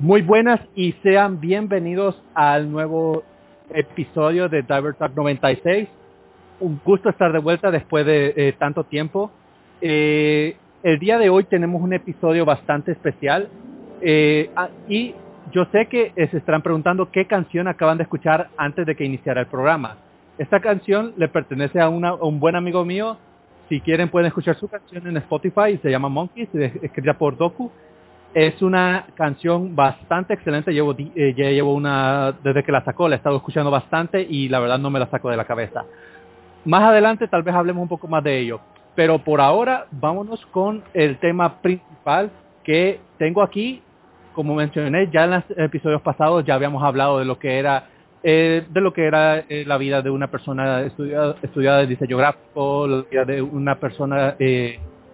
Muy 0.00 0.22
buenas 0.22 0.60
y 0.76 0.92
sean 1.02 1.40
bienvenidos 1.40 2.14
al 2.32 2.70
nuevo 2.70 3.24
episodio 3.70 4.48
de 4.48 4.62
Diver 4.62 4.94
Talk 4.94 5.12
96. 5.16 5.88
Un 6.60 6.80
gusto 6.84 7.08
estar 7.08 7.32
de 7.32 7.40
vuelta 7.40 7.72
después 7.72 8.06
de 8.06 8.32
eh, 8.36 8.54
tanto 8.56 8.84
tiempo. 8.84 9.32
Eh, 9.80 10.56
el 10.84 11.00
día 11.00 11.18
de 11.18 11.30
hoy 11.30 11.42
tenemos 11.44 11.82
un 11.82 11.92
episodio 11.94 12.44
bastante 12.44 12.92
especial 12.92 13.48
eh, 14.00 14.52
ah, 14.54 14.68
y 14.88 15.16
yo 15.50 15.64
sé 15.72 15.86
que 15.86 16.12
se 16.14 16.36
estarán 16.36 16.62
preguntando 16.62 17.10
qué 17.10 17.26
canción 17.26 17.66
acaban 17.66 17.98
de 17.98 18.04
escuchar 18.04 18.50
antes 18.56 18.86
de 18.86 18.94
que 18.94 19.04
iniciara 19.04 19.40
el 19.40 19.48
programa. 19.48 19.96
Esta 20.38 20.60
canción 20.60 21.12
le 21.16 21.26
pertenece 21.26 21.80
a, 21.80 21.88
un 21.88 22.38
buen 22.38 22.54
amigo 22.54 22.84
mío. 22.84 23.18
Si 23.68 23.80
quieren 23.80 24.10
pueden 24.10 24.28
escuchar 24.28 24.54
su 24.60 24.68
canción 24.68 25.08
en 25.08 25.16
Spotify, 25.16 25.76
se 25.82 25.90
llama 25.90 26.08
Monkeys, 26.08 26.54
escrita 26.54 27.18
por 27.18 27.36
Doku 27.36 27.72
es 28.46 28.62
una 28.62 29.06
canción 29.16 29.74
bastante 29.74 30.34
excelente. 30.34 30.72
Llevo, 30.72 30.94
eh, 30.96 31.34
ya 31.36 31.50
llevo 31.50 31.74
una, 31.74 32.32
desde 32.44 32.62
que 32.62 32.70
la 32.70 32.84
sacó, 32.84 33.08
la 33.08 33.16
he 33.16 33.18
estado 33.18 33.36
escuchando 33.36 33.68
bastante 33.68 34.22
y 34.22 34.48
la 34.48 34.60
verdad 34.60 34.78
no 34.78 34.90
me 34.90 35.00
la 35.00 35.10
saco 35.10 35.28
de 35.28 35.36
la 35.36 35.44
cabeza. 35.44 35.84
Más 36.64 36.82
adelante 36.84 37.26
tal 37.26 37.42
vez 37.42 37.52
hablemos 37.52 37.82
un 37.82 37.88
poco 37.88 38.06
más 38.06 38.22
de 38.22 38.38
ello. 38.38 38.60
Pero 38.94 39.18
por 39.18 39.40
ahora 39.40 39.86
vámonos 39.90 40.44
con 40.46 40.84
el 40.94 41.18
tema 41.18 41.60
principal 41.60 42.30
que 42.62 43.00
tengo 43.18 43.42
aquí. 43.42 43.82
Como 44.34 44.54
mencioné 44.54 45.08
ya 45.10 45.24
en 45.24 45.30
los 45.32 45.44
episodios 45.56 46.00
pasados 46.02 46.44
ya 46.44 46.54
habíamos 46.54 46.84
hablado 46.84 47.18
de 47.18 47.24
lo 47.24 47.40
que 47.40 47.58
era 47.58 47.88
eh, 48.22 48.64
de 48.70 48.80
lo 48.80 48.92
que 48.92 49.04
era 49.04 49.38
eh, 49.48 49.64
la 49.66 49.78
vida 49.78 50.00
de 50.00 50.10
una 50.10 50.28
persona 50.28 50.82
estudiada, 50.82 51.34
estudiada 51.42 51.78
de 51.78 51.88
diseño 51.88 52.16
gráfico, 52.16 52.86
la 52.86 53.02
vida 53.02 53.24
de 53.24 53.42
una 53.42 53.80
persona 53.80 54.36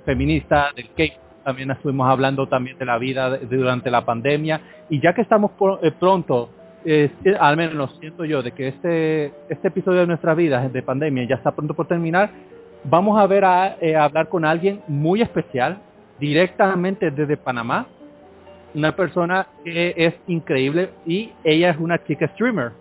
feminista, 0.04 0.70
del 0.76 0.90
K 0.90 1.23
también 1.44 1.70
estuvimos 1.70 2.08
hablando 2.08 2.48
también 2.48 2.78
de 2.78 2.84
la 2.84 2.98
vida 2.98 3.38
durante 3.38 3.90
la 3.90 4.04
pandemia 4.04 4.60
y 4.88 5.00
ya 5.00 5.12
que 5.12 5.20
estamos 5.20 5.52
eh, 5.82 5.92
pronto, 5.98 6.48
eh, 6.84 7.10
al 7.38 7.56
menos 7.56 7.96
siento 8.00 8.24
yo, 8.24 8.42
de 8.42 8.52
que 8.52 8.68
este, 8.68 9.32
este 9.48 9.68
episodio 9.68 10.00
de 10.00 10.06
nuestra 10.06 10.34
vida 10.34 10.68
de 10.68 10.82
pandemia 10.82 11.24
ya 11.28 11.36
está 11.36 11.52
pronto 11.52 11.74
por 11.74 11.86
terminar, 11.86 12.30
vamos 12.84 13.20
a 13.20 13.26
ver 13.26 13.44
a, 13.44 13.76
eh, 13.80 13.94
hablar 13.94 14.28
con 14.28 14.44
alguien 14.44 14.80
muy 14.88 15.22
especial, 15.22 15.78
directamente 16.18 17.10
desde 17.10 17.36
Panamá, 17.36 17.86
una 18.74 18.96
persona 18.96 19.46
que 19.64 19.94
es 19.96 20.14
increíble 20.26 20.90
y 21.06 21.32
ella 21.44 21.70
es 21.70 21.78
una 21.78 22.02
chica 22.04 22.26
streamer. 22.28 22.72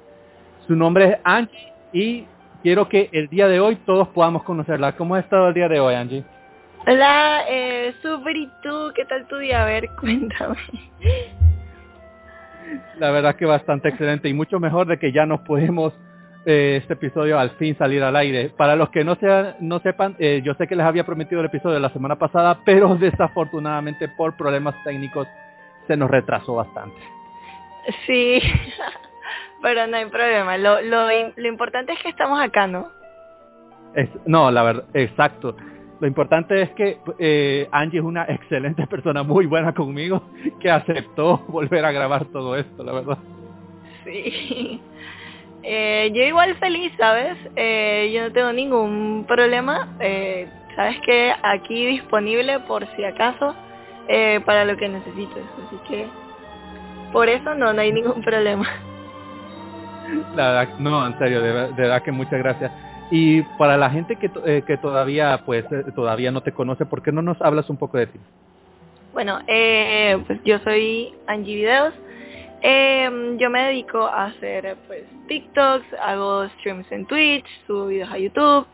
Su 0.65 0.75
nombre 0.75 1.05
es 1.05 1.17
Angie 1.23 1.73
y 1.91 2.25
quiero 2.63 2.87
que 2.87 3.09
el 3.11 3.27
día 3.27 3.47
de 3.47 3.59
hoy 3.59 3.75
todos 3.85 4.07
podamos 4.07 4.43
conocerla. 4.43 4.95
¿Cómo 4.95 5.15
ha 5.15 5.19
estado 5.19 5.49
el 5.49 5.53
día 5.53 5.67
de 5.67 5.79
hoy, 5.79 5.93
Angie? 5.93 6.23
Hola, 6.85 7.45
eh, 7.47 7.93
super, 8.01 8.35
¿y 8.35 8.51
tú? 8.61 8.91
¿Qué 8.93 9.05
tal 9.05 9.25
tu 9.27 9.37
día? 9.37 9.63
A 9.63 9.65
ver, 9.65 9.89
cuéntame. 9.99 10.57
La 12.97 13.11
verdad 13.11 13.37
que 13.37 13.45
bastante 13.45 13.89
excelente 13.89 14.27
y 14.27 14.33
mucho 14.33 14.59
mejor 14.59 14.87
de 14.87 14.99
que 14.99 15.13
ya 15.13 15.25
nos 15.25 15.39
podemos 15.41 15.93
eh, 16.45 16.79
este 16.81 16.93
episodio 16.93 17.39
al 17.39 17.51
fin 17.51 17.77
salir 17.77 18.03
al 18.03 18.17
aire. 18.17 18.49
Para 18.49 18.75
los 18.75 18.89
que 18.89 19.05
no, 19.05 19.15
sean, 19.15 19.55
no 19.61 19.79
sepan, 19.79 20.17
eh, 20.19 20.41
yo 20.43 20.55
sé 20.55 20.67
que 20.67 20.75
les 20.75 20.85
había 20.85 21.05
prometido 21.05 21.39
el 21.39 21.47
episodio 21.47 21.75
de 21.75 21.79
la 21.79 21.93
semana 21.93 22.17
pasada, 22.17 22.59
pero 22.65 22.95
desafortunadamente 22.99 24.09
por 24.09 24.35
problemas 24.35 24.75
técnicos 24.83 25.27
se 25.87 25.95
nos 25.95 26.11
retrasó 26.11 26.55
bastante. 26.55 26.97
Sí, 28.05 28.41
pero 29.61 29.87
no 29.87 29.95
hay 29.95 30.05
problema. 30.07 30.57
Lo, 30.57 30.81
lo, 30.81 31.07
lo 31.33 31.47
importante 31.47 31.93
es 31.93 32.01
que 32.01 32.09
estamos 32.09 32.41
acá, 32.41 32.67
¿no? 32.67 32.91
Es, 33.95 34.09
no, 34.25 34.51
la 34.51 34.63
verdad, 34.63 34.83
exacto. 34.93 35.55
Lo 35.99 36.07
importante 36.07 36.61
es 36.61 36.69
que 36.71 36.97
eh, 37.19 37.67
Angie 37.71 37.99
es 37.99 38.05
una 38.05 38.23
excelente 38.23 38.85
persona, 38.87 39.23
muy 39.23 39.45
buena 39.45 39.73
conmigo, 39.73 40.23
que 40.59 40.69
aceptó 40.69 41.37
volver 41.47 41.85
a 41.85 41.91
grabar 41.91 42.25
todo 42.25 42.55
esto, 42.55 42.83
la 42.83 42.93
verdad. 42.93 43.17
Sí. 44.03 44.81
Eh, 45.65 46.11
yo 46.13 46.23
igual 46.23 46.55
feliz, 46.55 46.91
¿sabes? 46.97 47.37
Eh, 47.55 48.11
yo 48.13 48.23
no 48.23 48.33
tengo 48.33 48.51
ningún 48.51 49.23
problema. 49.25 49.95
Eh, 50.01 50.45
Sabes 50.75 50.99
que 51.01 51.33
aquí 51.43 51.85
disponible 51.85 52.59
por 52.61 52.85
si 52.95 53.03
acaso 53.03 53.53
eh, 54.07 54.41
para 54.45 54.65
lo 54.65 54.75
que 54.75 54.89
necesites. 54.89 55.43
Así 55.65 55.77
que 55.87 56.07
por 57.11 57.29
eso 57.29 57.53
no, 57.53 57.73
no 57.73 57.81
hay 57.81 57.91
ningún 57.91 58.21
problema. 58.23 58.67
La 60.35 60.51
verdad, 60.51 60.79
no, 60.79 61.05
en 61.05 61.17
serio, 61.19 61.41
de, 61.41 61.53
de 61.53 61.73
verdad 61.73 62.01
que 62.01 62.11
muchas 62.11 62.39
gracias. 62.39 62.71
Y 63.15 63.43
para 63.59 63.77
la 63.77 63.91
gente 63.91 64.15
que, 64.15 64.31
eh, 64.43 64.63
que 64.65 64.75
todavía 64.77 65.43
pues 65.45 65.65
eh, 65.71 65.83
todavía 65.93 66.31
no 66.31 66.41
te 66.41 66.51
conoce, 66.51 66.83
¿por 66.83 67.03
qué 67.03 67.11
no 67.11 67.21
nos 67.21 67.39
hablas 67.43 67.69
un 67.69 67.77
poco 67.77 67.99
de 67.99 68.07
ti? 68.07 68.19
Bueno, 69.13 69.39
eh, 69.45 70.17
pues 70.25 70.43
yo 70.43 70.57
soy 70.63 71.13
Angie 71.27 71.57
Videos. 71.57 71.93
Eh, 72.63 73.37
yo 73.37 73.51
me 73.51 73.65
dedico 73.65 73.99
a 74.03 74.25
hacer 74.25 74.77
pues 74.87 75.03
TikToks, 75.27 75.85
hago 76.01 76.49
streams 76.57 76.91
en 76.91 77.05
Twitch, 77.05 77.45
subo 77.67 77.85
videos 77.85 78.11
a 78.11 78.17
YouTube 78.17 78.65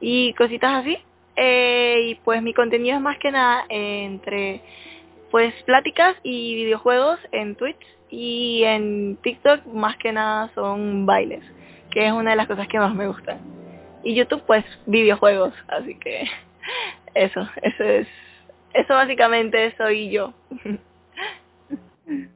y 0.00 0.32
cositas 0.38 0.72
así. 0.72 0.96
Eh, 1.36 1.98
y 2.06 2.14
pues 2.24 2.42
mi 2.42 2.54
contenido 2.54 2.96
es 2.96 3.02
más 3.02 3.18
que 3.18 3.30
nada 3.30 3.66
entre 3.68 4.62
pues 5.30 5.52
pláticas 5.64 6.16
y 6.22 6.54
videojuegos 6.54 7.18
en 7.30 7.56
Twitch 7.56 7.86
y 8.08 8.62
en 8.64 9.18
TikTok 9.22 9.66
más 9.66 9.98
que 9.98 10.12
nada 10.12 10.50
son 10.54 11.04
bailes, 11.04 11.44
que 11.90 12.06
es 12.06 12.12
una 12.12 12.30
de 12.30 12.36
las 12.36 12.46
cosas 12.46 12.66
que 12.68 12.78
más 12.78 12.94
me 12.94 13.06
gustan 13.06 13.61
y 14.02 14.14
YouTube 14.14 14.42
pues 14.46 14.64
videojuegos, 14.86 15.54
así 15.68 15.94
que 15.96 16.24
eso, 17.14 17.48
eso 17.62 17.84
es, 17.84 18.08
eso 18.74 18.94
básicamente 18.94 19.74
soy 19.76 20.10
yo. 20.10 20.32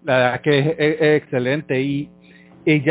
La 0.04 0.16
verdad 0.16 0.40
que 0.40 0.58
es, 0.78 1.22
excelente 1.22 1.80
y, 1.80 2.08
y, 2.64 2.82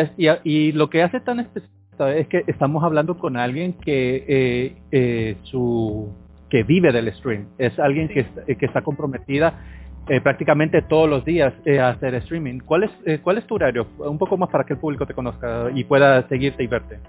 y, 0.44 0.72
lo 0.72 0.90
que 0.90 1.02
hace 1.02 1.20
tan 1.20 1.40
especial 1.40 2.18
es 2.18 2.28
que 2.28 2.44
estamos 2.48 2.84
hablando 2.84 3.18
con 3.18 3.38
alguien 3.38 3.74
que 3.74 4.26
eh, 4.28 4.76
eh, 4.92 5.38
su 5.44 6.14
que 6.50 6.64
vive 6.64 6.92
del 6.92 7.12
stream, 7.16 7.48
es 7.58 7.78
alguien 7.80 8.08
que, 8.08 8.26
que 8.56 8.66
está 8.66 8.82
comprometida 8.82 9.60
eh, 10.08 10.22
prácticamente 10.22 10.84
todos 10.84 11.10
los 11.10 11.26
días 11.26 11.52
eh, 11.66 11.80
a 11.80 11.90
hacer 11.90 12.14
streaming. 12.16 12.60
¿Cuál 12.60 12.84
es, 12.84 12.92
eh, 13.06 13.20
¿Cuál 13.24 13.40
es 13.40 13.48
tu 13.48 13.56
horario? 13.56 13.88
Un 13.98 14.20
poco 14.20 14.38
más 14.38 14.50
para 14.50 14.64
que 14.64 14.74
el 14.74 14.80
público 14.80 15.08
te 15.08 15.16
conozca 15.16 15.72
y 15.74 15.84
pueda 15.84 16.28
seguirte 16.28 16.64
y 16.64 16.68
verte. 16.68 17.00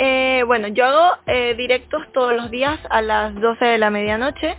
Eh, 0.00 0.44
bueno, 0.46 0.68
yo 0.68 0.84
hago 0.84 1.16
eh, 1.26 1.54
directos 1.56 2.02
todos 2.12 2.32
los 2.32 2.52
días 2.52 2.78
a 2.88 3.02
las 3.02 3.34
12 3.34 3.64
de 3.64 3.78
la 3.78 3.90
medianoche 3.90 4.54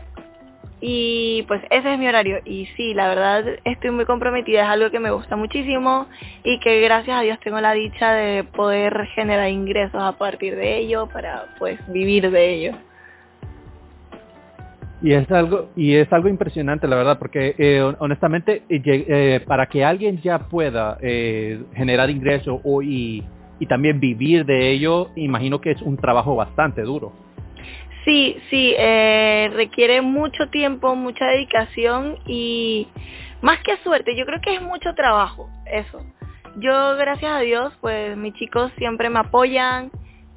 y 0.82 1.46
pues 1.48 1.62
ese 1.70 1.94
es 1.94 2.00
mi 2.00 2.10
horario 2.10 2.40
y 2.44 2.66
sí, 2.76 2.94
la 2.94 3.08
verdad 3.08 3.46
estoy 3.64 3.92
muy 3.92 4.04
comprometida, 4.04 4.64
es 4.64 4.70
algo 4.70 4.92
que 4.92 5.00
me 5.00 5.12
gusta 5.12 5.38
muchísimo 5.38 6.08
y 6.44 6.60
que 6.60 6.82
gracias 6.82 7.18
a 7.18 7.22
Dios 7.22 7.40
tengo 7.42 7.62
la 7.62 7.72
dicha 7.72 8.12
de 8.12 8.44
poder 8.44 9.08
generar 9.16 9.50
ingresos 9.50 10.02
a 10.02 10.18
partir 10.18 10.58
de 10.58 10.80
ello 10.80 11.08
para 11.08 11.46
pues 11.58 11.80
vivir 11.88 12.30
de 12.30 12.54
ello. 12.56 12.78
Y 15.02 15.14
es 15.14 15.32
algo 15.32 15.70
y 15.78 15.96
es 15.96 16.12
algo 16.12 16.28
impresionante, 16.28 16.86
la 16.86 16.98
verdad, 16.98 17.18
porque 17.18 17.56
eh, 17.58 17.82
honestamente 18.00 18.64
eh, 18.68 19.40
para 19.48 19.68
que 19.68 19.86
alguien 19.86 20.20
ya 20.22 20.40
pueda 20.40 20.98
generar 21.00 22.10
ingresos 22.10 22.60
y 22.84 23.24
y 23.60 23.66
también 23.66 24.00
vivir 24.00 24.46
de 24.46 24.72
ello, 24.72 25.10
imagino 25.16 25.62
que 25.62 25.72
es 25.72 25.82
un 25.82 25.98
trabajo 25.98 26.36
bastante 26.36 26.82
duro. 26.82 27.12
Sí, 28.06 28.38
sí, 28.50 28.74
eh, 28.78 29.52
requiere 29.54 30.02
mucho 30.02 30.50
tiempo, 30.50 30.96
mucha 30.96 31.26
dedicación 31.26 32.18
y 32.26 32.88
más 33.42 33.60
que 33.60 33.78
suerte, 33.78 34.16
yo 34.16 34.26
creo 34.26 34.42
que 34.42 34.56
es 34.56 34.62
mucho 34.62 34.94
trabajo, 34.96 35.50
eso. 35.72 36.02
Yo, 36.58 36.96
gracias 36.98 37.32
a 37.32 37.40
Dios, 37.40 37.74
pues 37.82 38.18
mis 38.18 38.34
chicos 38.34 38.72
siempre 38.78 39.10
me 39.10 39.20
apoyan, 39.20 39.92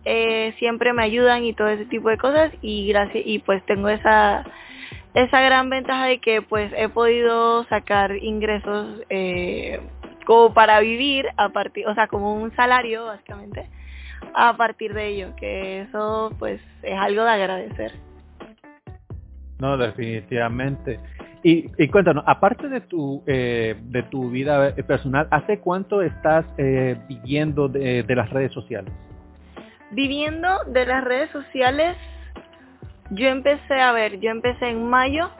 eh, 0.04 0.54
siempre 0.58 0.92
me 0.92 1.04
ayudan 1.04 1.44
y 1.44 1.54
todo 1.54 1.68
ese 1.68 1.86
tipo 1.86 2.08
de 2.08 2.18
cosas 2.18 2.52
y 2.60 2.88
gracias 2.88 3.22
y 3.24 3.38
pues 3.38 3.64
tengo 3.66 3.88
esa 3.88 4.44
esa 5.14 5.40
gran 5.42 5.68
ventaja 5.68 6.06
de 6.06 6.18
que 6.18 6.42
pues 6.42 6.72
he 6.76 6.88
podido 6.88 7.64
sacar 7.64 8.16
ingresos 8.16 9.02
eh, 9.10 9.80
como 10.24 10.54
para 10.54 10.80
vivir 10.80 11.26
a 11.36 11.50
partir, 11.50 11.86
o 11.86 11.94
sea, 11.94 12.06
como 12.06 12.34
un 12.34 12.54
salario 12.54 13.06
básicamente 13.06 13.68
a 14.34 14.56
partir 14.56 14.94
de 14.94 15.08
ello, 15.08 15.36
que 15.36 15.82
eso 15.82 16.32
pues 16.38 16.60
es 16.82 16.98
algo 16.98 17.24
de 17.24 17.30
agradecer. 17.30 17.92
No, 19.58 19.76
definitivamente. 19.76 20.98
Y, 21.44 21.70
y 21.76 21.88
cuéntanos, 21.88 22.24
aparte 22.26 22.68
de 22.68 22.80
tu 22.80 23.22
eh, 23.26 23.76
de 23.80 24.02
tu 24.04 24.30
vida 24.30 24.74
personal, 24.86 25.26
¿hace 25.30 25.58
cuánto 25.58 26.02
estás 26.02 26.44
eh, 26.56 26.96
viviendo 27.08 27.68
de, 27.68 28.04
de 28.04 28.16
las 28.16 28.30
redes 28.30 28.52
sociales? 28.52 28.92
Viviendo 29.90 30.48
de 30.66 30.86
las 30.86 31.04
redes 31.04 31.30
sociales, 31.30 31.96
yo 33.10 33.28
empecé 33.28 33.74
a 33.74 33.92
ver, 33.92 34.20
yo 34.20 34.30
empecé 34.30 34.68
en 34.68 34.88
mayo 34.88 35.30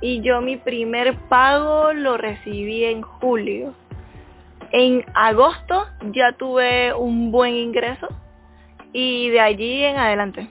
y 0.00 0.20
yo 0.20 0.40
mi 0.40 0.56
primer 0.56 1.16
pago 1.28 1.92
lo 1.92 2.16
recibí 2.16 2.84
en 2.84 3.02
julio. 3.02 3.74
En 4.72 5.04
agosto 5.14 5.86
ya 6.12 6.32
tuve 6.32 6.94
un 6.94 7.32
buen 7.32 7.54
ingreso 7.54 8.08
y 8.92 9.28
de 9.30 9.40
allí 9.40 9.84
en 9.84 9.96
adelante. 9.96 10.48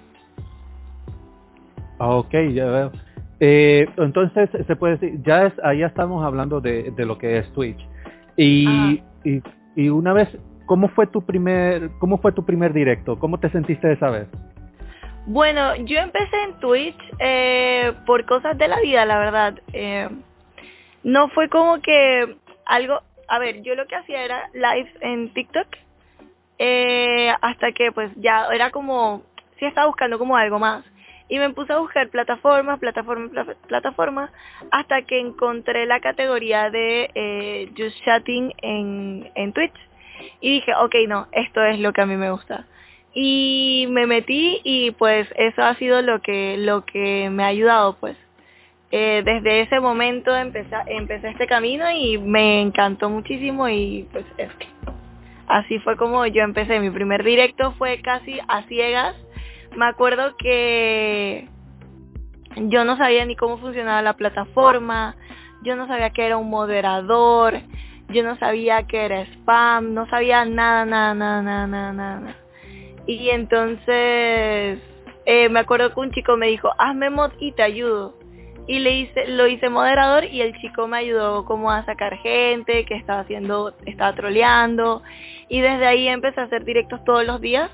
Ah, 1.99 2.15
ok, 2.15 2.33
ya 2.53 2.65
veo. 2.65 2.91
Eh, 3.39 3.87
entonces, 3.97 4.49
se 4.65 4.75
puede 4.75 4.97
decir, 4.97 5.21
ya 5.23 5.45
es, 5.45 5.53
ahí 5.63 5.83
estamos 5.83 6.25
hablando 6.25 6.59
de, 6.59 6.91
de, 6.91 7.05
lo 7.05 7.17
que 7.17 7.37
es 7.37 7.51
Twitch. 7.53 7.79
Y, 8.35 9.01
y, 9.23 9.41
y, 9.75 9.89
una 9.89 10.13
vez, 10.13 10.29
¿cómo 10.65 10.89
fue 10.89 11.07
tu 11.07 11.21
primer, 11.21 11.89
cómo 11.99 12.17
fue 12.17 12.31
tu 12.31 12.45
primer 12.45 12.73
directo? 12.73 13.17
¿Cómo 13.19 13.39
te 13.39 13.49
sentiste 13.49 13.91
esa 13.91 14.09
vez? 14.09 14.27
Bueno, 15.25 15.75
yo 15.75 15.99
empecé 15.99 16.43
en 16.43 16.59
Twitch 16.59 16.97
eh, 17.19 17.93
por 18.05 18.25
cosas 18.25 18.57
de 18.57 18.67
la 18.67 18.79
vida, 18.79 19.05
la 19.05 19.19
verdad. 19.19 19.59
Eh, 19.73 20.09
no 21.03 21.29
fue 21.29 21.49
como 21.49 21.81
que 21.81 22.35
algo, 22.65 23.01
a 23.29 23.39
ver, 23.39 23.61
yo 23.61 23.75
lo 23.75 23.87
que 23.87 23.95
hacía 23.95 24.23
era 24.23 24.49
live 24.53 24.91
en 25.01 25.29
TikTok, 25.33 25.67
eh, 26.57 27.31
hasta 27.41 27.71
que 27.71 27.91
pues 27.91 28.11
ya 28.15 28.47
era 28.51 28.71
como, 28.71 29.23
sí 29.57 29.65
estaba 29.65 29.87
buscando 29.87 30.17
como 30.17 30.35
algo 30.35 30.59
más. 30.59 30.83
Y 31.31 31.37
me 31.37 31.51
puse 31.51 31.71
a 31.73 31.77
buscar 31.77 32.09
plataformas, 32.09 32.79
plataformas, 32.79 33.55
plataformas, 33.67 34.31
hasta 34.71 35.03
que 35.03 35.19
encontré 35.19 35.85
la 35.85 35.99
categoría 35.99 36.71
de 36.71 37.11
eh, 37.13 37.71
Just 37.77 38.03
Chatting 38.03 38.51
en, 38.63 39.31
en 39.35 39.53
Twitch. 39.53 39.75
Y 40.41 40.53
dije, 40.53 40.73
ok, 40.75 40.95
no, 41.07 41.27
esto 41.31 41.63
es 41.63 41.79
lo 41.79 41.93
que 41.93 42.01
a 42.01 42.07
mí 42.07 42.15
me 42.15 42.31
gusta. 42.31 42.65
Y 43.13 43.85
me 43.89 44.07
metí 44.07 44.59
y 44.63 44.91
pues 44.91 45.27
eso 45.35 45.61
ha 45.61 45.75
sido 45.75 46.01
lo 46.01 46.19
que, 46.21 46.57
lo 46.57 46.83
que 46.83 47.29
me 47.29 47.43
ha 47.43 47.47
ayudado 47.47 47.95
pues 47.99 48.17
eh, 48.91 49.21
desde 49.23 49.61
ese 49.61 49.79
momento 49.79 50.35
empecé, 50.35 50.75
este 50.87 51.45
camino 51.45 51.85
y 51.91 52.17
me 52.17 52.61
encantó 52.61 53.09
muchísimo 53.09 53.69
y 53.69 54.07
pues 54.11 54.25
es 54.37 54.49
así 55.47 55.79
fue 55.79 55.95
como 55.97 56.25
yo 56.25 56.43
empecé. 56.43 56.79
Mi 56.79 56.89
primer 56.89 57.23
directo 57.23 57.73
fue 57.73 58.01
casi 58.01 58.39
a 58.47 58.63
ciegas. 58.63 59.15
Me 59.75 59.85
acuerdo 59.85 60.35
que 60.37 61.47
yo 62.55 62.83
no 62.83 62.97
sabía 62.97 63.25
ni 63.25 63.35
cómo 63.35 63.59
funcionaba 63.59 64.01
la 64.01 64.13
plataforma, 64.13 65.15
yo 65.63 65.75
no 65.75 65.87
sabía 65.87 66.09
que 66.09 66.25
era 66.25 66.37
un 66.37 66.49
moderador, 66.49 67.59
yo 68.09 68.23
no 68.23 68.37
sabía 68.37 68.87
que 68.87 69.05
era 69.05 69.21
spam, 69.21 69.93
no 69.93 70.07
sabía 70.09 70.45
nada, 70.45 70.85
nada, 70.85 71.13
nada, 71.13 71.41
nada, 71.43 71.67
nada, 71.67 71.93
nada. 71.93 72.35
Y 73.05 73.29
entonces 73.29 74.79
eh, 75.25 75.49
me 75.49 75.59
acuerdo 75.59 75.93
que 75.93 75.99
un 75.99 76.11
chico 76.11 76.37
me 76.37 76.47
dijo, 76.47 76.71
hazme 76.79 77.11
mod 77.11 77.31
y 77.39 77.51
te 77.51 77.61
ayudo 77.61 78.18
y 78.69 78.77
le 78.77 78.91
hice, 78.99 79.25
lo 79.25 79.47
hice 79.47 79.67
moderador 79.67 80.25
y 80.25 80.41
el 80.41 80.55
chico 80.61 80.87
me 80.87 80.99
ayudó 80.99 81.43
como 81.43 81.71
a 81.71 81.83
sacar 81.85 82.15
gente 82.17 82.85
que 82.85 82.93
estaba 82.93 83.21
haciendo, 83.21 83.73
estaba 83.87 84.13
troleando 84.13 85.01
y 85.47 85.59
desde 85.59 85.87
ahí 85.87 86.07
empecé 86.07 86.39
a 86.39 86.43
hacer 86.43 86.65
directos 86.65 87.03
todos 87.03 87.25
los 87.25 87.41
días. 87.41 87.71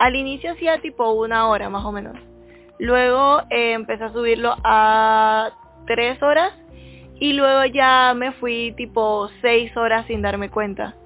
Al 0.00 0.16
inicio 0.16 0.50
hacía 0.50 0.80
tipo 0.80 1.12
una 1.12 1.46
hora 1.46 1.70
más 1.70 1.84
o 1.84 1.92
menos. 1.92 2.16
Luego 2.80 3.42
eh, 3.50 3.74
empecé 3.74 4.02
a 4.02 4.12
subirlo 4.12 4.56
a 4.64 5.52
tres 5.86 6.20
horas 6.20 6.52
y 7.20 7.34
luego 7.34 7.64
ya 7.66 8.12
me 8.16 8.32
fui 8.32 8.74
tipo 8.76 9.30
seis 9.42 9.70
horas 9.76 10.06
sin 10.08 10.22
darme 10.22 10.50
cuenta. 10.50 10.96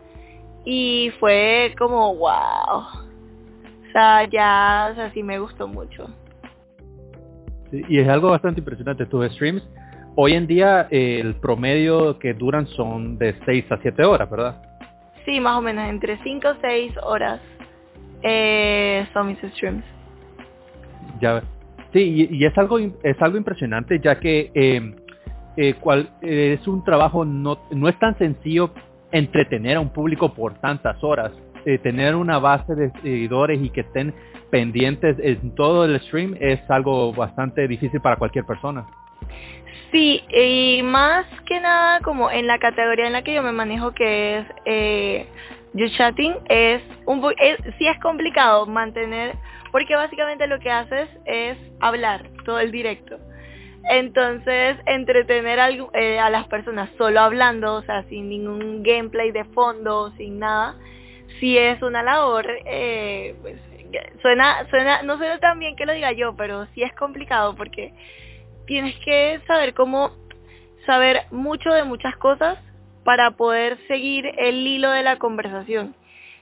Y 0.65 1.13
fue 1.21 1.75
como 1.77 2.15
wow. 2.15 2.79
O 2.79 3.93
sea, 3.93 4.27
ya, 4.31 4.89
o 4.93 4.95
sea, 4.95 5.13
sí 5.13 5.23
me 5.23 5.39
gustó 5.39 5.69
mucho 5.69 6.09
y 7.73 7.99
es 7.99 8.09
algo 8.09 8.31
bastante 8.31 8.61
impresionante. 8.61 9.07
Tus 9.07 9.31
streams, 9.33 9.63
hoy 10.15 10.35
en 10.35 10.47
día 10.47 10.89
eh, 10.91 11.21
el 11.21 11.35
promedio 11.37 12.19
que 12.19 12.35
duran 12.35 12.67
son 12.69 13.19
de 13.19 13.35
6 13.45 13.65
a 13.71 13.79
7 13.81 14.05
horas, 14.05 14.31
¿verdad? 14.31 14.63
Sí, 15.25 15.41
más 15.41 15.59
o 15.59 15.63
menos, 15.63 15.89
entre 15.89 16.19
5 16.23 16.49
o 16.49 16.55
6 16.61 16.93
horas 17.03 17.41
eh, 18.23 19.07
son 19.13 19.29
mis 19.29 19.39
streams. 19.39 19.85
Ya, 21.21 21.43
sí, 21.93 22.29
y, 22.31 22.45
es 22.45 22.57
algo 22.59 22.79
es 22.79 23.23
algo 23.23 23.39
impresionante 23.39 24.01
ya 24.01 24.19
que 24.21 24.51
em, 24.55 24.95
eh, 25.57 25.75
cual, 25.75 26.11
es 26.21 26.67
un 26.69 26.85
trabajo 26.85 27.25
no, 27.25 27.59
no 27.71 27.89
es 27.89 27.99
tan 27.99 28.17
sencillo 28.19 28.71
entretener 29.13 29.77
a 29.77 29.81
un 29.81 29.91
público 29.91 30.35
por 30.35 30.55
tantas 30.55 31.03
horas. 31.03 31.33
Eh, 31.67 31.79
tener 31.79 32.15
una 32.15 32.39
base 32.39 32.77
de 32.77 32.93
seguidores 33.03 33.61
y 33.61 33.71
que 33.71 33.81
estén 33.81 34.15
pendientes 34.51 35.17
en 35.19 35.53
todo 35.57 35.85
el 35.85 35.99
stream 36.03 36.37
es 36.39 36.61
algo 36.71 37.13
bastante 37.13 37.67
difícil 37.67 38.01
para 38.01 38.15
cualquier 38.15 38.45
persona. 38.45 38.87
Sí, 39.91 40.23
y 40.31 40.81
más 40.85 41.27
que 41.45 41.59
nada 41.59 41.99
como 42.03 42.31
en 42.31 42.47
la 42.47 42.61
categoría 42.61 43.09
en 43.09 43.15
la 43.15 43.23
que 43.23 43.35
yo 43.35 43.43
me 43.43 43.51
manejo 43.51 43.91
que 43.91 44.39
es 44.39 44.47
eh, 44.65 45.27
chatting 45.97 46.35
es 46.49 46.83
un 47.05 47.21
sí 47.79 47.89
es 47.89 47.99
complicado 48.01 48.67
mantener 48.67 49.35
porque 49.73 49.97
básicamente 49.97 50.47
lo 50.47 50.61
que 50.61 50.71
haces 50.71 51.09
es 51.25 51.59
hablar 51.81 52.29
todo 52.45 52.61
el 52.61 52.71
directo. 52.71 53.19
Entonces, 53.91 54.77
entretener 54.87 55.59
a, 55.59 55.71
eh, 55.71 56.21
a 56.21 56.31
las 56.31 56.47
personas 56.47 56.91
solo 56.97 57.21
hablando, 57.21 57.75
o 57.75 57.83
sea, 57.83 58.05
sin 58.05 58.29
ningún 58.29 58.85
gameplay 58.85 59.33
de 59.33 59.45
fondo, 59.47 60.13
sin 60.17 60.39
nada, 60.39 60.77
si 61.41 61.59
es 61.59 61.83
una 61.83 62.03
labor, 62.03 62.47
eh, 62.65 63.35
pues 63.41 63.61
suena, 64.23 64.69
suena, 64.71 65.03
no 65.03 65.17
suena 65.17 65.39
tan 65.39 65.59
bien 65.59 65.77
que 65.77 65.87
lo 65.87 65.93
diga 65.93 66.13
yo, 66.13 66.35
pero 66.37 66.67
sí 66.75 66.83
es 66.83 66.93
complicado 66.95 67.55
porque 67.57 67.93
tienes 68.67 68.97
que 69.05 69.41
saber 69.47 69.75
cómo, 69.75 70.13
saber 70.85 71.25
mucho 71.31 71.71
de 71.71 71.85
muchas 71.85 72.17
cosas 72.17 72.59
para 73.05 73.33
poder 73.33 73.79
seguir 73.87 74.27
el 74.39 74.67
hilo 74.67 74.91
de 74.91 75.03
la 75.03 75.19
conversación. 75.19 75.95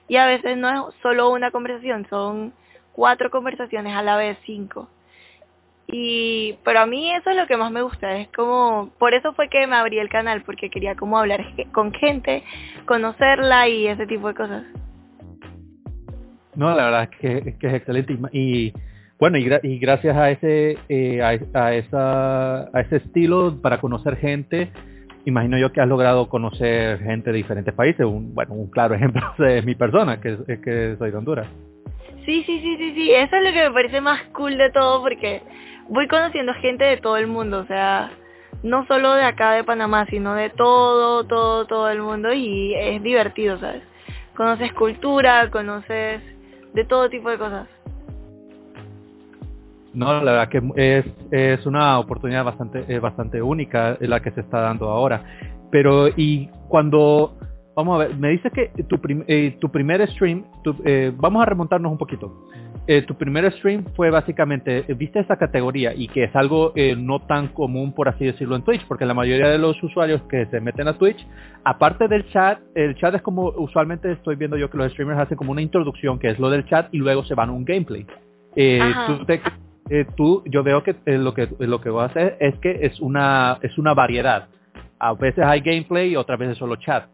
Y 0.09 0.17
a 0.17 0.27
veces 0.27 0.57
no 0.57 0.89
es 0.89 0.95
solo 1.03 1.31
una 1.31 1.51
conversación, 1.51 2.07
son 2.09 2.55
cuatro 2.93 3.31
conversaciones 3.31 3.95
a 3.95 4.03
la 4.03 4.17
vez, 4.17 4.39
cinco. 4.45 4.89
Y, 5.97 6.57
pero 6.65 6.81
a 6.81 6.87
mí 6.87 7.13
eso 7.13 7.31
es 7.31 7.37
lo 7.37 7.47
que 7.47 7.57
más 7.57 7.71
me 7.71 7.81
gusta, 7.81 8.19
es 8.19 8.27
como, 8.35 8.91
por 8.99 9.15
eso 9.15 9.33
fue 9.35 9.49
que 9.49 9.65
me 9.69 9.77
abrí 9.77 10.01
el 10.01 10.09
canal, 10.09 10.43
porque 10.43 10.69
quería 10.69 10.97
como 10.97 11.17
hablar 11.17 11.47
con 11.71 11.93
gente, 11.93 12.43
conocerla 12.85 13.69
y 13.69 13.87
ese 13.87 14.05
tipo 14.09 14.27
de 14.27 14.35
cosas. 14.35 14.65
No, 16.57 16.75
la 16.75 16.87
verdad 16.87 17.03
es 17.05 17.19
que, 17.21 17.59
que 17.61 17.67
es 17.69 17.75
excelente 17.75 18.19
y, 18.33 18.73
bueno, 19.21 19.39
y, 19.39 19.49
y, 19.63 19.79
gracias 19.79 20.17
a 20.17 20.33
ese, 20.33 20.79
eh, 20.89 21.23
a, 21.23 21.73
esa, 21.75 22.77
a 22.77 22.81
ese 22.81 22.97
estilo 22.97 23.63
para 23.63 23.79
conocer 23.81 24.17
gente, 24.17 24.73
imagino 25.27 25.59
yo 25.59 25.71
que 25.71 25.81
has 25.81 25.87
logrado 25.87 26.29
conocer 26.29 26.99
gente 27.05 27.31
de 27.31 27.37
diferentes 27.37 27.73
países. 27.73 28.05
Un, 28.05 28.35
bueno, 28.35 28.55
un 28.55 28.69
claro 28.69 28.95
ejemplo 28.97 29.23
es 29.47 29.65
mi 29.65 29.77
persona, 29.77 30.21
que, 30.21 30.39
es 30.49 30.59
que 30.59 30.97
soy 30.99 31.13
de 31.13 31.17
Honduras. 31.17 31.47
Sí, 32.25 32.43
sí, 32.45 32.59
sí, 32.59 32.77
sí, 32.79 32.95
sí, 32.97 33.13
eso 33.13 33.37
es 33.37 33.45
lo 33.45 33.53
que 33.53 33.69
me 33.69 33.71
parece 33.71 34.01
más 34.01 34.23
cool 34.33 34.59
de 34.59 34.71
todo 34.71 35.03
porque 35.03 35.43
voy 35.89 36.09
conociendo 36.09 36.55
gente 36.55 36.85
de 36.85 36.97
todo 36.97 37.17
el 37.17 37.27
mundo, 37.27 37.61
o 37.61 37.67
sea, 37.67 38.11
no 38.63 38.87
solo 38.87 39.15
de 39.15 39.25
acá 39.25 39.53
de 39.53 39.65
Panamá, 39.65 40.07
sino 40.07 40.35
de 40.35 40.51
todo, 40.51 41.25
todo, 41.25 41.67
todo 41.67 41.89
el 41.91 42.01
mundo 42.01 42.33
y 42.33 42.75
es 42.75 43.03
divertido, 43.03 43.59
¿sabes? 43.59 43.83
Conoces 44.37 44.73
cultura, 44.73 45.51
conoces 45.51 46.23
de 46.73 46.85
todo 46.85 47.09
tipo 47.09 47.31
de 47.31 47.39
cosas. 47.39 47.69
No, 49.93 50.13
la 50.23 50.33
verdad 50.33 50.49
que 50.49 50.63
es, 50.75 51.05
es 51.31 51.67
una 51.67 52.01
oportunidad 52.01 52.45
bastante 52.45 52.85
eh, 52.89 52.99
bastante 52.99 53.41
única 53.41 53.97
la 54.01 54.21
que 54.21 54.33
se 54.33 54.41
está 54.41 54.61
dando 54.61 54.89
ahora. 54.89 55.23
Pero 55.71 56.09
y 56.09 56.49
cuando 56.69 57.37
vamos 57.77 57.95
a 57.95 58.07
ver, 58.07 58.17
me 58.17 58.31
dices 58.31 58.53
que 58.53 58.71
tu, 58.85 58.99
eh, 59.29 59.57
tu 59.61 59.71
primer 59.71 60.09
stream, 60.11 60.45
eh, 60.85 61.13
vamos 61.17 61.43
a 61.43 61.47
remontarnos 61.47 61.93
un 61.93 61.99
poquito. 61.99 62.49
Eh, 62.87 63.01
tu 63.03 63.15
primer 63.15 63.51
stream 63.53 63.85
fue 63.97 64.11
básicamente, 64.11 64.83
viste 64.95 65.19
esa 65.19 65.37
categoría 65.37 65.95
y 65.95 66.07
que 66.09 66.25
es 66.25 66.37
algo 66.37 66.75
no 66.99 67.21
tan 67.21 67.49
común, 67.49 67.95
por 67.95 68.09
así 68.09 68.27
decirlo, 68.27 68.57
en 68.57 68.63
Twitch, 68.63 68.87
porque 68.87 69.07
la 69.07 69.15
mayoría 69.15 69.49
de 69.49 69.57
los 69.57 69.83
usuarios 69.83 70.21
que 70.25 70.45
se 70.47 70.61
meten 70.61 70.89
a 70.89 70.99
Twitch, 70.99 71.27
aparte 71.65 72.09
del 72.09 72.29
chat, 72.29 72.61
el 72.75 72.95
chat 72.97 73.15
es 73.15 73.23
como 73.23 73.49
usualmente 73.57 74.13
estoy 74.13 74.37
viendo 74.37 74.59
yo 74.59 74.69
que 74.69 74.77
los 74.77 74.93
streamers 74.93 75.21
hacen 75.21 75.39
como 75.39 75.53
una 75.53 75.63
introducción, 75.63 76.19
que 76.19 76.29
es 76.29 76.39
lo 76.39 76.51
del 76.51 76.67
chat, 76.67 76.93
y 76.93 76.99
luego 76.99 77.25
se 77.25 77.35
van 77.35 77.49
a 77.49 77.53
un 77.53 77.65
gameplay. 77.65 78.07
tú, 80.17 80.43
yo 80.45 80.63
veo 80.63 80.83
que 80.83 80.95
lo 81.07 81.33
que 81.33 81.49
lo 81.59 81.81
que 81.81 81.89
vas 81.89 82.09
a 82.09 82.11
hacer 82.11 82.37
es 82.41 82.59
que 82.59 82.81
es 82.83 83.01
una 83.01 83.59
es 83.63 83.79
una 83.79 83.95
variedad. 83.95 84.49
A 84.99 85.15
veces 85.15 85.45
hay 85.45 85.61
gameplay 85.61 86.11
y 86.11 86.17
otras 86.17 86.39
veces 86.39 86.59
solo 86.59 86.77
chat. 86.77 87.07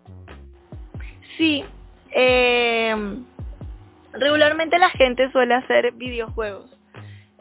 Sí, 1.36 1.64
eh, 2.14 2.94
regularmente 4.12 4.78
la 4.78 4.90
gente 4.90 5.30
suele 5.32 5.54
hacer 5.54 5.92
videojuegos, 5.92 6.70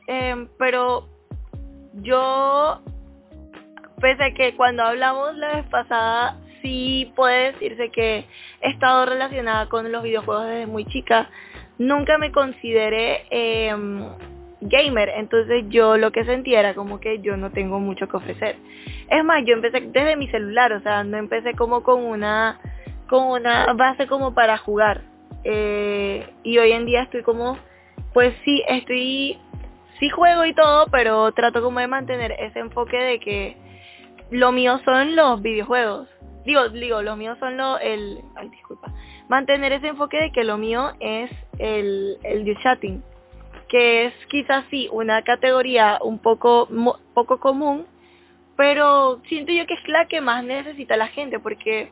eh, 0.08 0.48
pero 0.58 1.08
yo, 1.94 2.82
pese 4.00 4.24
a 4.24 4.34
que 4.34 4.56
cuando 4.56 4.84
hablamos 4.84 5.36
la 5.38 5.56
vez 5.56 5.66
pasada, 5.68 6.38
sí 6.62 7.12
puede 7.16 7.54
decirse 7.54 7.90
que 7.90 8.26
he 8.62 8.70
estado 8.70 9.06
relacionada 9.06 9.68
con 9.70 9.92
los 9.92 10.04
videojuegos 10.04 10.48
desde 10.48 10.68
muy 10.68 10.86
chica, 10.86 11.30
nunca 11.78 12.18
me 12.18 12.32
consideré 12.32 13.26
eh, 13.32 13.74
gamer, 14.62 15.10
entonces 15.10 15.66
yo 15.70 15.98
lo 15.98 16.12
que 16.12 16.26
sentía 16.26 16.60
era 16.60 16.74
como 16.74 17.00
que 17.00 17.20
yo 17.22 17.38
no 17.38 17.52
tengo 17.52 17.80
mucho 17.80 18.08
que 18.08 18.18
ofrecer. 18.18 18.58
Es 19.10 19.24
más, 19.24 19.44
yo 19.46 19.54
empecé 19.54 19.82
desde 19.82 20.16
mi 20.16 20.28
celular, 20.28 20.74
o 20.74 20.82
sea, 20.82 21.04
no 21.04 21.18
empecé 21.18 21.54
como 21.54 21.84
con 21.84 22.04
una 22.04 22.60
con 23.08 23.26
una 23.28 23.74
base 23.74 24.06
como 24.08 24.34
para 24.36 24.58
jugar. 24.58 25.02
Eh, 25.44 26.28
y 26.44 26.58
hoy 26.58 26.72
en 26.72 26.86
día 26.86 27.04
estoy 27.04 27.24
como, 27.24 27.58
pues 28.14 28.36
sí, 28.44 28.64
estoy, 28.68 29.38
sí 30.00 30.10
juego 30.10 30.46
y 30.46 30.54
todo, 30.54 30.88
pero 30.92 31.32
trato 31.32 31.62
como 31.62 31.80
de 31.80 31.88
mantener 31.88 32.34
ese 32.34 32.60
enfoque 32.60 32.98
de 32.98 33.20
que 33.20 33.58
lo 34.32 34.52
mío 34.52 34.80
son 34.86 35.16
los 35.16 35.42
videojuegos. 35.42 36.08
digo, 36.46 36.70
digo, 36.70 37.02
los 37.02 37.18
míos 37.18 37.38
son 37.40 37.58
lo, 37.58 37.80
el, 37.80 38.22
ay, 38.36 38.50
disculpa, 38.50 38.94
mantener 39.28 39.74
ese 39.74 39.88
enfoque 39.88 40.18
de 40.18 40.32
que 40.32 40.44
lo 40.44 40.58
mío 40.58 40.94
es 41.00 41.32
el, 41.58 42.18
el 42.24 42.58
chatting, 42.60 43.04
que 43.68 44.06
es 44.06 44.14
quizás 44.28 44.66
sí 44.70 44.90
una 44.92 45.22
categoría 45.24 46.00
un 46.02 46.20
poco, 46.20 46.68
poco 47.14 47.40
común, 47.40 47.86
pero 48.58 49.22
siento 49.28 49.52
yo 49.52 49.66
que 49.66 49.76
es 49.76 49.88
la 49.88 50.08
que 50.08 50.22
más 50.22 50.44
necesita 50.44 50.98
la 50.98 51.08
gente, 51.08 51.40
porque 51.40 51.92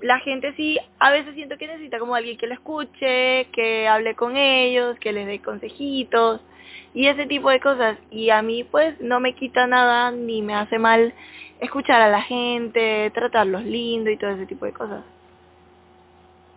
la 0.00 0.18
gente 0.20 0.52
sí, 0.56 0.78
a 0.98 1.10
veces 1.10 1.34
siento 1.34 1.56
que 1.56 1.66
necesita 1.66 1.98
como 1.98 2.14
alguien 2.14 2.36
que 2.36 2.46
lo 2.46 2.54
escuche, 2.54 3.46
que 3.52 3.88
hable 3.88 4.14
con 4.14 4.36
ellos, 4.36 4.98
que 4.98 5.12
les 5.12 5.26
dé 5.26 5.40
consejitos 5.40 6.40
y 6.94 7.06
ese 7.06 7.26
tipo 7.26 7.50
de 7.50 7.60
cosas. 7.60 7.98
Y 8.10 8.30
a 8.30 8.42
mí 8.42 8.64
pues 8.64 9.00
no 9.00 9.20
me 9.20 9.34
quita 9.34 9.66
nada 9.66 10.10
ni 10.10 10.42
me 10.42 10.54
hace 10.54 10.78
mal 10.78 11.14
escuchar 11.60 12.02
a 12.02 12.08
la 12.08 12.22
gente, 12.22 13.10
tratarlos 13.14 13.64
lindo 13.64 14.10
y 14.10 14.16
todo 14.16 14.30
ese 14.30 14.46
tipo 14.46 14.66
de 14.66 14.72
cosas. 14.72 15.02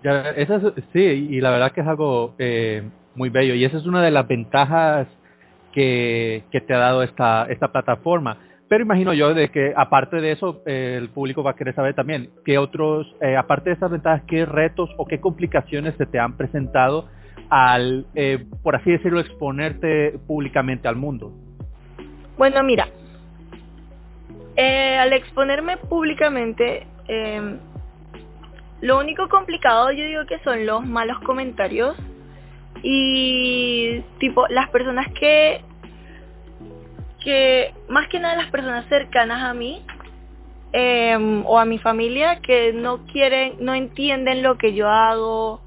Ya, 0.03 0.29
esa 0.31 0.59
sí, 0.93 0.99
y 0.99 1.41
la 1.41 1.51
verdad 1.51 1.71
que 1.71 1.81
es 1.81 1.87
algo 1.87 2.35
eh, 2.39 2.83
muy 3.15 3.29
bello 3.29 3.53
y 3.53 3.65
esa 3.65 3.77
es 3.77 3.85
una 3.85 4.01
de 4.01 4.11
las 4.11 4.27
ventajas 4.27 5.07
que, 5.73 6.43
que 6.51 6.61
te 6.61 6.73
ha 6.73 6.79
dado 6.79 7.03
esta, 7.03 7.47
esta 7.49 7.71
plataforma 7.71 8.37
pero 8.69 8.83
imagino 8.83 9.13
yo 9.13 9.33
de 9.33 9.49
que 9.49 9.73
aparte 9.75 10.21
de 10.21 10.31
eso, 10.31 10.61
eh, 10.67 10.95
el 10.95 11.09
público 11.09 11.41
va 11.41 11.51
a 11.51 11.55
querer 11.55 11.73
saber 11.73 11.95
también 11.95 12.29
qué 12.45 12.59
otros, 12.59 13.07
eh, 13.19 13.35
aparte 13.35 13.71
de 13.71 13.75
esas 13.75 13.89
ventajas, 13.89 14.21
qué 14.27 14.45
retos 14.45 14.91
o 14.97 15.07
qué 15.07 15.19
complicaciones 15.19 15.95
se 15.97 16.05
te 16.05 16.19
han 16.19 16.37
presentado 16.37 17.09
al, 17.49 18.05
eh, 18.13 18.45
por 18.61 18.75
así 18.75 18.91
decirlo, 18.91 19.19
exponerte 19.19 20.19
públicamente 20.27 20.87
al 20.87 20.95
mundo. 20.95 21.33
Bueno, 22.37 22.63
mira, 22.63 22.87
al 24.55 25.13
exponerme 25.13 25.77
públicamente, 25.77 26.85
em, 27.07 27.57
lo 28.81 28.99
único 28.99 29.27
complicado 29.29 29.91
yo 29.91 30.05
digo 30.05 30.25
que 30.27 30.37
son 30.39 30.65
los 30.65 30.85
malos 30.85 31.19
comentarios 31.21 31.95
y 32.83 34.01
tipo 34.19 34.45
las 34.49 34.69
personas 34.69 35.07
que 35.19 35.61
que 37.23 37.73
más 37.87 38.07
que 38.07 38.19
nada 38.19 38.35
las 38.35 38.51
personas 38.51 38.85
cercanas 38.87 39.43
a 39.43 39.53
mí 39.53 39.83
em, 40.71 41.45
o 41.45 41.59
a 41.59 41.65
mi 41.65 41.77
familia 41.79 42.39
que 42.41 42.73
no 42.73 43.05
quieren, 43.07 43.55
no 43.59 43.73
entienden 43.73 44.43
lo 44.43 44.57
que 44.57 44.73
yo 44.73 44.89
hago 44.89 45.61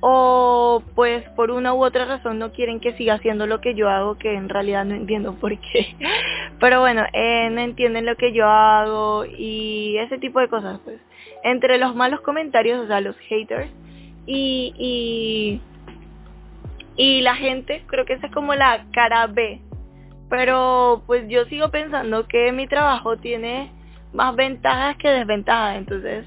o 0.00 0.82
pues 0.94 1.24
por 1.30 1.50
una 1.50 1.74
u 1.74 1.84
otra 1.84 2.04
razón 2.04 2.38
no 2.38 2.52
quieren 2.52 2.78
que 2.78 2.92
siga 2.94 3.14
haciendo 3.14 3.46
lo 3.46 3.60
que 3.60 3.74
yo 3.74 3.88
hago 3.88 4.16
que 4.16 4.34
en 4.34 4.48
realidad 4.48 4.84
no 4.84 4.94
entiendo 4.94 5.34
por 5.34 5.58
qué. 5.58 5.96
Pero 6.60 6.80
bueno 6.80 7.04
eh, 7.12 7.48
no 7.50 7.60
entienden 7.60 8.06
lo 8.06 8.16
que 8.16 8.32
yo 8.32 8.46
hago 8.46 9.24
y 9.24 9.96
ese 9.98 10.18
tipo 10.18 10.40
de 10.40 10.48
cosas 10.48 10.80
pues. 10.84 11.00
Entre 11.42 11.78
los 11.78 11.94
malos 11.94 12.20
comentarios 12.20 12.80
o 12.80 12.86
sea 12.86 13.00
los 13.00 13.16
haters 13.28 13.70
y 14.26 14.72
y 14.78 15.60
y 16.96 17.20
la 17.22 17.34
gente 17.36 17.82
creo 17.86 18.04
que 18.04 18.14
esa 18.14 18.26
es 18.26 18.32
como 18.32 18.54
la 18.54 18.84
cara 18.92 19.26
B 19.26 19.60
pero 20.28 21.02
pues 21.06 21.28
yo 21.28 21.44
sigo 21.46 21.70
pensando 21.70 22.26
que 22.26 22.52
mi 22.52 22.66
trabajo 22.66 23.16
tiene 23.16 23.72
más 24.12 24.34
ventajas 24.36 24.96
que 24.96 25.08
desventajas, 25.08 25.78
entonces 25.78 26.24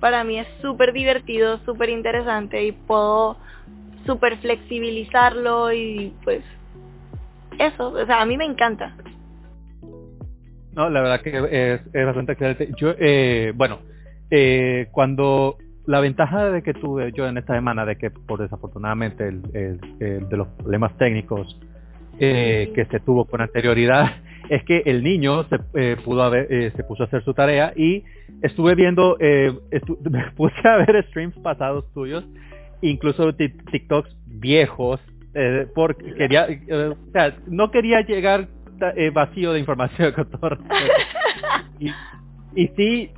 para 0.00 0.24
mí 0.24 0.38
es 0.38 0.46
súper 0.60 0.92
divertido, 0.92 1.58
súper 1.64 1.90
interesante 1.90 2.64
y 2.64 2.72
puedo 2.72 3.36
súper 4.04 4.36
flexibilizarlo 4.38 5.72
y 5.72 6.14
pues 6.24 6.42
eso, 7.58 7.88
o 7.88 8.06
sea, 8.06 8.20
a 8.20 8.26
mí 8.26 8.36
me 8.36 8.44
encanta. 8.44 8.94
No, 10.74 10.90
la 10.90 11.00
verdad 11.00 11.22
que 11.22 11.80
es, 11.92 12.06
bastante 12.06 12.32
excelente. 12.32 12.70
Yo, 12.76 12.92
eh, 12.98 13.52
bueno, 13.56 13.78
eh, 14.30 14.88
cuando 14.92 15.56
la 15.86 16.00
ventaja 16.00 16.50
de 16.50 16.62
que 16.62 16.74
tuve 16.74 17.12
yo 17.12 17.26
en 17.26 17.38
esta 17.38 17.54
semana, 17.54 17.86
de 17.86 17.96
que 17.96 18.10
por 18.10 18.40
desafortunadamente 18.40 19.26
el, 19.26 19.80
el 20.00 20.28
de 20.28 20.36
los 20.36 20.48
problemas 20.48 20.94
técnicos 20.98 21.58
eh, 22.18 22.72
que 22.74 22.86
se 22.86 22.98
tuvo 23.00 23.26
con 23.26 23.42
anterioridad 23.42 24.22
es 24.48 24.64
que 24.64 24.82
el 24.86 25.02
niño 25.02 25.44
se 25.48 25.58
eh, 25.74 25.96
pudo 26.02 26.22
haber, 26.22 26.50
eh, 26.50 26.72
se 26.74 26.82
puso 26.82 27.02
a 27.02 27.06
hacer 27.06 27.22
su 27.24 27.34
tarea 27.34 27.74
y 27.76 28.04
estuve 28.40 28.74
viendo, 28.74 29.18
me 29.20 30.30
puse 30.34 30.68
a 30.68 30.76
ver 30.78 31.04
streams 31.08 31.36
pasados 31.40 31.92
tuyos, 31.92 32.24
incluso 32.80 33.34
TikToks 33.34 34.16
viejos, 34.26 35.00
porque 35.74 36.14
quería, 36.14 36.46
o 36.70 37.12
sea, 37.12 37.36
no 37.46 37.70
quería 37.70 38.00
llegar 38.00 38.48
vacío 39.12 39.52
de 39.52 39.60
información 39.60 40.12
con 40.16 40.30
todo 40.30 40.56
y, 41.78 41.90
y 42.54 42.68
sí, 42.68 43.10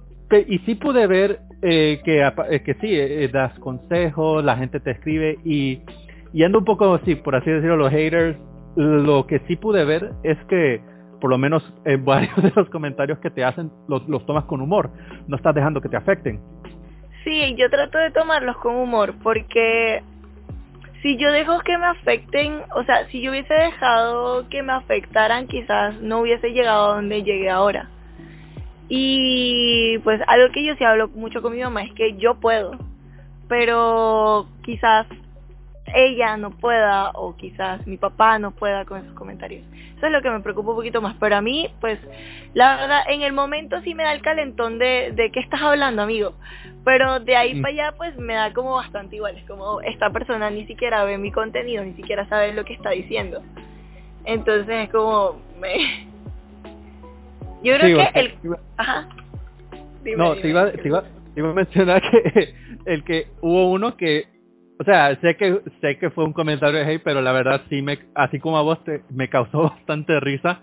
y 0.48 0.58
sí 0.58 0.74
pude 0.74 1.06
ver 1.06 1.38
que, 1.60 2.02
que 2.64 2.76
sí, 2.80 3.28
das 3.32 3.56
consejos, 3.60 4.44
la 4.44 4.56
gente 4.56 4.80
te 4.80 4.90
escribe 4.90 5.38
y 5.44 5.80
yendo 6.32 6.58
un 6.58 6.64
poco, 6.64 6.94
así 6.94 7.14
por 7.14 7.36
así 7.36 7.50
decirlo, 7.50 7.76
los 7.76 7.90
haters 7.90 8.36
lo 8.76 9.26
que 9.26 9.40
sí 9.48 9.56
pude 9.56 9.84
ver 9.84 10.12
es 10.22 10.38
que 10.44 10.80
por 11.20 11.30
lo 11.30 11.38
menos 11.38 11.62
en 11.84 12.04
varios 12.04 12.36
de 12.42 12.52
los 12.54 12.68
comentarios 12.70 13.18
que 13.18 13.30
te 13.30 13.44
hacen 13.44 13.70
los, 13.88 14.04
tomas 14.26 14.44
con 14.44 14.60
humor, 14.60 14.90
no 15.26 15.36
estás 15.36 15.54
dejando 15.54 15.80
que 15.80 15.88
te 15.88 15.96
afecten. 15.96 16.40
Sí, 17.24 17.54
yo 17.56 17.68
trato 17.68 17.98
de 17.98 18.10
tomarlos 18.10 18.56
con 18.58 18.76
humor 18.76 19.14
porque 19.22 20.02
si 21.02 21.16
yo 21.16 21.30
dejo 21.30 21.60
que 21.60 21.76
me 21.76 21.86
afecten, 21.86 22.62
o 22.74 22.84
sea, 22.84 23.06
si 23.08 23.20
yo 23.20 23.30
hubiese 23.30 23.52
dejado 23.52 24.48
que 24.48 24.62
me 24.62 24.72
afectaran, 24.72 25.46
quizás 25.46 26.00
no 26.00 26.20
hubiese 26.20 26.50
llegado 26.52 26.92
a 26.92 26.94
donde 26.96 27.22
llegué 27.22 27.50
ahora. 27.50 27.88
Y 28.88 29.98
pues 29.98 30.20
algo 30.26 30.50
que 30.52 30.64
yo 30.64 30.74
sí 30.76 30.84
hablo 30.84 31.08
mucho 31.08 31.42
con 31.42 31.52
mi 31.52 31.62
mamá 31.62 31.82
es 31.82 31.92
que 31.92 32.16
yo 32.16 32.36
puedo, 32.40 32.78
pero 33.48 34.46
quizás 34.62 35.06
ella 35.94 36.36
no 36.36 36.50
pueda 36.50 37.10
o 37.14 37.36
quizás 37.36 37.86
mi 37.86 37.96
papá 37.96 38.38
no 38.38 38.52
pueda 38.52 38.84
con 38.84 39.00
esos 39.00 39.14
comentarios. 39.14 39.64
Eso 39.96 40.06
es 40.06 40.12
lo 40.12 40.22
que 40.22 40.30
me 40.30 40.40
preocupa 40.40 40.70
un 40.70 40.76
poquito 40.76 41.02
más. 41.02 41.16
Pero 41.18 41.36
a 41.36 41.40
mí, 41.40 41.68
pues, 41.80 41.98
la 42.54 42.76
verdad, 42.76 43.00
en 43.08 43.22
el 43.22 43.32
momento 43.32 43.80
sí 43.82 43.94
me 43.94 44.04
da 44.04 44.12
el 44.12 44.22
calentón 44.22 44.78
de, 44.78 45.12
de 45.14 45.30
qué 45.30 45.40
estás 45.40 45.60
hablando, 45.60 46.02
amigo. 46.02 46.34
Pero 46.84 47.20
de 47.20 47.36
ahí 47.36 47.54
mm. 47.54 47.62
para 47.62 47.74
allá, 47.74 47.94
pues, 47.96 48.16
me 48.16 48.34
da 48.34 48.52
como 48.52 48.74
bastante 48.74 49.16
igual. 49.16 49.36
Es 49.36 49.44
como, 49.44 49.80
esta 49.80 50.10
persona 50.10 50.50
ni 50.50 50.66
siquiera 50.66 51.04
ve 51.04 51.18
mi 51.18 51.32
contenido, 51.32 51.84
ni 51.84 51.94
siquiera 51.94 52.28
sabe 52.28 52.52
lo 52.52 52.64
que 52.64 52.74
está 52.74 52.90
diciendo. 52.90 53.42
Entonces 54.24 54.84
es 54.84 54.90
como, 54.90 55.40
me... 55.60 56.06
Yo 57.62 57.76
creo 57.76 57.98
que 58.12 58.20
el... 58.20 58.34
Ajá. 58.76 59.08
no, 60.16 60.36
te, 60.36 60.48
iba, 60.48 60.70
te, 60.70 60.86
iba, 60.86 61.02
te 61.02 61.40
iba 61.40 61.50
a 61.50 61.54
mencionar 61.54 62.02
que 62.10 62.54
el 62.84 63.02
que 63.02 63.26
hubo 63.40 63.72
uno 63.72 63.96
que 63.96 64.37
o 64.80 64.84
sea, 64.84 65.18
sé 65.20 65.36
que 65.36 65.60
sé 65.80 65.98
que 65.98 66.10
fue 66.10 66.24
un 66.24 66.32
comentario 66.32 66.78
de 66.78 66.86
hate, 66.86 67.02
pero 67.02 67.20
la 67.20 67.32
verdad 67.32 67.62
sí 67.68 67.82
me, 67.82 67.98
así 68.14 68.38
como 68.38 68.58
a 68.58 68.62
vos 68.62 68.82
te, 68.84 69.02
me 69.10 69.28
causó 69.28 69.62
bastante 69.70 70.20
risa 70.20 70.60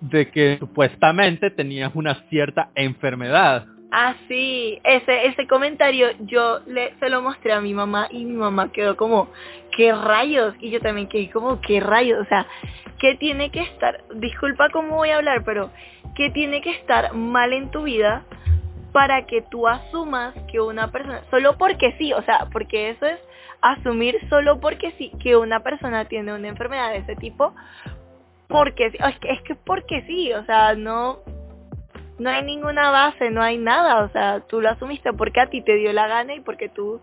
de 0.00 0.30
que 0.30 0.58
supuestamente 0.58 1.50
tenías 1.50 1.90
una 1.94 2.14
cierta 2.28 2.70
enfermedad. 2.74 3.66
Ah, 3.90 4.14
sí, 4.28 4.78
ese 4.84 5.26
ese 5.26 5.46
comentario 5.46 6.08
yo 6.20 6.60
le 6.66 6.94
se 6.98 7.08
lo 7.08 7.22
mostré 7.22 7.52
a 7.52 7.60
mi 7.60 7.72
mamá 7.72 8.08
y 8.10 8.24
mi 8.24 8.36
mamá 8.36 8.70
quedó 8.72 8.96
como, 8.96 9.28
¿qué 9.76 9.92
rayos? 9.92 10.54
Y 10.60 10.70
yo 10.70 10.80
también 10.80 11.08
quedé 11.08 11.30
como, 11.30 11.60
¿qué 11.60 11.80
rayos? 11.80 12.20
O 12.20 12.28
sea, 12.28 12.46
¿qué 12.98 13.14
tiene 13.14 13.50
que 13.50 13.60
estar? 13.60 14.04
Disculpa 14.14 14.68
cómo 14.70 14.96
voy 14.96 15.10
a 15.10 15.16
hablar, 15.16 15.44
pero 15.44 15.70
¿qué 16.14 16.30
tiene 16.30 16.60
que 16.60 16.70
estar 16.70 17.14
mal 17.14 17.52
en 17.52 17.70
tu 17.70 17.84
vida 17.84 18.24
para 18.92 19.26
que 19.26 19.42
tú 19.42 19.68
asumas 19.68 20.34
que 20.50 20.60
una 20.60 20.90
persona, 20.90 21.22
solo 21.30 21.56
porque 21.58 21.94
sí, 21.98 22.12
o 22.12 22.22
sea, 22.22 22.48
porque 22.52 22.90
eso 22.90 23.06
es 23.06 23.18
asumir 23.60 24.16
solo 24.28 24.60
porque 24.60 24.92
sí 24.98 25.12
que 25.22 25.36
una 25.36 25.60
persona 25.60 26.06
tiene 26.06 26.34
una 26.34 26.48
enfermedad 26.48 26.90
de 26.90 26.98
ese 26.98 27.16
tipo 27.16 27.54
porque 28.48 28.86
es 28.86 29.18
que, 29.18 29.30
es 29.30 29.42
que 29.42 29.54
porque 29.54 30.02
sí, 30.06 30.32
o 30.32 30.44
sea, 30.44 30.74
no 30.74 31.20
no 32.18 32.30
hay 32.30 32.42
ninguna 32.44 32.90
base, 32.90 33.30
no 33.30 33.42
hay 33.42 33.58
nada, 33.58 34.04
o 34.04 34.08
sea, 34.10 34.40
tú 34.40 34.60
lo 34.60 34.70
asumiste 34.70 35.12
porque 35.12 35.40
a 35.40 35.50
ti 35.50 35.60
te 35.62 35.76
dio 35.76 35.92
la 35.92 36.06
gana 36.06 36.34
y 36.34 36.40
porque 36.40 36.68
tú 36.68 37.00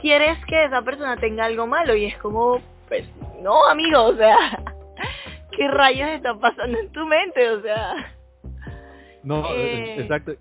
quieres 0.00 0.38
que 0.46 0.64
esa 0.64 0.82
persona 0.82 1.16
tenga 1.18 1.44
algo 1.44 1.66
malo 1.66 1.94
y 1.94 2.06
es 2.06 2.16
como, 2.18 2.60
pues, 2.88 3.06
no, 3.42 3.66
amigo, 3.66 4.04
o 4.04 4.16
sea, 4.16 4.36
¿qué 5.56 5.68
rayos 5.68 6.08
está 6.08 6.34
pasando 6.34 6.78
en 6.78 6.90
tu 6.90 7.04
mente? 7.04 7.50
O 7.50 7.60
sea... 7.62 8.14
No, 9.22 9.44
eh, 9.54 10.00
exacto 10.00 10.32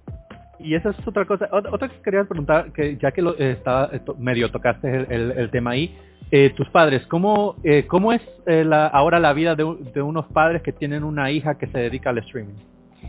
y 0.60 0.76
esa 0.76 0.90
es 0.90 1.08
otra 1.08 1.26
cosa. 1.26 1.50
Otra 1.52 1.90
que 1.90 2.02
quería 2.02 2.24
preguntar, 2.24 2.72
que 2.72 2.98
ya 2.98 3.12
que 3.12 3.22
lo, 3.22 3.38
eh, 3.38 3.52
estaba, 3.52 3.90
medio 4.18 4.52
tocaste 4.52 5.08
el, 5.10 5.50
tema 5.52 5.72
ahí, 5.72 5.98
eh, 6.32 6.52
tus 6.52 6.70
padres, 6.70 7.06
¿cómo, 7.08 7.56
eh, 7.64 7.86
cómo 7.88 8.14
es 8.14 8.22
la, 8.46 8.88
ahora 8.88 9.20
la 9.20 9.34
vida 9.34 9.56
de, 9.56 9.64
unos 10.02 10.26
padres 10.28 10.62
que 10.62 10.72
tienen 10.72 11.04
una 11.04 11.32
hija 11.32 11.58
que 11.58 11.68
se 11.68 11.78
dedica 11.78 12.10
al 12.10 12.20
streaming? 12.20 12.56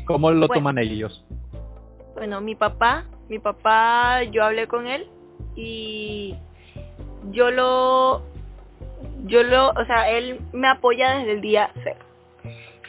¿Cómo 0.04 0.30
lo 0.30 0.48
toman 0.48 0.78
ellos? 0.78 1.24
Bueno, 2.14 2.40
mi 2.40 2.54
papá, 2.54 3.04
mi 3.28 3.38
papá, 3.38 4.22
yo 4.24 4.44
hablé 4.44 4.66
con 4.66 4.86
él 4.86 5.06
y 5.54 6.34
yo 7.30 7.50
lo, 7.50 8.22
yo 9.26 9.42
lo, 9.42 9.70
o 9.70 9.84
sea, 9.86 10.10
él 10.10 10.40
me 10.52 10.68
apoya 10.68 11.18
desde 11.18 11.32
el 11.32 11.40
día 11.40 11.70
cero. 11.82 11.98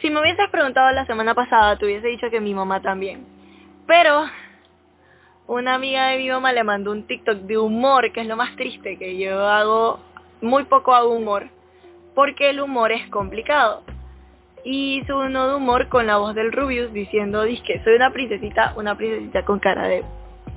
Si 0.00 0.10
me 0.10 0.20
hubieses 0.20 0.48
preguntado 0.50 0.92
la 0.92 1.06
semana 1.06 1.34
pasada, 1.34 1.76
te 1.76 1.84
hubiese 1.84 2.06
dicho 2.06 2.30
que 2.30 2.40
mi 2.40 2.54
mamá 2.54 2.80
también. 2.80 3.26
Pero 3.86 4.26
una 5.48 5.74
amiga 5.74 6.08
de 6.08 6.18
mi 6.18 6.28
mamá 6.28 6.52
le 6.52 6.62
mandó 6.62 6.92
un 6.92 7.04
TikTok 7.04 7.38
de 7.38 7.56
humor, 7.56 8.12
que 8.12 8.20
es 8.20 8.26
lo 8.26 8.36
más 8.36 8.54
triste, 8.54 8.98
que 8.98 9.18
yo 9.18 9.48
hago, 9.48 9.98
muy 10.42 10.64
poco 10.64 10.94
hago 10.94 11.10
humor, 11.14 11.48
porque 12.14 12.50
el 12.50 12.60
humor 12.60 12.92
es 12.92 13.08
complicado. 13.08 13.82
Y 14.62 15.00
hizo 15.00 15.18
uno 15.18 15.48
de 15.48 15.54
humor 15.54 15.88
con 15.88 16.06
la 16.06 16.18
voz 16.18 16.34
del 16.34 16.52
Rubius 16.52 16.92
diciendo, 16.92 17.44
que 17.66 17.82
soy 17.82 17.94
una 17.94 18.12
princesita, 18.12 18.74
una 18.76 18.94
princesita 18.94 19.44
con 19.44 19.58
cara 19.58 19.88
de... 19.88 20.04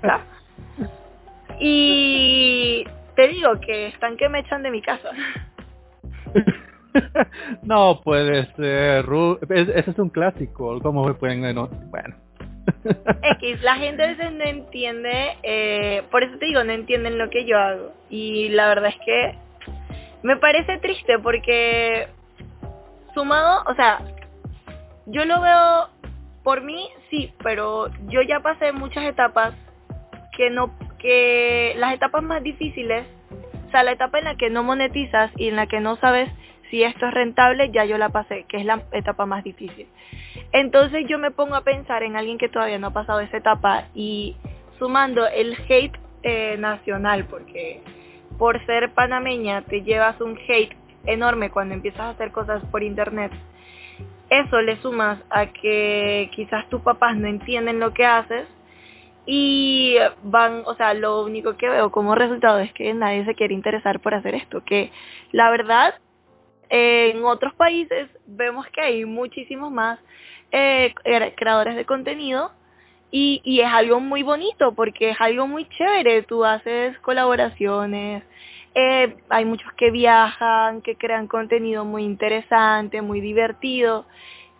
y 1.59 2.83
te 3.15 3.27
digo 3.29 3.59
que 3.61 3.87
están 3.87 4.17
que 4.17 4.27
me 4.27 4.39
echan 4.39 4.61
de 4.61 4.71
mi 4.71 4.81
casa. 4.81 5.11
no 7.63 8.01
puede 8.03 8.53
ser, 8.55 9.05
ese 9.49 9.91
es 9.91 9.99
un 9.99 10.09
clásico, 10.09 10.81
¿cómo 10.81 11.05
me 11.05 11.13
pueden... 11.13 11.41
Bueno. 11.89 12.30
X, 13.39 13.61
la 13.61 13.75
gente 13.75 14.15
no 14.15 14.43
entiende, 14.43 15.37
eh, 15.43 16.03
por 16.11 16.23
eso 16.23 16.37
te 16.37 16.45
digo, 16.45 16.63
no 16.63 16.71
entienden 16.71 17.17
lo 17.17 17.29
que 17.29 17.45
yo 17.45 17.57
hago. 17.57 17.91
Y 18.09 18.49
la 18.49 18.67
verdad 18.67 18.89
es 18.89 19.05
que 19.05 19.35
me 20.23 20.37
parece 20.37 20.77
triste 20.79 21.19
porque 21.19 22.07
sumado, 23.13 23.63
o 23.67 23.75
sea, 23.75 23.99
yo 25.05 25.25
lo 25.25 25.41
veo 25.41 25.89
por 26.43 26.61
mí, 26.61 26.89
sí, 27.09 27.33
pero 27.43 27.89
yo 28.07 28.21
ya 28.21 28.39
pasé 28.39 28.71
muchas 28.71 29.05
etapas 29.05 29.53
que 30.35 30.49
no, 30.49 30.73
que 30.99 31.73
las 31.77 31.93
etapas 31.93 32.23
más 32.23 32.43
difíciles, 32.43 33.05
o 33.67 33.71
sea, 33.71 33.83
la 33.83 33.91
etapa 33.91 34.19
en 34.19 34.25
la 34.25 34.35
que 34.35 34.49
no 34.49 34.63
monetizas 34.63 35.31
y 35.37 35.47
en 35.49 35.55
la 35.55 35.67
que 35.67 35.79
no 35.79 35.97
sabes 35.97 36.29
si 36.71 36.83
esto 36.83 37.05
es 37.05 37.13
rentable, 37.13 37.69
ya 37.69 37.85
yo 37.85 37.97
la 37.97 38.09
pasé, 38.09 38.45
que 38.47 38.57
es 38.57 38.65
la 38.65 38.81
etapa 38.93 39.25
más 39.27 39.43
difícil. 39.43 39.87
Entonces 40.53 41.05
yo 41.07 41.19
me 41.19 41.29
pongo 41.29 41.55
a 41.55 41.63
pensar 41.63 42.01
en 42.01 42.15
alguien 42.15 42.37
que 42.37 42.49
todavía 42.49 42.79
no 42.79 42.87
ha 42.87 42.93
pasado 42.93 43.19
esa 43.19 43.37
etapa 43.37 43.89
y 43.93 44.35
sumando 44.79 45.27
el 45.27 45.55
hate 45.69 45.99
eh, 46.23 46.55
nacional, 46.57 47.25
porque 47.25 47.81
por 48.37 48.65
ser 48.65 48.91
panameña 48.93 49.61
te 49.63 49.83
llevas 49.83 50.19
un 50.21 50.39
hate 50.47 50.75
enorme 51.05 51.51
cuando 51.51 51.75
empiezas 51.75 52.01
a 52.01 52.09
hacer 52.11 52.31
cosas 52.31 52.63
por 52.71 52.83
internet. 52.83 53.31
Eso 54.29 54.61
le 54.61 54.77
sumas 54.77 55.19
a 55.29 55.47
que 55.47 56.31
quizás 56.33 56.67
tus 56.69 56.81
papás 56.81 57.17
no 57.17 57.27
entienden 57.27 57.81
lo 57.81 57.93
que 57.93 58.05
haces 58.05 58.47
y 59.25 59.97
van, 60.23 60.63
o 60.65 60.73
sea, 60.75 60.93
lo 60.93 61.23
único 61.23 61.57
que 61.57 61.69
veo 61.69 61.91
como 61.91 62.15
resultado 62.15 62.59
es 62.59 62.71
que 62.73 62.93
nadie 62.93 63.25
se 63.25 63.35
quiere 63.35 63.53
interesar 63.53 63.99
por 63.99 64.13
hacer 64.13 64.35
esto, 64.35 64.63
que 64.63 64.89
la 65.31 65.51
verdad 65.51 65.95
en 66.73 67.25
otros 67.25 67.53
países 67.53 68.09
vemos 68.25 68.65
que 68.67 68.81
hay 68.81 69.05
muchísimos 69.05 69.71
más 69.71 69.99
eh, 70.51 70.93
creadores 71.35 71.75
de 71.75 71.85
contenido 71.85 72.51
y, 73.11 73.59
es 73.59 73.67
algo 73.67 73.99
muy 73.99 74.23
bonito 74.23 74.73
porque 74.73 75.09
es 75.09 75.19
algo 75.19 75.45
muy 75.47 75.67
chévere. 75.67 76.23
Tú 76.23 76.45
haces 76.45 76.97
colaboraciones, 76.99 78.23
eh, 78.73 79.17
hay 79.27 79.43
muchos 79.43 79.71
que 79.73 79.91
viajan, 79.91 80.81
que 80.81 80.95
crean 80.95 81.27
contenido 81.27 81.83
muy 81.83 82.03
interesante, 82.05 83.01
muy 83.01 83.19
divertido. 83.19 84.05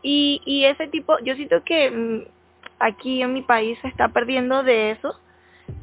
Y, 0.04 0.42
y 0.46 0.66
ese 0.66 0.88
tipo, 0.88 1.18
yo 1.24 1.36
siento 1.36 1.64
que 1.64 1.92
mm, 1.92 2.24
aquí 2.80 3.22
en 3.22 3.34
mi 3.34 3.42
país 3.42 3.80
se 3.82 3.88
está 3.88 4.10
perdiendo 4.10 4.64
de 4.64 4.92
eso, 4.92 5.18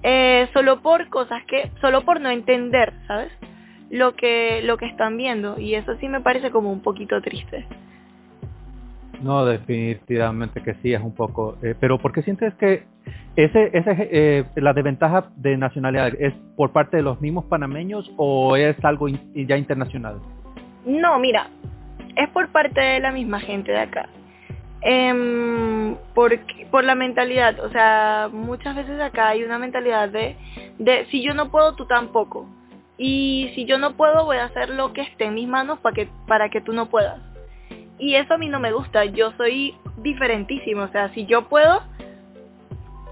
eh, 0.03 0.49
solo 0.53 0.83
por 0.83 1.09
cosas 1.09 1.43
que, 1.47 1.71
solo 1.81 2.05
por 2.05 2.21
no 2.21 2.29
entender, 2.29 2.93
¿sabes? 3.07 3.33
Lo 3.91 4.15
que, 4.15 4.63
lo 4.63 4.77
que 4.77 4.87
están 4.87 5.17
viendo 5.17 5.59
y 5.59 5.75
eso 5.75 5.97
sí 5.97 6.09
me 6.09 6.21
parece 6.21 6.51
como 6.51 6.73
un 6.73 6.81
poquito 6.81 7.21
triste. 7.21 7.67
No, 9.23 9.45
definitivamente 9.45 10.63
que 10.63 10.75
sí, 10.75 10.93
es 10.93 11.03
un 11.03 11.15
poco. 11.15 11.57
Eh, 11.63 11.75
pero 11.79 11.99
¿por 11.99 12.13
qué 12.13 12.23
sientes 12.23 12.55
que 12.55 12.85
ese, 13.35 13.71
ese, 13.73 14.09
eh, 14.13 14.45
la 14.57 14.73
desventaja 14.73 15.31
de 15.37 15.57
nacionalidad 15.57 16.13
es 16.19 16.35
por 16.57 16.73
parte 16.73 16.99
de 16.99 17.03
los 17.03 17.21
mismos 17.21 17.45
panameños 17.47 18.11
o 18.17 18.57
es 18.57 18.77
algo 18.85 19.09
ya 19.09 19.57
internacional? 19.57 20.21
No, 20.85 21.19
mira, 21.19 21.49
es 22.17 22.29
por 22.31 22.49
parte 22.49 22.81
de 22.81 23.01
la 23.01 23.11
misma 23.11 23.41
gente 23.41 23.73
de 23.73 23.81
acá. 23.81 24.09
Eh, 24.83 25.97
por, 26.15 26.39
por 26.71 26.85
la 26.85 26.95
mentalidad, 26.95 27.59
o 27.59 27.71
sea, 27.71 28.29
muchas 28.33 28.77
veces 28.77 29.01
acá 29.01 29.31
hay 29.31 29.43
una 29.43 29.59
mentalidad 29.59 30.09
de, 30.09 30.37
de 30.79 31.07
si 31.11 31.25
yo 31.25 31.35
no 31.35 31.51
puedo, 31.51 31.75
tú 31.75 31.87
tampoco. 31.87 32.49
Y 32.99 33.53
si 33.55 33.65
yo 33.65 33.79
no 33.79 33.97
puedo, 33.97 34.25
voy 34.25 34.39
a 34.39 34.47
hacer 34.47 34.71
lo 34.71 34.93
que 34.93 35.03
esté 35.03 35.27
en 35.27 35.35
mis 35.35 35.49
manos 35.49 35.79
para 35.79 35.95
que, 35.95 36.09
para 36.27 36.49
que 36.51 36.61
tú 36.61 36.73
no 36.73 36.91
puedas. 36.91 37.21
Y 37.99 38.17
eso 38.17 38.35
a 38.35 38.39
mí 38.39 38.49
no 38.49 38.61
me 38.61 38.73
gusta. 38.73 39.05
Yo 39.05 39.33
soy 39.37 39.75
diferentísimo. 39.99 40.83
O 40.83 40.89
sea, 40.89 41.13
si 41.15 41.25
yo 41.27 41.49
puedo 41.49 41.83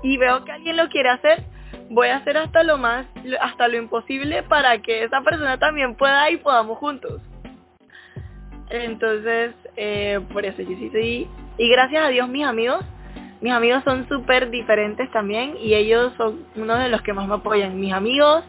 y 0.03 0.19
veo 0.19 0.45
que 0.45 0.53
alguien 0.53 0.77
lo 0.77 0.89
quiere 0.89 1.11
hacer, 1.11 1.45
voy 1.91 2.09
a 2.09 2.17
hacer 2.17 2.37
hasta 2.37 2.63
lo 2.63 2.79
más, 2.79 3.07
hasta 3.41 3.69
lo 3.69 3.77
imposible 3.77 4.43
para 4.43 4.79
que 4.83 5.05
esa 5.05 5.21
persona 5.23 5.59
también 5.59 5.95
pueda 5.95 6.31
y 6.31 6.37
podamos 6.37 6.79
juntos. 6.79 7.21
Entonces, 8.71 9.55
eh, 9.77 10.21
por 10.33 10.45
eso 10.45 10.63
yo 10.63 10.77
sí 10.77 10.91
soy... 10.91 11.29
Y 11.59 11.71
gracias 11.71 12.05
a 12.05 12.09
Dios 12.09 12.29
mis 12.29 12.45
amigos, 12.45 12.85
mis 13.41 13.53
amigos 13.53 13.83
son 13.85 14.09
súper 14.09 14.51
diferentes 14.51 15.11
también 15.11 15.57
y 15.61 15.75
ellos 15.75 16.13
son 16.17 16.45
uno 16.57 16.77
de 16.77 16.89
los 16.89 17.03
que 17.03 17.13
más 17.13 17.29
me 17.29 17.35
apoyan. 17.35 17.79
Mis 17.81 17.93
amigos, 17.93 18.45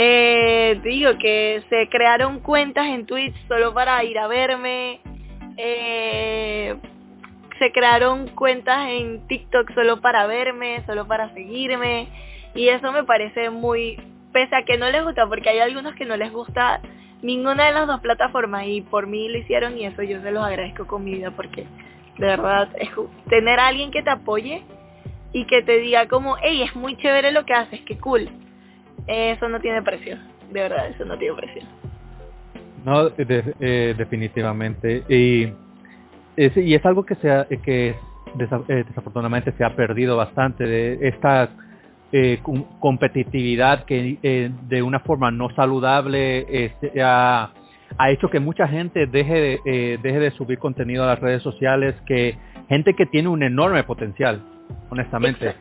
eh, 0.00 0.78
digo 0.84 1.18
que 1.18 1.60
se 1.68 1.88
crearon 1.88 2.38
cuentas 2.38 2.86
en 2.86 3.04
Twitch 3.04 3.34
solo 3.48 3.74
para 3.74 4.04
ir 4.04 4.16
a 4.16 4.28
verme. 4.28 5.00
Eh, 5.56 6.76
se 7.58 7.72
crearon 7.72 8.28
cuentas 8.28 8.90
en 8.90 9.26
TikTok 9.26 9.74
solo 9.74 10.00
para 10.00 10.28
verme, 10.28 10.84
solo 10.86 11.08
para 11.08 11.34
seguirme. 11.34 12.06
Y 12.54 12.68
eso 12.68 12.92
me 12.92 13.02
parece 13.02 13.50
muy, 13.50 14.00
pese 14.32 14.54
a 14.54 14.64
que 14.64 14.78
no 14.78 14.88
les 14.88 15.02
gusta, 15.02 15.26
porque 15.26 15.50
hay 15.50 15.58
algunos 15.58 15.96
que 15.96 16.04
no 16.04 16.16
les 16.16 16.30
gusta 16.30 16.80
ninguna 17.20 17.66
de 17.66 17.72
las 17.72 17.88
dos 17.88 18.00
plataformas 18.00 18.68
y 18.68 18.82
por 18.82 19.08
mí 19.08 19.28
lo 19.28 19.38
hicieron 19.38 19.76
y 19.76 19.84
eso 19.84 20.04
yo 20.04 20.22
se 20.22 20.30
los 20.30 20.44
agradezco 20.44 20.86
con 20.86 21.02
mi 21.02 21.14
vida 21.14 21.32
porque 21.32 21.66
de 22.18 22.26
verdad 22.26 22.68
es 22.78 22.90
tener 23.28 23.58
a 23.58 23.66
alguien 23.66 23.90
que 23.90 24.04
te 24.04 24.10
apoye 24.10 24.62
y 25.32 25.44
que 25.46 25.62
te 25.62 25.80
diga 25.80 26.06
como, 26.06 26.36
hey, 26.40 26.62
es 26.62 26.76
muy 26.76 26.96
chévere 26.98 27.32
lo 27.32 27.44
que 27.44 27.54
haces, 27.54 27.80
qué 27.80 27.98
cool 27.98 28.30
eso 29.08 29.48
no 29.48 29.60
tiene 29.60 29.82
precio, 29.82 30.18
de 30.50 30.60
verdad, 30.60 30.88
eso 30.88 31.04
no 31.04 31.16
tiene 31.18 31.34
precio. 31.34 31.62
No, 32.84 33.10
eh, 33.18 33.94
definitivamente. 33.96 35.02
Y 35.08 35.52
es, 36.36 36.56
y 36.56 36.74
es 36.74 36.84
algo 36.86 37.04
que, 37.04 37.16
se 37.16 37.46
que 37.62 37.88
eh, 37.88 38.84
desafortunadamente 38.86 39.52
se 39.52 39.64
ha 39.64 39.74
perdido 39.74 40.16
bastante 40.16 40.64
de 40.64 41.08
esta 41.08 41.50
eh, 42.12 42.40
competitividad 42.80 43.84
que 43.84 44.18
de 44.68 44.82
una 44.82 45.00
forma 45.00 45.30
no 45.30 45.50
saludable 45.54 46.64
este, 46.64 47.02
ha, 47.02 47.50
ha, 47.98 48.10
hecho 48.10 48.30
que 48.30 48.40
mucha 48.40 48.68
gente 48.68 49.06
deje 49.06 49.34
de, 49.64 49.98
deje 50.02 50.20
de 50.20 50.30
subir 50.32 50.58
contenido 50.58 51.04
a 51.04 51.08
las 51.08 51.20
redes 51.20 51.42
sociales, 51.42 51.94
que 52.06 52.36
gente 52.68 52.94
que 52.94 53.06
tiene 53.06 53.28
un 53.28 53.42
enorme 53.42 53.82
potencial, 53.84 54.42
honestamente. 54.90 55.54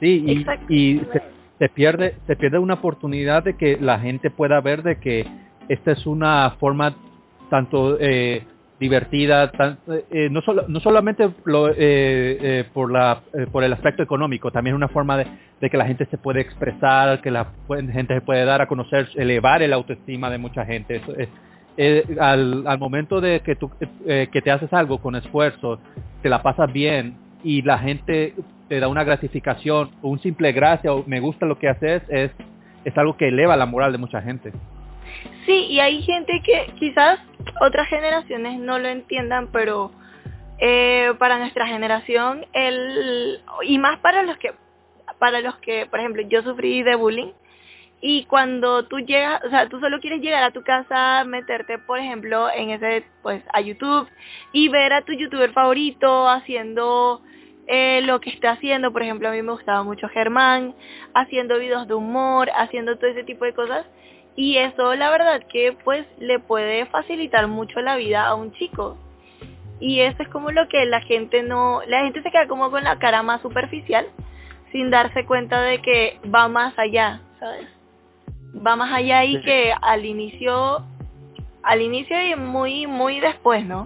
Sí, 0.00 0.44
y, 0.68 0.72
y 0.72 1.00
se 1.12 1.37
pierde, 1.68 2.14
se 2.26 2.36
pierde 2.36 2.58
una 2.58 2.74
oportunidad 2.74 3.42
de 3.42 3.56
que 3.56 3.78
la 3.80 3.98
gente 3.98 4.30
pueda 4.30 4.60
ver 4.60 4.82
de 4.82 5.00
que 5.00 5.26
esta 5.68 5.92
es 5.92 6.06
una 6.06 6.50
forma 6.60 6.94
tanto 7.50 7.98
eh, 8.00 8.44
divertida, 8.78 9.50
eh, 10.10 10.28
no, 10.30 10.40
solo, 10.42 10.64
no 10.68 10.78
solamente 10.78 11.30
lo, 11.44 11.68
eh, 11.76 12.64
por, 12.72 12.92
la, 12.92 13.22
por 13.50 13.64
el 13.64 13.72
aspecto 13.72 14.04
económico, 14.04 14.52
también 14.52 14.76
una 14.76 14.88
forma 14.88 15.16
de, 15.16 15.26
que 15.68 15.76
la 15.76 15.86
gente 15.86 16.06
se 16.06 16.18
puede 16.18 16.40
expresar, 16.40 17.20
que 17.20 17.32
la 17.32 17.48
gente 17.92 18.14
se 18.14 18.20
puede 18.20 18.44
dar 18.44 18.62
a 18.62 18.68
conocer, 18.68 19.08
elevar 19.16 19.62
el 19.62 19.72
autoestima 19.72 20.30
de 20.30 20.38
mucha 20.38 20.64
gente. 20.64 21.02
al, 22.20 22.66
al 22.66 22.78
momento 22.78 23.20
de 23.20 23.40
que, 23.40 23.56
tú, 23.56 23.70
que 24.06 24.42
te 24.44 24.50
haces 24.50 24.72
algo 24.72 24.98
con 24.98 25.16
esfuerzo, 25.16 25.80
te 26.22 26.28
la 26.28 26.42
pasas 26.42 26.72
bien 26.72 27.16
y 27.42 27.62
la 27.62 27.78
gente 27.78 28.34
te 28.68 28.80
da 28.80 28.88
una 28.88 29.04
gratificación, 29.04 29.90
un 30.02 30.20
simple 30.20 30.52
gracia 30.52 30.92
o 30.92 31.04
me 31.06 31.20
gusta 31.20 31.46
lo 31.46 31.58
que 31.58 31.68
haces, 31.68 32.02
es, 32.08 32.30
es 32.84 32.98
algo 32.98 33.16
que 33.16 33.28
eleva 33.28 33.56
la 33.56 33.66
moral 33.66 33.92
de 33.92 33.98
mucha 33.98 34.20
gente. 34.20 34.52
Sí, 35.46 35.66
y 35.70 35.80
hay 35.80 36.02
gente 36.02 36.42
que 36.44 36.72
quizás 36.78 37.18
otras 37.60 37.88
generaciones 37.88 38.60
no 38.60 38.78
lo 38.78 38.88
entiendan, 38.88 39.48
pero 39.50 39.90
eh, 40.58 41.14
para 41.18 41.38
nuestra 41.38 41.66
generación, 41.66 42.44
el, 42.52 43.40
y 43.62 43.78
más 43.78 43.98
para 44.00 44.22
los 44.22 44.36
que, 44.36 44.52
para 45.18 45.40
los 45.40 45.56
que, 45.58 45.86
por 45.86 46.00
ejemplo, 46.00 46.22
yo 46.28 46.42
sufrí 46.42 46.82
de 46.82 46.96
bullying, 46.96 47.32
y 48.00 48.24
cuando 48.24 48.84
tú 48.84 49.00
llegas, 49.00 49.42
o 49.44 49.50
sea, 49.50 49.68
tú 49.68 49.80
solo 49.80 49.98
quieres 50.00 50.20
llegar 50.20 50.44
a 50.44 50.52
tu 50.52 50.62
casa, 50.62 51.24
meterte, 51.24 51.78
por 51.78 51.98
ejemplo, 51.98 52.48
en 52.50 52.70
ese, 52.70 53.04
pues, 53.22 53.42
a 53.52 53.60
YouTube 53.60 54.08
y 54.52 54.68
ver 54.68 54.92
a 54.92 55.02
tu 55.02 55.12
youtuber 55.12 55.52
favorito 55.52 56.28
haciendo 56.28 57.22
eh, 57.66 58.00
lo 58.02 58.20
que 58.20 58.30
está 58.30 58.52
haciendo, 58.52 58.92
por 58.92 59.02
ejemplo, 59.02 59.28
a 59.28 59.32
mí 59.32 59.42
me 59.42 59.52
gustaba 59.52 59.82
mucho 59.82 60.08
Germán, 60.08 60.74
haciendo 61.12 61.58
videos 61.58 61.88
de 61.88 61.94
humor, 61.94 62.50
haciendo 62.56 62.96
todo 62.96 63.10
ese 63.10 63.24
tipo 63.24 63.44
de 63.44 63.52
cosas. 63.52 63.84
Y 64.36 64.58
eso 64.58 64.94
la 64.94 65.10
verdad 65.10 65.42
que 65.48 65.76
pues 65.84 66.06
le 66.18 66.38
puede 66.38 66.86
facilitar 66.86 67.48
mucho 67.48 67.80
la 67.80 67.96
vida 67.96 68.26
a 68.28 68.36
un 68.36 68.52
chico. 68.52 68.96
Y 69.80 70.00
eso 70.00 70.22
es 70.22 70.28
como 70.28 70.52
lo 70.52 70.68
que 70.68 70.86
la 70.86 71.00
gente 71.00 71.42
no, 71.42 71.82
la 71.88 72.04
gente 72.04 72.22
se 72.22 72.30
queda 72.30 72.46
como 72.46 72.70
con 72.70 72.84
la 72.84 72.98
cara 73.00 73.24
más 73.24 73.42
superficial, 73.42 74.06
sin 74.70 74.90
darse 74.90 75.24
cuenta 75.26 75.60
de 75.62 75.82
que 75.82 76.20
va 76.32 76.48
más 76.48 76.78
allá, 76.78 77.20
¿sabes? 77.40 77.77
Va 78.66 78.76
más 78.76 78.92
allá 78.92 79.24
y 79.24 79.40
que 79.42 79.72
al 79.80 80.04
inicio, 80.04 80.82
al 81.62 81.82
inicio 81.82 82.16
y 82.20 82.36
muy, 82.36 82.86
muy 82.86 83.20
después, 83.20 83.64
¿no? 83.66 83.84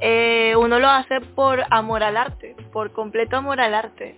Eh, 0.00 0.54
uno 0.56 0.78
lo 0.78 0.88
hace 0.88 1.20
por 1.20 1.60
amor 1.70 2.02
al 2.02 2.16
arte, 2.16 2.56
por 2.72 2.92
completo 2.92 3.36
amor 3.36 3.60
al 3.60 3.74
arte. 3.74 4.16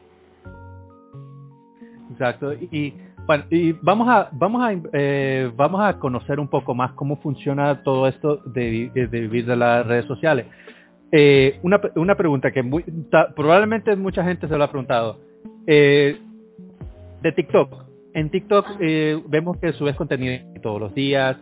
Exacto. 2.11 2.53
Y 2.55 2.95
bueno, 3.27 3.45
y 3.51 3.73
vamos 3.73 4.09
a 4.09 4.29
vamos 4.33 4.63
a 4.63 4.75
eh, 4.93 5.51
vamos 5.55 5.81
a 5.83 5.99
conocer 5.99 6.39
un 6.39 6.49
poco 6.49 6.75
más 6.75 6.93
cómo 6.93 7.17
funciona 7.17 7.83
todo 7.83 8.07
esto 8.07 8.37
de, 8.45 8.91
de 8.95 9.21
vivir 9.21 9.47
de 9.47 9.57
las 9.57 9.87
redes 9.87 10.07
sociales. 10.07 10.47
Eh, 11.17 11.61
una, 11.63 11.81
una 11.95 12.17
pregunta 12.17 12.51
que 12.51 12.63
muy, 12.63 12.85
probablemente 13.37 13.95
mucha 13.95 14.25
gente 14.25 14.49
se 14.49 14.57
lo 14.57 14.65
ha 14.65 14.71
preguntado. 14.71 15.21
Eh, 15.67 16.19
de 17.23 17.33
TikTok. 17.33 17.84
En 18.15 18.31
TikTok 18.31 18.67
eh, 18.81 19.21
vemos 19.27 19.59
que 19.59 19.73
subes 19.73 19.97
contenido 19.97 20.39
todos 20.63 20.81
los 20.81 20.95
días. 20.95 21.37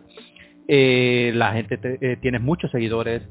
Eh, 0.67 1.31
la 1.35 1.53
gente 1.53 1.77
te, 1.77 2.17
tiene 2.17 2.39
muchos 2.39 2.71
seguidores. 2.71 3.21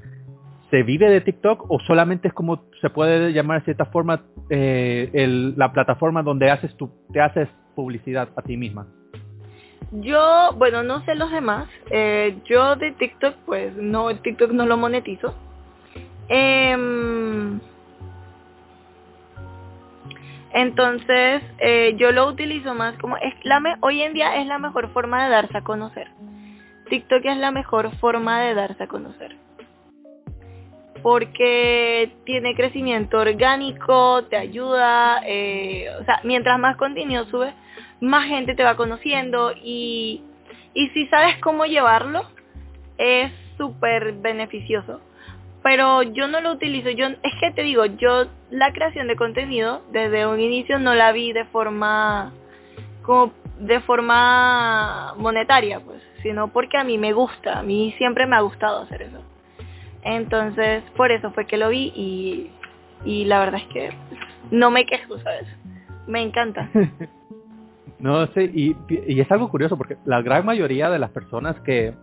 ¿Se 0.71 0.83
vive 0.83 1.11
de 1.11 1.21
TikTok 1.21 1.71
o 1.71 1.79
solamente 1.81 2.29
es 2.29 2.35
como 2.35 2.65
se 2.81 2.89
puede 2.89 3.33
llamar 3.33 3.59
de 3.59 3.65
cierta 3.67 3.87
forma 3.87 4.23
el, 4.49 5.55
la 5.57 5.73
plataforma 5.73 6.23
donde 6.23 6.51
haces 6.51 6.75
tu, 6.77 6.91
te 7.13 7.21
haces 7.21 7.49
publicidad 7.75 8.29
a 8.37 8.43
ti 8.43 8.57
misma? 8.57 8.87
Yo, 9.91 10.55
bueno, 10.57 10.83
no 10.83 11.05
sé 11.05 11.15
los 11.15 11.31
demás. 11.31 11.69
yo 12.47 12.77
de 12.77 12.93
TikTok, 12.93 13.35
pues 13.45 13.77
no, 13.77 14.15
TikTok 14.17 14.53
no 14.53 14.65
lo 14.65 14.79
monetizo. 14.79 15.35
Eh, 16.29 16.75
entonces, 20.53 21.43
eh, 21.59 21.95
yo 21.97 22.13
lo 22.13 22.27
utilizo 22.27 22.75
más 22.75 22.97
como, 22.99 23.17
es 23.17 23.35
la 23.45 23.79
hoy 23.81 24.03
en 24.03 24.13
día 24.13 24.37
es 24.37 24.47
la 24.47 24.59
mejor 24.59 24.93
forma 24.93 25.25
de 25.25 25.31
darse 25.31 25.59
a 25.59 25.65
conocer. 25.65 26.09
TikTok 26.91 27.25
es 27.25 27.37
la 27.39 27.51
mejor 27.51 27.97
forma 27.97 28.41
de 28.43 28.55
darse 28.55 28.83
a 28.83 28.87
conocer. 28.87 29.37
Porque 31.03 32.13
tiene 32.25 32.55
crecimiento 32.55 33.19
orgánico, 33.19 34.25
te 34.25 34.37
ayuda, 34.37 35.23
eh, 35.27 35.89
o 36.01 36.05
sea, 36.05 36.21
mientras 36.23 36.59
más 36.59 36.77
contenido 36.77 37.25
subes, 37.27 37.55
más 38.01 38.27
gente 38.27 38.55
te 38.55 38.63
va 38.63 38.77
conociendo 38.77 39.53
y, 39.53 40.23
y 40.75 40.89
si 40.91 41.07
sabes 41.07 41.39
cómo 41.39 41.65
llevarlo, 41.65 42.25
es 42.99 43.33
súper 43.57 44.13
beneficioso 44.13 45.01
pero 45.63 46.03
yo 46.03 46.27
no 46.29 46.41
lo 46.41 46.53
utilizo. 46.53 46.91
Yo 46.91 47.07
es 47.07 47.33
que 47.41 47.51
te 47.53 47.63
digo, 47.63 47.85
yo 47.87 48.27
la 48.51 48.73
creación 48.73 49.07
de 49.09 49.17
contenido 49.17 49.83
desde 49.93 50.27
un 50.27 50.41
inicio 50.41 50.79
no 50.79 50.95
la 50.95 51.13
vi 51.13 51.33
de 51.33 51.45
forma 51.47 52.33
como 53.03 53.33
de 53.59 53.81
forma 53.81 55.15
monetaria, 55.17 55.81
pues, 55.81 56.03
sino 56.23 56.49
porque 56.49 56.79
a 56.79 56.85
mí 56.85 56.99
me 56.99 57.13
gusta, 57.13 57.61
a 57.61 57.63
mí 57.63 57.95
siempre 57.97 58.27
me 58.27 58.37
ha 58.37 58.41
gustado 58.41 58.83
hacer 58.83 59.03
eso. 59.03 59.23
Entonces, 60.03 60.83
por 60.97 61.13
eso 61.13 61.31
fue 61.31 61.47
que 61.47 61.57
lo 61.57 61.69
vi 61.69 61.93
y, 61.95 62.51
y 63.05 63.25
la 63.27 63.39
verdad 63.39 63.61
es 63.61 63.73
que 63.73 63.91
no 64.51 64.71
me 64.71 64.85
quejo, 64.85 65.19
¿sabes? 65.19 65.47
Me 66.09 66.23
encanta. 66.23 66.69
no 68.01 68.27
sé, 68.29 68.51
y, 68.53 68.75
y 68.89 69.21
es 69.21 69.31
algo 69.31 69.49
curioso 69.49 69.77
porque 69.77 69.97
la 70.05 70.23
gran 70.23 70.45
mayoría 70.45 70.91
de 70.91 70.99
las 70.99 71.11
personas 71.11 71.55
que, 71.61 71.95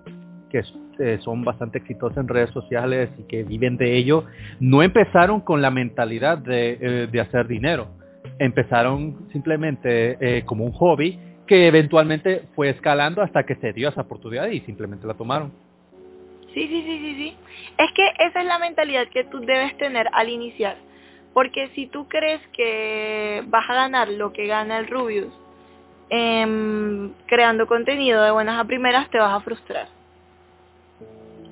que 0.50 0.64
eh, 1.00 1.20
son 1.22 1.44
bastante 1.44 1.78
exitosos 1.78 2.18
en 2.18 2.28
redes 2.28 2.50
sociales 2.52 3.10
y 3.18 3.24
que 3.24 3.44
viven 3.44 3.78
de 3.78 3.98
ello, 3.98 4.26
no 4.60 4.84
empezaron 4.84 5.42
con 5.42 5.62
la 5.62 5.72
mentalidad 5.72 6.38
de, 6.38 6.78
eh, 6.82 7.08
de 7.10 7.22
hacer 7.22 7.48
dinero. 7.48 7.88
Empezaron 8.38 9.30
simplemente 9.32 10.18
eh, 10.20 10.44
como 10.46 10.66
un 10.66 10.72
hobby 10.74 11.20
que 11.48 11.68
eventualmente 11.68 12.44
fue 12.56 12.70
escalando 12.70 13.22
hasta 13.22 13.44
que 13.44 13.56
se 13.56 13.74
dio 13.74 13.90
esa 13.90 14.02
oportunidad 14.02 14.48
y 14.48 14.60
simplemente 14.62 15.08
la 15.08 15.14
tomaron. 15.14 15.52
Sí, 16.54 16.68
sí, 16.68 16.84
sí, 16.84 17.00
sí, 17.00 17.16
sí. 17.16 17.36
Es 17.78 17.92
que 17.94 18.26
esa 18.26 18.42
es 18.42 18.46
la 18.46 18.60
mentalidad 18.60 19.08
que 19.08 19.24
tú 19.24 19.40
debes 19.40 19.78
tener 19.78 20.08
al 20.14 20.30
iniciar. 20.30 20.78
Porque 21.34 21.70
si 21.76 21.88
tú 21.88 22.08
crees 22.08 22.42
que 22.54 23.44
vas 23.48 23.70
a 23.70 23.76
ganar 23.76 24.10
lo 24.10 24.34
que 24.34 24.48
gana 24.48 24.80
el 24.80 24.88
Rubius 24.88 25.32
eh, 26.10 27.10
creando 27.28 27.68
contenido 27.68 28.24
de 28.24 28.32
buenas 28.32 28.60
a 28.60 28.66
primeras, 28.66 29.10
te 29.10 29.20
vas 29.20 29.34
a 29.34 29.42
frustrar. 29.42 29.99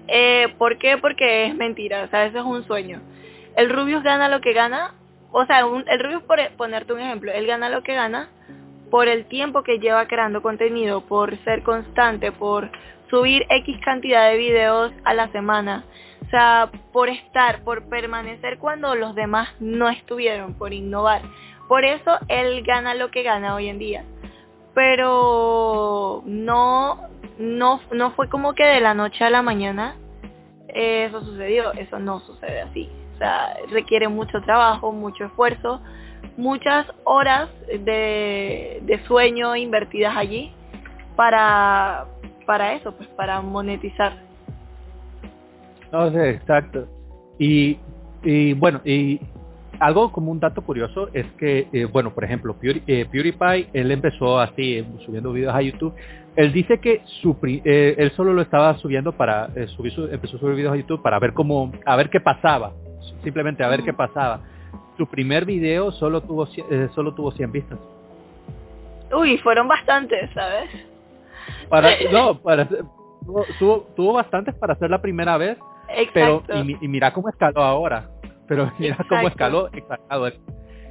Eh, 0.07 0.47
¿Por 0.57 0.77
qué? 0.77 0.97
Porque 0.97 1.45
es 1.45 1.55
mentira, 1.55 2.03
o 2.03 2.07
sea, 2.07 2.25
eso 2.25 2.39
es 2.39 2.45
un 2.45 2.65
sueño. 2.65 3.01
El 3.55 3.69
Rubius 3.69 4.03
gana 4.03 4.29
lo 4.29 4.41
que 4.41 4.53
gana, 4.53 4.93
o 5.31 5.45
sea, 5.45 5.59
el 5.59 5.99
Rubius, 5.99 6.23
por 6.23 6.39
ponerte 6.57 6.93
un 6.93 6.99
ejemplo, 6.99 7.31
él 7.31 7.45
gana 7.47 7.69
lo 7.69 7.83
que 7.83 7.93
gana 7.93 8.29
por 8.89 9.07
el 9.07 9.25
tiempo 9.25 9.63
que 9.63 9.79
lleva 9.79 10.07
creando 10.07 10.41
contenido, 10.41 11.01
por 11.01 11.37
ser 11.43 11.63
constante, 11.63 12.31
por 12.31 12.69
subir 13.09 13.45
X 13.49 13.77
cantidad 13.83 14.29
de 14.29 14.37
videos 14.37 14.91
a 15.03 15.13
la 15.13 15.27
semana. 15.31 15.83
O 16.25 16.29
sea, 16.29 16.69
por 16.91 17.09
estar, 17.09 17.63
por 17.63 17.87
permanecer 17.89 18.57
cuando 18.57 18.95
los 18.95 19.15
demás 19.15 19.49
no 19.59 19.89
estuvieron, 19.89 20.53
por 20.55 20.73
innovar. 20.73 21.21
Por 21.67 21.83
eso 21.85 22.17
él 22.27 22.63
gana 22.63 22.95
lo 22.95 23.11
que 23.11 23.23
gana 23.23 23.55
hoy 23.55 23.67
en 23.67 23.79
día. 23.79 24.03
Pero 24.77 26.21
no 26.27 26.99
no, 27.39 27.79
no 27.91 28.11
fue 28.11 28.29
como 28.29 28.53
que 28.53 28.63
de 28.63 28.79
la 28.79 28.93
noche 28.93 29.23
a 29.23 29.31
la 29.31 29.41
mañana 29.41 29.95
eso 30.67 31.21
sucedió, 31.21 31.73
eso 31.73 31.97
no 31.97 32.19
sucede 32.19 32.61
así. 32.61 32.89
O 33.15 33.17
sea, 33.17 33.55
requiere 33.71 34.07
mucho 34.07 34.39
trabajo, 34.41 34.91
mucho 34.91 35.25
esfuerzo, 35.25 35.81
muchas 36.37 36.85
horas 37.03 37.49
de, 37.67 38.79
de 38.83 39.03
sueño 39.07 39.55
invertidas 39.55 40.15
allí 40.15 40.53
para, 41.15 42.05
para 42.45 42.73
eso, 42.73 42.91
pues 42.91 43.09
para 43.09 43.41
monetizar. 43.41 44.13
No 45.91 46.11
sé, 46.11 46.29
exacto. 46.29 46.87
Y, 47.39 47.79
y 48.21 48.53
bueno, 48.53 48.81
y 48.85 49.19
algo 49.79 50.11
como 50.11 50.31
un 50.31 50.39
dato 50.39 50.61
curioso 50.61 51.09
es 51.13 51.25
que, 51.33 51.67
eh, 51.71 51.85
bueno, 51.85 52.13
por 52.13 52.23
ejemplo, 52.23 52.55
eh, 52.61 53.05
PewDiePie, 53.11 53.69
él 53.73 53.91
empezó 53.91 54.39
así, 54.39 54.85
subiendo 55.05 55.31
videos 55.31 55.55
a 55.55 55.61
YouTube. 55.61 55.93
Él 56.35 56.53
dice 56.53 56.79
que 56.79 57.01
su, 57.21 57.35
eh, 57.43 57.95
él 57.97 58.11
solo 58.11 58.33
lo 58.33 58.41
estaba 58.41 58.77
subiendo 58.77 59.11
para, 59.11 59.49
subir 59.75 59.93
empezó 60.11 60.37
a 60.37 60.39
subir 60.39 60.55
videos 60.55 60.73
a 60.73 60.77
YouTube 60.77 61.01
para 61.01 61.19
ver 61.19 61.33
cómo, 61.33 61.71
a 61.85 61.95
ver 61.95 62.09
qué 62.09 62.19
pasaba, 62.19 62.73
simplemente 63.23 63.63
a 63.63 63.69
ver 63.69 63.83
qué 63.83 63.93
pasaba. 63.93 64.41
Su 64.97 65.07
primer 65.07 65.45
video 65.45 65.91
solo 65.91 66.21
tuvo, 66.21 66.47
solo 66.93 67.13
tuvo 67.13 67.31
100 67.31 67.51
vistas. 67.51 67.79
Uy, 69.15 69.37
fueron 69.39 69.67
bastantes, 69.67 70.29
¿sabes? 70.33 70.69
Para, 71.69 71.89
no, 72.11 72.39
para, 72.39 72.67
tuvo, 73.57 73.87
tuvo 73.95 74.13
bastantes 74.13 74.53
para 74.55 74.75
ser 74.75 74.89
la 74.89 75.01
primera 75.01 75.37
vez, 75.37 75.57
Exacto. 75.89 76.43
pero 76.45 76.65
y, 76.65 76.77
y 76.81 76.87
mira 76.87 77.13
cómo 77.13 77.29
escaló 77.29 77.61
ahora 77.61 78.09
pero 78.47 78.71
mira 78.79 78.97
cómo 79.07 79.27
escaló. 79.27 79.69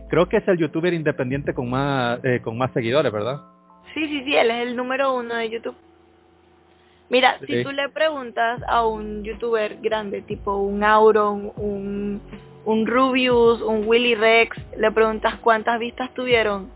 Creo 0.09 0.29
que 0.29 0.37
es 0.37 0.49
el 0.49 0.59
youtuber 0.59 0.95
independiente 0.95 1.53
con 1.53 1.69
más, 1.69 2.21
eh, 2.25 2.41
con 2.43 2.57
más 2.57 2.73
seguidores, 2.73 3.11
¿verdad? 3.11 3.41
Sí, 3.93 4.07
sí, 4.07 4.25
sí, 4.25 4.37
él 4.37 4.51
es 4.51 4.69
el 4.69 4.77
número 4.77 5.15
uno 5.15 5.35
de 5.35 5.51
YouTube. 5.51 5.77
Mira, 7.09 7.39
si 7.47 7.63
tú 7.63 7.71
le 7.71 7.89
preguntas 7.89 8.61
a 8.67 8.85
un 8.85 9.23
youtuber 9.23 9.79
grande, 9.81 10.23
tipo 10.23 10.57
un 10.57 10.83
Auron, 10.83 11.53
un, 11.57 12.21
un 12.65 12.87
Rubius, 12.87 13.63
un 13.63 13.87
Willy 13.87 14.17
Rex, 14.17 14.57
le 14.77 14.91
preguntas 14.91 15.37
cuántas 15.37 15.79
vistas 15.79 16.13
tuvieron, 16.15 16.69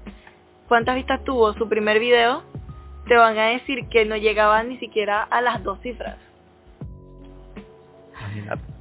cuántas 0.68 0.94
vistas 0.94 1.22
tuvo 1.24 1.52
su 1.54 1.68
primer 1.68 1.98
video, 1.98 2.44
te 3.08 3.16
van 3.16 3.36
a 3.38 3.46
decir 3.46 3.88
que 3.88 4.04
no 4.04 4.16
llegaban 4.16 4.68
ni 4.68 4.78
siquiera 4.78 5.24
a 5.24 5.40
las 5.40 5.64
dos 5.64 5.80
cifras. 5.80 6.16
Imagínate. 8.12 8.79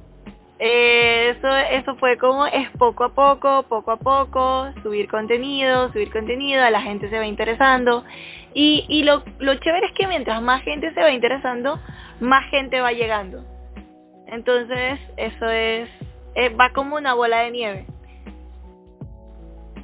Eh, 0.62 1.30
eso, 1.30 1.48
eso 1.48 1.96
fue 1.96 2.18
como 2.18 2.44
es 2.44 2.68
poco 2.76 3.04
a 3.04 3.14
poco, 3.14 3.62
poco 3.62 3.92
a 3.92 3.96
poco, 3.96 4.68
subir 4.82 5.08
contenido, 5.08 5.90
subir 5.90 6.12
contenido, 6.12 6.62
a 6.62 6.70
la 6.70 6.82
gente 6.82 7.08
se 7.08 7.18
va 7.18 7.26
interesando. 7.26 8.04
Y, 8.52 8.84
y 8.88 9.02
lo, 9.04 9.22
lo 9.38 9.54
chévere 9.54 9.86
es 9.86 9.92
que 9.94 10.06
mientras 10.06 10.42
más 10.42 10.62
gente 10.62 10.92
se 10.92 11.00
va 11.00 11.10
interesando, 11.12 11.80
más 12.20 12.44
gente 12.50 12.78
va 12.78 12.92
llegando. 12.92 13.42
Entonces, 14.26 15.00
eso 15.16 15.48
es, 15.48 15.88
eh, 16.34 16.50
va 16.50 16.70
como 16.74 16.96
una 16.96 17.14
bola 17.14 17.40
de 17.40 17.50
nieve. 17.52 17.86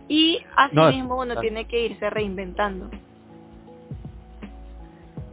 Y 0.08 0.40
así 0.56 0.76
mismo 0.76 1.18
uno 1.18 1.40
tiene 1.40 1.66
que 1.66 1.86
irse 1.86 2.10
reinventando. 2.10 2.90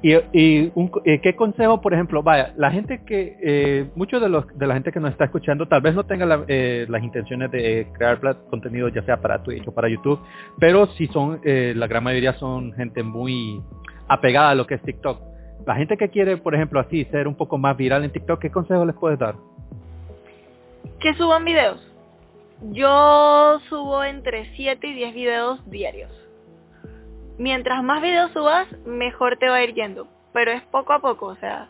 Y, 0.03 0.69
un, 0.75 0.91
eh, 1.05 1.21
qué 1.21 1.33
consejo, 1.33 1.79
por 1.79 1.93
ejemplo, 1.93 2.21
vaya, 2.21 2.53
la 2.57 2.71
gente 2.71 3.05
que, 3.05 3.37
eh, 3.41 3.89
muchos 3.95 4.21
de 4.21 4.27
los 4.27 4.45
de 4.57 4.67
la 4.67 4.73
gente 4.73 4.91
que 4.91 4.99
nos 4.99 5.11
está 5.11 5.23
escuchando 5.23 5.65
tal 5.69 5.79
vez 5.79 5.95
no 5.95 6.03
tenga 6.03 6.43
eh, 6.49 6.85
las 6.89 7.01
intenciones 7.01 7.49
de 7.51 7.87
crear 7.93 8.19
contenido 8.49 8.89
ya 8.89 9.01
sea 9.03 9.21
para 9.21 9.41
Twitch 9.41 9.65
o 9.65 9.73
para 9.73 9.87
YouTube, 9.87 10.19
pero 10.59 10.87
si 10.97 11.07
son, 11.07 11.39
la 11.45 11.87
gran 11.87 12.03
mayoría 12.03 12.33
son 12.33 12.73
gente 12.73 13.01
muy 13.01 13.63
apegada 14.09 14.49
a 14.49 14.55
lo 14.55 14.67
que 14.67 14.75
es 14.75 14.81
TikTok. 14.81 15.21
La 15.65 15.75
gente 15.75 15.95
que 15.95 16.09
quiere, 16.09 16.35
por 16.35 16.53
ejemplo, 16.53 16.81
así 16.81 17.05
ser 17.05 17.25
un 17.25 17.35
poco 17.35 17.57
más 17.57 17.77
viral 17.77 18.03
en 18.03 18.11
TikTok, 18.11 18.41
¿qué 18.41 18.51
consejo 18.51 18.85
les 18.85 18.97
puedes 18.97 19.17
dar? 19.17 19.35
Que 20.99 21.13
suban 21.13 21.45
videos. 21.45 21.79
Yo 22.71 23.57
subo 23.69 24.03
entre 24.03 24.53
7 24.57 24.85
y 24.85 24.93
10 24.95 25.13
videos 25.13 25.69
diarios. 25.71 26.22
Mientras 27.37 27.83
más 27.83 28.01
videos 28.01 28.31
subas, 28.31 28.67
mejor 28.85 29.37
te 29.37 29.49
va 29.49 29.55
a 29.55 29.63
ir 29.63 29.73
yendo. 29.73 30.07
Pero 30.33 30.51
es 30.51 30.61
poco 30.63 30.93
a 30.93 30.99
poco, 30.99 31.27
o 31.27 31.35
sea, 31.35 31.69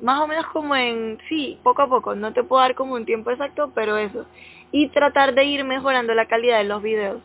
más 0.00 0.20
o 0.20 0.26
menos 0.26 0.46
como 0.48 0.74
en, 0.76 1.18
sí, 1.28 1.58
poco 1.62 1.82
a 1.82 1.88
poco. 1.88 2.14
No 2.14 2.32
te 2.32 2.42
puedo 2.42 2.62
dar 2.62 2.74
como 2.74 2.94
un 2.94 3.04
tiempo 3.04 3.30
exacto, 3.30 3.70
pero 3.74 3.96
eso. 3.96 4.26
Y 4.72 4.88
tratar 4.88 5.34
de 5.34 5.44
ir 5.44 5.64
mejorando 5.64 6.14
la 6.14 6.26
calidad 6.26 6.58
de 6.58 6.64
los 6.64 6.82
videos. 6.82 7.22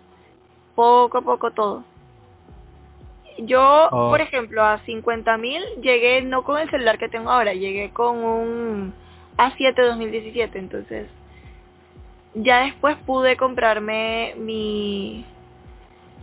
Poco 0.76 1.18
a 1.18 1.22
poco 1.22 1.52
todo. 1.52 1.84
Yo, 3.40 3.88
Oh. 3.92 4.10
por 4.10 4.22
ejemplo, 4.22 4.64
a 4.64 4.80
50.000 4.86 5.64
llegué 5.82 6.22
no 6.22 6.44
con 6.44 6.60
el 6.60 6.70
celular 6.70 6.98
que 6.98 7.08
tengo 7.10 7.30
ahora, 7.32 7.54
llegué 7.54 7.90
con 7.92 8.18
un 8.18 8.94
A7 9.38 9.82
2017, 9.82 10.60
entonces 10.60 11.08
ya 12.34 12.66
después 12.66 12.98
pude 13.06 13.38
comprarme 13.38 14.34
mi 14.38 15.26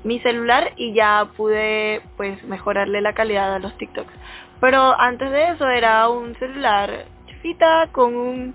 mi 0.06 0.20
celular 0.20 0.72
y 0.76 0.94
ya 0.94 1.28
pude 1.36 2.00
pues 2.16 2.42
mejorarle 2.44 3.00
la 3.00 3.12
calidad 3.12 3.54
a 3.54 3.58
los 3.58 3.76
TikToks. 3.76 4.12
Pero 4.60 4.98
antes 4.98 5.30
de 5.30 5.50
eso 5.50 5.68
era 5.68 6.08
un 6.08 6.34
celular 6.36 7.06
chufita 7.26 7.88
con 7.92 8.14
un 8.14 8.54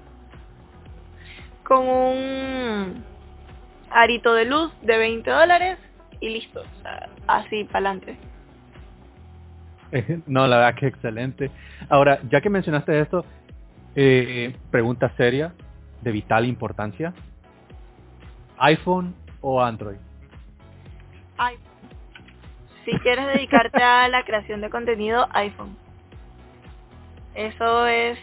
con 1.64 1.88
un 1.88 3.04
arito 3.92 4.34
de 4.34 4.46
luz 4.46 4.72
de 4.82 4.98
20 4.98 5.30
dólares 5.30 5.78
y 6.22 6.30
listo, 6.30 6.64
así 7.28 7.66
para 7.66 7.90
adelante. 7.90 8.18
No, 10.26 10.48
la 10.48 10.58
verdad 10.58 10.76
que 10.76 10.88
excelente. 10.88 11.52
Ahora, 11.90 12.22
ya 12.30 12.40
que 12.40 12.50
mencionaste 12.50 12.98
esto, 12.98 13.26
eh, 13.94 14.56
pregunta 14.70 15.12
seria, 15.18 15.54
de 16.02 16.12
vital 16.12 16.46
importancia. 16.46 17.14
¿iPhone 18.58 19.14
o 19.42 19.62
Android? 19.62 19.98
iPhone. 21.42 21.72
Si 22.86 22.92
quieres 23.00 23.28
dedicarte 23.28 23.82
a 23.84 24.08
la 24.08 24.24
creación 24.24 24.62
de 24.62 24.70
contenido, 24.70 25.28
iPhone. 25.32 25.78
Eso 27.36 27.88
es, 27.88 28.18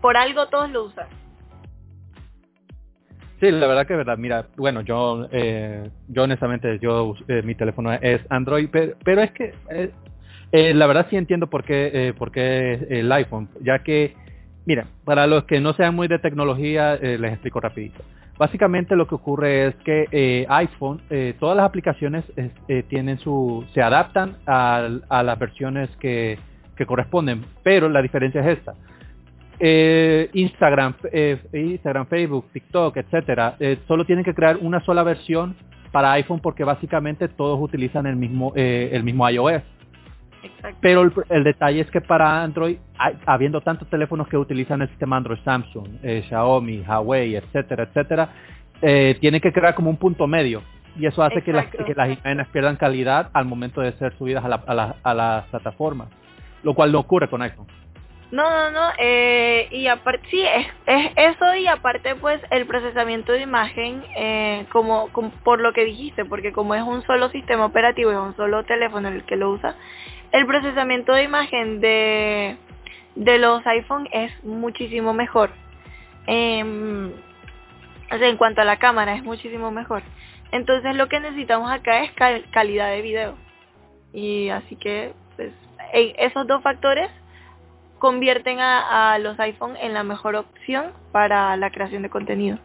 por 0.00 0.16
algo 0.16 0.46
todos 0.48 0.70
lo 0.70 0.84
usan. 0.84 1.06
Sí, 3.40 3.50
la 3.50 3.66
verdad 3.66 3.86
que 3.86 3.94
es 3.94 3.96
verdad. 3.96 4.18
Mira, 4.18 4.46
bueno, 4.56 4.82
yo, 4.82 5.26
eh, 5.32 5.90
yo 6.06 6.22
honestamente, 6.22 6.78
yo 6.78 7.14
eh, 7.26 7.42
mi 7.42 7.56
teléfono 7.56 7.92
es 7.92 8.20
Android, 8.30 8.68
pero, 8.70 8.94
pero 9.04 9.22
es 9.22 9.32
que 9.32 9.52
eh, 9.68 9.90
eh, 10.52 10.74
la 10.74 10.86
verdad 10.86 11.08
sí 11.10 11.16
entiendo 11.16 11.48
por 11.48 11.64
qué, 11.64 12.14
por 12.16 12.30
qué 12.30 12.86
el 12.88 13.10
iPhone, 13.10 13.48
ya 13.60 13.80
que, 13.80 14.14
mira, 14.64 14.86
para 15.04 15.26
los 15.26 15.42
que 15.44 15.60
no 15.60 15.72
sean 15.72 15.96
muy 15.96 16.06
de 16.06 16.20
tecnología, 16.20 16.94
les 16.96 17.32
explico 17.32 17.58
rapidito. 17.58 18.04
Básicamente 18.38 18.96
lo 18.96 19.06
que 19.06 19.14
ocurre 19.14 19.66
es 19.68 19.74
que 19.76 20.06
eh, 20.10 20.46
iPhone, 20.48 21.00
eh, 21.10 21.34
todas 21.38 21.56
las 21.56 21.66
aplicaciones 21.66 22.24
es- 22.36 22.50
eh, 22.68 22.82
tienen 22.88 23.18
su, 23.18 23.64
se 23.74 23.82
adaptan 23.82 24.36
a, 24.46 24.88
las 25.22 25.38
versiones 25.38 25.90
que, 26.00 26.38
que 26.76 26.86
corresponden, 26.86 27.44
pero 27.62 27.88
la 27.88 28.02
diferencia 28.02 28.40
es 28.40 28.58
esta. 28.58 28.74
Instagram, 30.32 30.94
Instagram, 31.52 32.06
Facebook, 32.06 32.46
TikTok, 32.52 32.96
etcétera, 32.96 33.56
solo 33.86 34.04
tienen 34.04 34.24
que 34.24 34.34
crear 34.34 34.56
una 34.56 34.80
sola 34.80 35.04
versión 35.04 35.54
para 35.92 36.10
iPhone 36.12 36.40
porque 36.40 36.64
básicamente 36.64 37.28
todos 37.28 37.60
utilizan 37.60 38.06
el 38.06 38.16
mismo 38.16 38.52
el 38.56 39.04
mismo 39.04 39.28
iOS. 39.30 39.62
Exacto. 40.42 40.78
Pero 40.80 41.02
el, 41.02 41.12
el 41.28 41.44
detalle 41.44 41.80
es 41.80 41.90
que 41.90 42.00
para 42.00 42.42
Android, 42.42 42.76
hay- 42.98 43.16
habiendo 43.26 43.60
tantos 43.60 43.88
teléfonos 43.88 44.26
que 44.28 44.36
utilizan 44.36 44.82
el 44.82 44.88
sistema 44.88 45.16
Android, 45.16 45.38
Samsung, 45.44 45.88
eh, 46.02 46.24
Xiaomi, 46.28 46.80
Huawei, 46.86 47.36
etcétera, 47.36 47.84
etcétera, 47.84 48.28
eh, 48.80 49.16
tienen 49.20 49.40
que 49.40 49.52
crear 49.52 49.74
como 49.74 49.90
un 49.90 49.96
punto 49.96 50.26
medio. 50.26 50.62
Y 50.98 51.06
eso 51.06 51.22
hace 51.22 51.42
que 51.42 51.52
las, 51.52 51.64
Exacto. 51.66 51.84
que 51.86 51.94
las 51.94 52.08
imágenes 52.10 52.48
pierdan 52.48 52.76
calidad 52.76 53.30
al 53.32 53.44
momento 53.46 53.80
de 53.80 53.92
ser 53.92 54.16
subidas 54.18 54.44
a, 54.44 54.48
la- 54.48 54.62
a 54.66 54.74
la- 54.74 54.96
a 55.02 55.14
las 55.14 55.44
plataformas. 55.46 56.08
Lo 56.62 56.74
cual 56.74 56.92
no 56.92 56.98
ocurre 56.98 57.28
con 57.28 57.40
iPhone. 57.42 57.66
No, 58.30 58.44
no, 58.48 58.70
no, 58.70 58.88
eh, 58.98 59.68
y 59.72 59.88
aparte, 59.88 60.26
sí, 60.30 60.42
es, 60.42 60.66
es 60.86 61.10
eso 61.36 61.54
y 61.54 61.66
aparte 61.66 62.14
pues 62.14 62.40
el 62.50 62.64
procesamiento 62.66 63.30
de 63.32 63.42
imagen, 63.42 64.02
eh, 64.16 64.64
como, 64.72 65.08
como 65.12 65.28
por 65.44 65.60
lo 65.60 65.74
que 65.74 65.84
dijiste, 65.84 66.24
porque 66.24 66.50
como 66.50 66.74
es 66.74 66.82
un 66.82 67.02
solo 67.02 67.28
sistema 67.28 67.66
operativo, 67.66 68.10
es 68.10 68.16
un 68.16 68.34
solo 68.34 68.64
teléfono 68.64 69.08
el 69.08 69.24
que 69.24 69.36
lo 69.36 69.50
usa, 69.50 69.74
el 70.32 70.46
procesamiento 70.46 71.12
de 71.12 71.24
imagen 71.24 71.80
de, 71.80 72.56
de 73.14 73.38
los 73.38 73.66
iPhone 73.66 74.08
es 74.12 74.32
muchísimo 74.44 75.14
mejor. 75.14 75.50
Sea, 76.26 78.28
en 78.28 78.36
cuanto 78.36 78.60
a 78.60 78.64
la 78.64 78.78
cámara 78.78 79.14
es 79.14 79.22
muchísimo 79.22 79.70
mejor. 79.70 80.02
Entonces 80.50 80.94
lo 80.96 81.08
que 81.08 81.20
necesitamos 81.20 81.70
acá 81.70 82.04
es 82.04 82.12
cal- 82.12 82.44
calidad 82.50 82.90
de 82.90 83.02
video. 83.02 83.34
Y 84.12 84.50
así 84.50 84.76
que, 84.76 85.12
pues, 85.36 85.52
esos 85.92 86.46
dos 86.46 86.62
factores 86.62 87.10
convierten 87.98 88.60
a, 88.60 89.14
a 89.14 89.18
los 89.18 89.38
iPhone 89.40 89.76
en 89.80 89.94
la 89.94 90.02
mejor 90.02 90.36
opción 90.36 90.92
para 91.12 91.56
la 91.56 91.70
creación 91.70 92.02
de 92.02 92.10
contenido. 92.10 92.58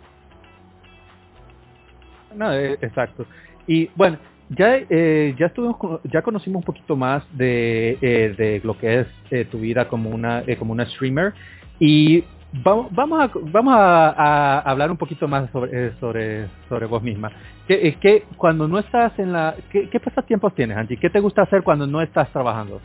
No, 2.34 2.52
eh, 2.52 2.78
exacto. 2.82 3.26
Y 3.68 3.90
bueno, 3.96 4.18
ya 4.50 4.78
eh, 4.90 5.36
ya 5.38 5.48
estuvimos 5.48 5.78
ya 6.06 6.22
conocimos 6.22 6.62
un 6.62 6.64
poquito 6.66 6.96
más 6.96 7.24
de, 7.38 7.98
eh, 8.02 8.34
de 8.38 8.62
lo 8.64 8.78
que 8.78 9.02
es 9.02 9.08
eh, 9.32 9.46
tu 9.46 9.60
vida 9.60 9.88
como 9.90 10.10
una 10.10 10.42
eh, 10.48 10.56
como 10.56 10.72
una 10.72 10.86
streamer 10.86 11.34
y 11.80 12.24
vamos 12.64 12.88
vamos 12.92 13.22
a 13.22 13.32
vamos 13.52 13.74
a, 13.76 14.10
a 14.10 14.60
hablar 14.60 14.90
un 14.90 14.98
poquito 14.98 15.28
más 15.28 15.50
sobre 15.52 15.94
sobre 16.00 16.48
sobre 16.70 16.86
vos 16.86 17.04
misma. 17.04 17.32
¿Qué, 17.68 17.98
qué- 18.00 18.24
cuando 18.38 18.68
no 18.70 18.80
estás 18.80 19.18
en 19.20 19.34
la 19.34 19.54
qué, 19.72 19.90
qué 19.90 20.00
pasatiempos 20.00 20.56
tienes, 20.56 20.78
Angie? 20.78 20.98
¿Qué 20.98 21.10
te 21.10 21.20
gusta 21.20 21.42
hacer 21.42 21.64
cuando 21.64 21.86
no 21.86 22.02
estás 22.02 22.32
trabajando? 22.32 22.80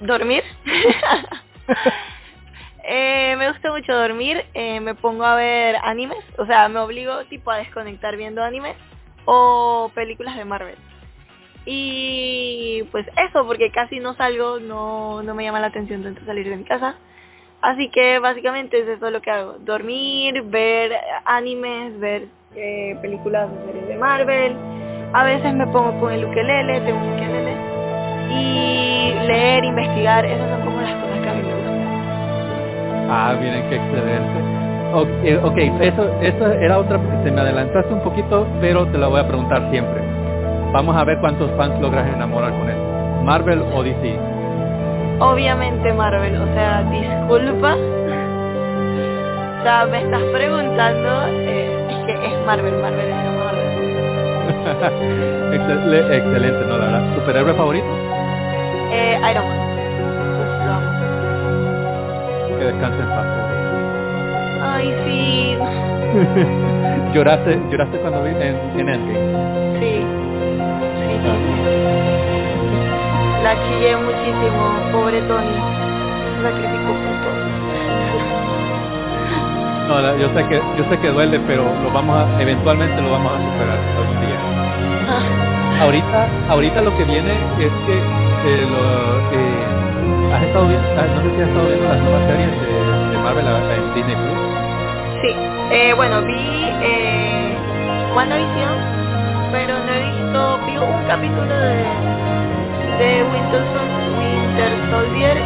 ¿Dormir? 0.00 0.42
Eh, 2.88 3.34
me 3.36 3.50
gusta 3.50 3.72
mucho 3.72 3.92
dormir, 3.92 4.44
eh, 4.54 4.78
me 4.78 4.94
pongo 4.94 5.24
a 5.24 5.34
ver 5.34 5.74
animes, 5.82 6.18
o 6.38 6.46
sea, 6.46 6.68
me 6.68 6.78
obligo 6.78 7.24
tipo 7.24 7.50
a 7.50 7.56
desconectar 7.56 8.16
viendo 8.16 8.44
animes 8.44 8.76
o 9.26 9.90
películas 9.94 10.36
de 10.36 10.44
Marvel. 10.44 10.76
Y 11.66 12.84
pues 12.92 13.06
eso, 13.28 13.44
porque 13.44 13.70
casi 13.70 13.98
no 13.98 14.14
salgo, 14.14 14.60
no, 14.60 15.22
no 15.22 15.34
me 15.34 15.44
llama 15.44 15.60
la 15.60 15.66
atención 15.66 16.02
tanto 16.02 16.24
salir 16.24 16.48
de 16.48 16.56
mi 16.56 16.64
casa. 16.64 16.94
Así 17.60 17.90
que 17.90 18.20
básicamente 18.20 18.78
es 18.78 18.88
eso 18.88 19.10
lo 19.10 19.20
que 19.20 19.30
hago, 19.30 19.54
dormir, 19.58 20.42
ver 20.42 20.92
animes, 21.24 21.98
ver 21.98 22.28
eh, 22.54 22.96
películas 23.02 23.50
o 23.50 23.66
series 23.66 23.88
de 23.88 23.96
Marvel. 23.96 24.56
A 25.12 25.24
veces 25.24 25.52
me 25.54 25.66
pongo 25.66 25.98
con 25.98 26.12
el 26.12 26.24
ukelele, 26.24 26.80
tengo 26.82 26.98
un 26.98 27.12
ukelele. 27.14 27.56
Y 28.30 29.14
leer, 29.26 29.64
investigar, 29.64 30.24
esas 30.24 30.48
son 30.50 30.64
como 30.64 30.80
las 30.80 30.94
cosas 31.02 31.20
que 31.20 31.28
a 31.28 31.32
mí 31.32 31.42
me 31.42 31.54
gustan. 31.54 33.10
Ah, 33.10 33.36
miren 33.40 33.68
qué 33.68 33.76
excelente. 33.76 34.55
Ok, 34.94 35.08
eh, 35.24 35.40
ok, 35.42 35.56
eso, 35.80 36.08
eso 36.22 36.52
era 36.52 36.78
otra, 36.78 36.98
se 37.24 37.30
me 37.30 37.40
adelantaste 37.40 37.92
un 37.92 38.00
poquito, 38.00 38.46
pero 38.60 38.86
te 38.86 38.98
la 38.98 39.08
voy 39.08 39.20
a 39.20 39.26
preguntar 39.26 39.68
siempre. 39.70 40.00
Vamos 40.72 40.96
a 40.96 41.04
ver 41.04 41.18
cuántos 41.18 41.50
fans 41.52 41.78
logras 41.80 42.06
enamorar 42.14 42.52
con 42.52 42.68
eso. 42.68 43.22
Marvel 43.24 43.62
o 43.74 43.82
DC. 43.82 44.18
Obviamente 45.20 45.92
Marvel, 45.92 46.36
o 46.40 46.46
sea, 46.54 46.82
disculpa. 46.90 47.74
O 49.58 49.62
sea, 49.62 49.86
me 49.90 50.02
estás 50.02 50.22
preguntando, 50.32 51.08
eh, 51.30 51.86
es 51.90 51.96
que 52.06 52.12
es 52.12 52.46
Marvel, 52.46 52.74
Marvel 52.80 53.06
es 53.08 53.24
lo 53.24 53.32
mejor. 53.32 53.54
Excel- 55.52 56.12
excelente, 56.12 56.64
¿no? 56.68 56.78
La 56.78 56.84
verdad. 56.86 57.14
¿Superhéroe 57.16 57.54
favorito? 57.54 57.86
Eh, 58.92 59.18
Iron 59.30 59.48
Man. 59.48 59.58
Uf, 60.38 60.66
lo 60.66 60.72
amo. 60.72 60.90
Que 62.58 62.64
descanse 62.64 63.00
en 63.02 63.08
paz. 63.08 63.26
Ay, 64.76 64.94
sí, 65.06 65.56
¿Lloraste, 67.14 67.58
lloraste 67.70 67.96
cuando 67.98 68.22
vi 68.22 68.30
en, 68.30 68.56
en 68.80 68.88
Endgame? 68.88 69.78
sí. 69.80 69.94
Sí, 71.06 71.14
sí. 71.22 71.32
La 73.42 73.52
chillé 73.54 73.96
muchísimo, 73.96 74.62
pobre 74.92 75.20
Tony. 75.22 75.54
Se 75.54 76.42
sacrificó 76.42 76.92
por 76.92 77.14
todo. 77.22 77.40
No, 79.88 80.00
la- 80.00 80.16
yo 80.16 80.28
sé 80.34 80.44
que 80.48 80.56
yo 80.76 80.84
sé 80.90 80.98
que 80.98 81.08
duele, 81.10 81.38
pero 81.46 81.62
lo 81.82 81.90
vamos 81.92 82.16
a, 82.18 82.42
eventualmente 82.42 83.00
lo 83.00 83.10
vamos 83.12 83.32
a 83.32 83.36
superar 83.38 83.78
algún 83.96 84.20
día. 84.20 84.38
Ahorita, 85.82 86.28
ahorita 86.48 86.80
lo 86.82 86.96
que 86.96 87.04
viene 87.04 87.32
es 87.32 87.72
que 87.86 87.96
eh, 87.96 88.66
lo, 88.68 88.80
eh, 89.32 90.34
has 90.34 90.42
estado 90.42 90.66
viendo, 90.68 90.88
ah, 90.98 91.06
no 91.14 91.22
sé 91.22 91.36
si 91.36 91.42
has 91.42 91.48
estado 91.48 91.66
viendo 91.68 91.88
las 91.88 92.00
nuevas 92.00 92.26
series 92.26 92.50
de, 92.50 93.10
de 93.12 93.18
Marvel 93.22 93.46
ah, 93.46 93.74
en 93.76 93.94
Disney 93.94 94.16
Plus. 94.16 94.45
Sí, 95.26 95.34
eh, 95.72 95.92
bueno, 95.96 96.22
vi 96.22 96.34
eh, 96.38 97.56
WandaVision, 98.14 98.78
pero 99.50 99.74
no 99.80 99.92
he 99.92 99.98
visto, 100.04 100.58
vi 100.66 100.76
un 100.78 101.04
capítulo 101.08 101.46
de, 101.48 101.84
de 102.98 103.24
Winter, 103.24 103.62
Winter 104.20 104.72
Soldier 104.88 105.36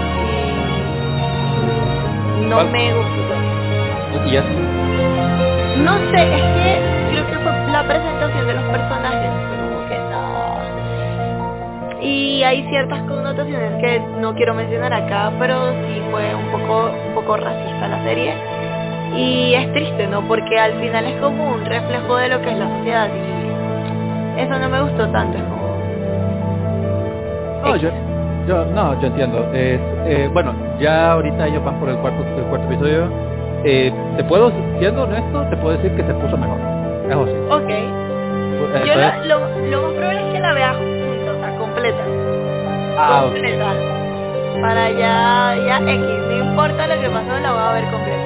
y 2.40 2.44
no 2.44 2.56
¿Cuál? 2.56 2.70
me 2.72 2.92
gustó. 2.92 3.34
Y 4.26 4.36
es, 4.36 4.44
No 5.78 5.94
sé, 6.10 6.22
es 6.24 6.42
que 6.42 6.70
creo 7.12 7.26
que 7.26 7.36
fue 7.38 7.52
la 7.72 7.82
presentación 7.84 8.46
de 8.48 8.52
los 8.52 8.64
personajes, 8.64 9.30
como 9.48 9.88
que 9.88 9.98
no. 10.10 12.02
Y 12.02 12.42
hay 12.42 12.68
ciertas 12.68 13.00
connotaciones 13.04 13.80
que 13.82 13.98
no 14.20 14.34
quiero 14.34 14.52
mencionar 14.52 14.92
acá, 14.92 15.32
pero 15.38 15.72
sí 15.86 16.02
fue 16.10 16.34
un 16.34 16.50
poco, 16.52 16.90
un 17.08 17.14
poco 17.14 17.38
racista 17.38 17.88
la 17.88 18.04
serie. 18.04 18.49
Y 19.16 19.54
es 19.54 19.72
triste, 19.72 20.06
¿no? 20.06 20.22
Porque 20.22 20.58
al 20.58 20.74
final 20.74 21.04
es 21.04 21.20
como 21.20 21.54
un 21.54 21.64
reflejo 21.64 22.16
de 22.16 22.28
lo 22.28 22.40
que 22.42 22.50
es 22.50 22.58
la 22.58 22.68
sociedad 22.78 23.08
y 23.08 24.40
eso 24.40 24.58
no 24.58 24.68
me 24.68 24.80
gustó 24.82 25.08
tanto. 25.08 25.36
Es 25.38 25.44
como... 25.44 25.60
No, 27.64 27.76
yo, 27.76 27.90
yo, 28.46 28.64
no, 28.66 29.00
yo 29.00 29.06
entiendo. 29.08 29.46
Eh, 29.52 30.30
bueno, 30.32 30.54
ya 30.78 31.12
ahorita 31.12 31.46
ellos 31.48 31.64
van 31.64 31.78
por 31.80 31.88
el 31.88 31.96
cuarto, 31.96 32.24
el 32.36 32.44
cuarto 32.44 32.66
episodio. 32.66 33.08
Eh, 33.64 33.92
te 34.16 34.24
puedo, 34.24 34.50
siendo 34.78 35.02
honesto, 35.02 35.42
te 35.50 35.56
puedo 35.58 35.76
decir 35.76 35.94
que 35.96 36.02
se 36.04 36.14
puso 36.14 36.36
mejor. 36.36 36.58
Eso 37.08 37.26
sí. 37.26 37.32
Ok. 37.50 37.70
Eh, 37.70 38.82
Yo 38.86 38.94
lo, 38.94 39.38
lo, 39.40 39.70
lo 39.70 39.82
más 39.82 39.92
probable 39.94 40.20
es 40.26 40.32
que 40.32 40.40
la 40.40 40.52
vea 40.54 40.74
junta, 40.74 41.32
o 41.32 41.40
sea, 41.40 41.58
completa. 41.58 42.04
Ah, 42.96 43.22
completa. 43.24 43.74
Para 44.60 44.90
ya, 44.90 45.56
ya 45.66 45.78
X, 45.80 46.00
no 46.00 46.36
importa 46.44 46.86
lo 46.86 47.00
que 47.00 47.08
pasó, 47.08 47.40
la 47.42 47.52
voy 47.52 47.60
a 47.62 47.72
ver 47.72 47.84
completa. 47.84 48.19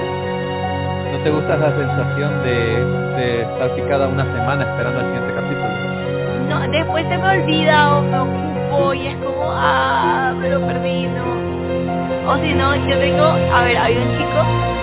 ¿No 1.25 1.31
te 1.31 1.37
gusta 1.37 1.57
la 1.57 1.71
sensación 1.75 2.43
de, 2.43 2.85
de 3.17 3.43
estar 3.45 3.75
picada 3.75 4.09
una 4.09 4.25
semana 4.25 4.63
esperando 4.63 5.01
el 5.01 5.07
siguiente 5.07 5.33
capítulo? 5.33 6.51
No, 6.51 6.71
después 6.71 7.07
se 7.09 7.17
me 7.17 7.41
olvida 7.41 7.97
o 7.97 8.03
me 8.03 8.19
ocupo 8.19 8.93
y 8.93 9.07
es 9.07 9.17
como, 9.25 9.51
ah, 9.51 10.35
me 10.39 10.51
lo 10.51 10.61
perdí, 10.67 11.07
no. 11.07 12.31
O 12.31 12.37
si 12.37 12.53
no, 12.53 12.77
yo 12.77 12.99
tengo, 12.99 13.25
a 13.25 13.65
ver, 13.65 13.79
hay 13.79 13.97
un 13.97 14.19
chico 14.19 14.39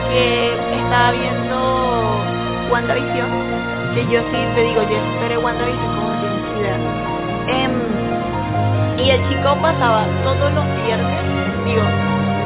que 0.09 0.55
estaba 0.81 1.11
viendo 1.11 2.17
WandaVision, 2.71 3.29
que 3.93 4.01
yo 4.11 4.21
sí 4.21 4.37
te 4.55 4.63
digo, 4.63 4.81
yo 4.81 4.97
esperé 4.97 5.37
WandaVision 5.37 5.95
como 5.95 6.09
tienes 6.21 6.59
idea. 6.59 6.77
Em, 7.49 7.71
y 8.97 9.11
el 9.11 9.29
chico 9.29 9.55
pasaba 9.61 10.07
todos 10.23 10.51
los 10.53 10.65
viernes, 10.87 11.21
digo, 11.67 11.83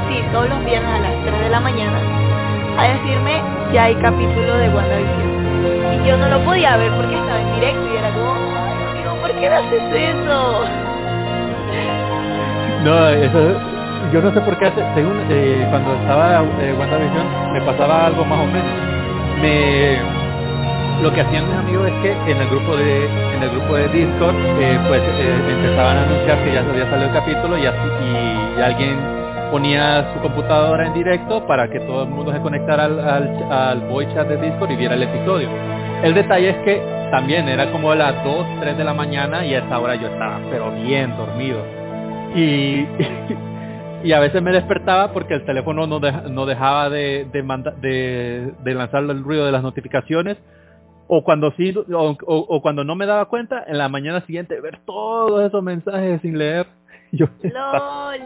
sí, 0.10 0.22
todos 0.34 0.50
los 0.50 0.66
viernes 0.66 0.92
a 0.92 1.00
las 1.00 1.24
3 1.24 1.40
de 1.40 1.50
la 1.50 1.62
mañana, 1.62 1.98
a 2.78 2.84
decirme, 2.84 3.65
ya 3.76 3.84
hay 3.84 3.96
capítulo 3.96 4.56
de 4.56 4.70
WandaVision. 4.70 6.02
Y 6.02 6.08
yo 6.08 6.18
no 6.18 6.30
lo 6.30 6.40
podía 6.46 6.78
ver 6.78 6.92
porque 6.94 7.14
estaba 7.14 7.42
en 7.42 7.56
directo 7.56 7.94
y 7.94 7.98
era 7.98 8.10
como, 8.12 8.32
ay, 8.32 8.78
amigo, 8.90 9.22
¿por 9.22 9.32
qué 9.34 9.48
haces 9.50 9.84
eso? 9.92 10.64
No, 12.86 13.10
eso, 13.10 13.60
yo 14.14 14.22
no 14.22 14.32
sé 14.32 14.40
por 14.40 14.58
qué, 14.58 14.72
según 14.96 15.20
eh, 15.30 15.68
cuando 15.70 15.94
estaba 15.94 16.42
eh, 16.62 16.74
WandaVision 16.80 17.52
me 17.52 17.62
pasaba 17.64 18.06
algo 18.06 18.24
más 18.24 18.40
o 18.40 18.46
menos. 18.46 18.72
Me, 19.42 20.00
lo 21.04 21.12
que 21.12 21.20
hacían 21.20 21.46
mis 21.50 21.58
amigos 21.58 21.88
es 21.90 21.94
que 22.02 22.32
en 22.32 22.38
el 22.38 22.48
grupo 22.48 22.78
de 22.78 23.06
en 23.36 23.44
el 23.44 23.50
grupo 23.50 23.76
de 23.76 23.90
Discord 23.90 24.36
eh, 24.58 24.80
pues 24.88 25.02
eh, 25.02 25.36
empezaban 25.50 25.98
a 25.98 26.04
anunciar 26.04 26.42
que 26.46 26.54
ya 26.54 26.62
había 26.62 26.90
salido 26.90 27.10
el 27.10 27.14
capítulo 27.14 27.58
y 27.58 27.66
así 27.66 27.90
y, 28.58 28.62
alguien 28.62 29.25
ponía 29.52 30.14
su 30.14 30.20
computadora 30.22 30.88
en 30.88 30.94
directo 30.94 31.46
para 31.48 31.70
que 31.70 31.80
todo 31.82 32.04
el 32.04 32.10
mundo 32.10 32.32
se 32.34 32.40
conectara 32.42 32.86
al, 32.86 33.00
al, 33.52 33.80
voice 33.90 34.14
chat 34.14 34.28
de 34.28 34.38
Discord 34.38 34.72
y 34.72 34.76
viera 34.76 34.96
el 34.96 35.04
episodio. 35.04 35.50
El 36.04 36.14
detalle 36.14 36.50
es 36.50 36.58
que 36.58 36.82
también 37.12 37.48
era 37.48 37.72
como 37.72 37.92
a 37.92 37.96
las 37.96 38.24
2, 38.24 38.46
3 38.62 38.78
de 38.78 38.84
la 38.84 38.94
mañana 38.94 39.46
y 39.46 39.54
a 39.54 39.60
esa 39.60 39.80
hora 39.80 39.96
yo 39.96 40.08
estaba 40.08 40.40
pero 40.50 40.72
bien 40.72 41.16
dormido. 41.18 41.60
Y, 42.36 42.86
y 44.04 44.12
a 44.12 44.20
veces 44.20 44.42
me 44.42 44.52
despertaba 44.52 45.12
porque 45.14 45.36
el 45.36 45.46
teléfono 45.46 45.88
no, 45.88 46.00
no 46.00 46.46
dejaba 46.46 46.90
de, 46.90 47.28
de, 47.32 47.44
manda- 47.44 47.72
de, 47.82 48.52
de 48.64 48.74
lanzar 48.74 49.04
el 49.04 49.24
ruido 49.24 49.46
de 49.46 49.52
las 49.52 49.64
notificaciones 49.64 50.38
o 51.08 51.24
cuando 51.24 51.52
sí 51.52 51.74
o, 51.94 52.18
o- 52.26 52.62
cuando 52.62 52.84
no 52.84 52.96
me 52.96 53.06
daba 53.06 53.26
cuenta 53.26 53.64
en 53.68 53.78
la 53.78 53.90
mañana 53.90 54.22
siguiente 54.26 54.60
ver 54.60 54.80
todos 54.86 55.44
esos 55.46 55.62
mensajes 55.64 56.20
sin 56.22 56.38
leer 56.38 56.66
LOL. 57.12 58.22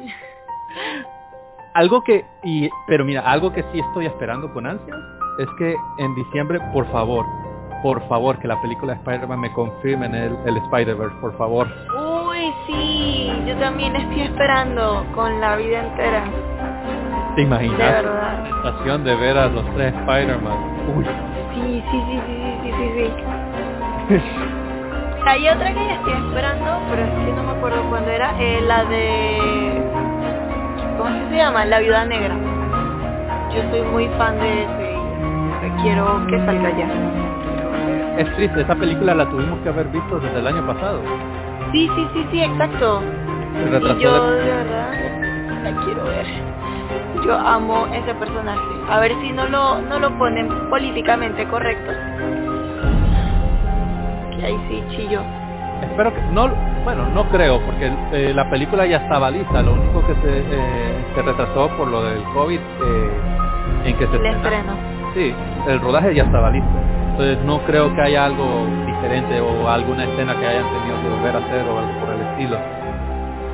Algo 1.74 2.04
que 2.04 2.26
y 2.44 2.70
pero 2.88 3.06
mira 3.06 3.22
algo 3.22 3.52
que 3.54 3.64
sí 3.72 3.80
estoy 3.80 4.06
esperando 4.08 4.52
con 4.54 4.66
ansias 4.66 4.98
es 5.40 5.48
que 5.58 5.76
en 6.00 6.16
diciembre 6.16 6.60
por 6.74 6.86
favor 6.92 7.26
por 7.82 8.06
favor 8.10 8.38
que 8.40 8.48
la 8.48 8.62
película 8.62 8.94
de 8.94 9.00
Spider-Man 9.00 9.40
me 9.40 9.54
confirmen 9.54 10.14
el, 10.14 10.36
el 10.46 10.58
Spider-Verse 10.58 11.16
por 11.22 11.38
favor. 11.38 11.68
Uy, 12.28 12.54
sí, 12.68 13.32
yo 13.48 13.56
también 13.58 13.96
estoy 13.96 14.22
esperando 14.24 15.06
con 15.16 15.40
la 15.40 15.56
vida 15.56 15.80
entera, 15.88 16.24
te 17.36 17.42
de 17.42 17.48
imaginas 17.48 17.78
verdad. 17.80 18.44
la 18.44 18.64
sensación 18.64 19.04
de 19.06 19.16
ver 19.16 19.38
a 19.38 19.48
los 19.48 19.64
tres 19.76 19.94
Spider-Man. 19.94 20.58
Uy. 20.98 21.06
Sí, 21.54 21.84
sí, 21.90 22.04
sí, 22.10 22.20
sí, 22.28 22.60
sí, 22.64 22.72
sí, 22.78 23.12
sí. 24.10 24.22
Hay 25.26 25.48
otra 25.48 25.74
que 25.74 25.86
ya 25.86 25.94
estoy 25.96 26.14
esperando, 26.14 26.80
pero 26.90 27.02
es 27.04 27.10
que 27.12 27.32
no 27.32 27.44
me 27.44 27.52
acuerdo 27.52 27.90
cuándo 27.90 28.10
era, 28.12 28.34
eh, 28.42 28.62
la 28.62 28.84
de... 28.86 29.89
¿Cómo 31.00 31.10
es 31.16 31.24
que 31.24 31.30
se 31.30 31.36
llama? 31.38 31.64
La 31.66 31.80
Viuda 31.80 32.04
Negra. 32.06 32.36
Yo 33.56 33.62
soy 33.72 33.82
muy 33.84 34.08
fan 34.18 34.38
de 34.40 34.64
ese 34.64 34.94
y 35.66 35.82
quiero 35.82 36.28
que 36.28 36.38
salga 36.46 36.70
ya. 36.78 36.88
Es 38.18 38.36
triste, 38.36 38.62
esa 38.62 38.76
película 38.76 39.16
la 39.16 39.26
tuvimos 39.30 39.60
que 39.62 39.70
haber 39.70 39.88
visto 39.88 40.20
desde 40.20 40.40
el 40.40 40.48
año 40.48 40.68
pasado. 40.68 41.00
Sí, 41.72 41.90
sí, 41.96 42.08
sí, 42.14 42.26
sí, 42.32 42.44
exacto. 42.44 43.02
Y 43.56 44.02
yo 44.04 44.32
de- 44.32 44.42
de 44.42 44.52
verdad 44.52 44.92
la 45.64 45.72
quiero 45.86 46.04
ver. 46.04 46.26
Yo 47.26 47.34
amo 47.38 47.88
ese 47.94 48.14
personaje. 48.16 48.62
A 48.92 49.00
ver 49.00 49.14
si 49.22 49.32
no 49.32 49.48
lo, 49.48 49.80
no 49.82 50.00
lo 50.00 50.12
ponen 50.18 50.50
políticamente 50.70 51.46
correcto. 51.48 51.94
Que 54.38 54.46
ahí 54.46 54.60
sí 54.70 54.84
chillo. 54.96 55.22
Espero 55.82 56.14
que, 56.14 56.22
no, 56.32 56.50
bueno, 56.84 57.06
no 57.14 57.24
creo, 57.30 57.60
porque 57.62 57.92
eh, 58.14 58.34
la 58.34 58.50
película 58.50 58.86
ya 58.86 58.98
estaba 58.98 59.30
lista, 59.32 59.62
lo 59.62 59.74
único 59.74 60.06
que 60.06 60.14
se, 60.16 60.40
eh, 60.40 61.06
se 61.16 61.22
retrasó 61.22 61.70
por 61.78 61.88
lo 61.88 62.04
del 62.04 62.22
COVID 62.34 62.60
eh, 62.60 63.10
en 63.86 63.96
que 63.98 64.08
se 64.08 64.16
estreno. 64.16 64.74
Sí, 65.14 65.34
el 65.68 65.80
rodaje 65.82 66.14
ya 66.14 66.24
estaba 66.24 66.50
listo. 66.50 66.70
Entonces 67.12 67.38
no 67.46 67.60
creo 67.66 67.94
que 67.96 68.02
haya 68.02 68.26
algo 68.26 68.66
diferente 68.86 69.42
o 69.42 69.68
alguna 69.70 70.04
escena 70.06 70.38
que 70.40 70.48
hayan 70.48 70.64
tenido 70.64 71.02
que 71.02 71.10
volver 71.10 71.36
a 71.36 71.40
hacer 71.40 71.66
o 71.68 71.80
algo 71.80 72.00
por 72.00 72.10
el 72.14 72.22
estilo. 72.22 72.58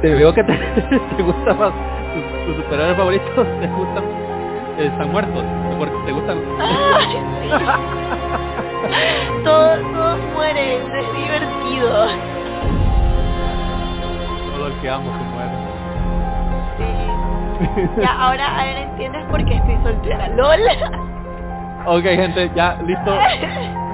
Te 0.02 0.14
veo 0.14 0.34
que 0.34 0.44
te, 0.44 0.54
te 1.18 1.24
gusta 1.24 1.54
más, 1.54 1.72
tus, 2.14 2.46
tus 2.46 2.56
superhéroes 2.64 2.98
favoritos 2.98 3.30
te 3.60 3.68
gustan, 3.68 4.04
eh, 4.78 4.86
están 4.92 5.12
muertos, 5.12 5.44
porque 5.80 5.96
te 6.06 6.12
gustan... 6.12 6.38
Todos, 9.44 9.80
todos 9.94 10.20
mueren, 10.34 10.82
es 10.96 11.14
divertido. 11.14 12.08
Todo 14.56 14.68
el 14.68 14.74
que 14.82 14.90
amo 14.90 15.12
se 15.18 15.24
muere. 15.34 15.56
Sí. 16.78 16.86
Ya, 18.02 18.12
ahora, 18.14 18.48
ahora 18.60 18.82
entiendes 18.82 19.24
por 19.30 19.44
qué 19.46 19.56
estoy 19.56 19.78
soltera. 19.84 20.28
LOL. 20.30 20.60
Ok, 21.88 22.02
gente, 22.04 22.50
ya 22.56 22.78
listo. 22.84 23.16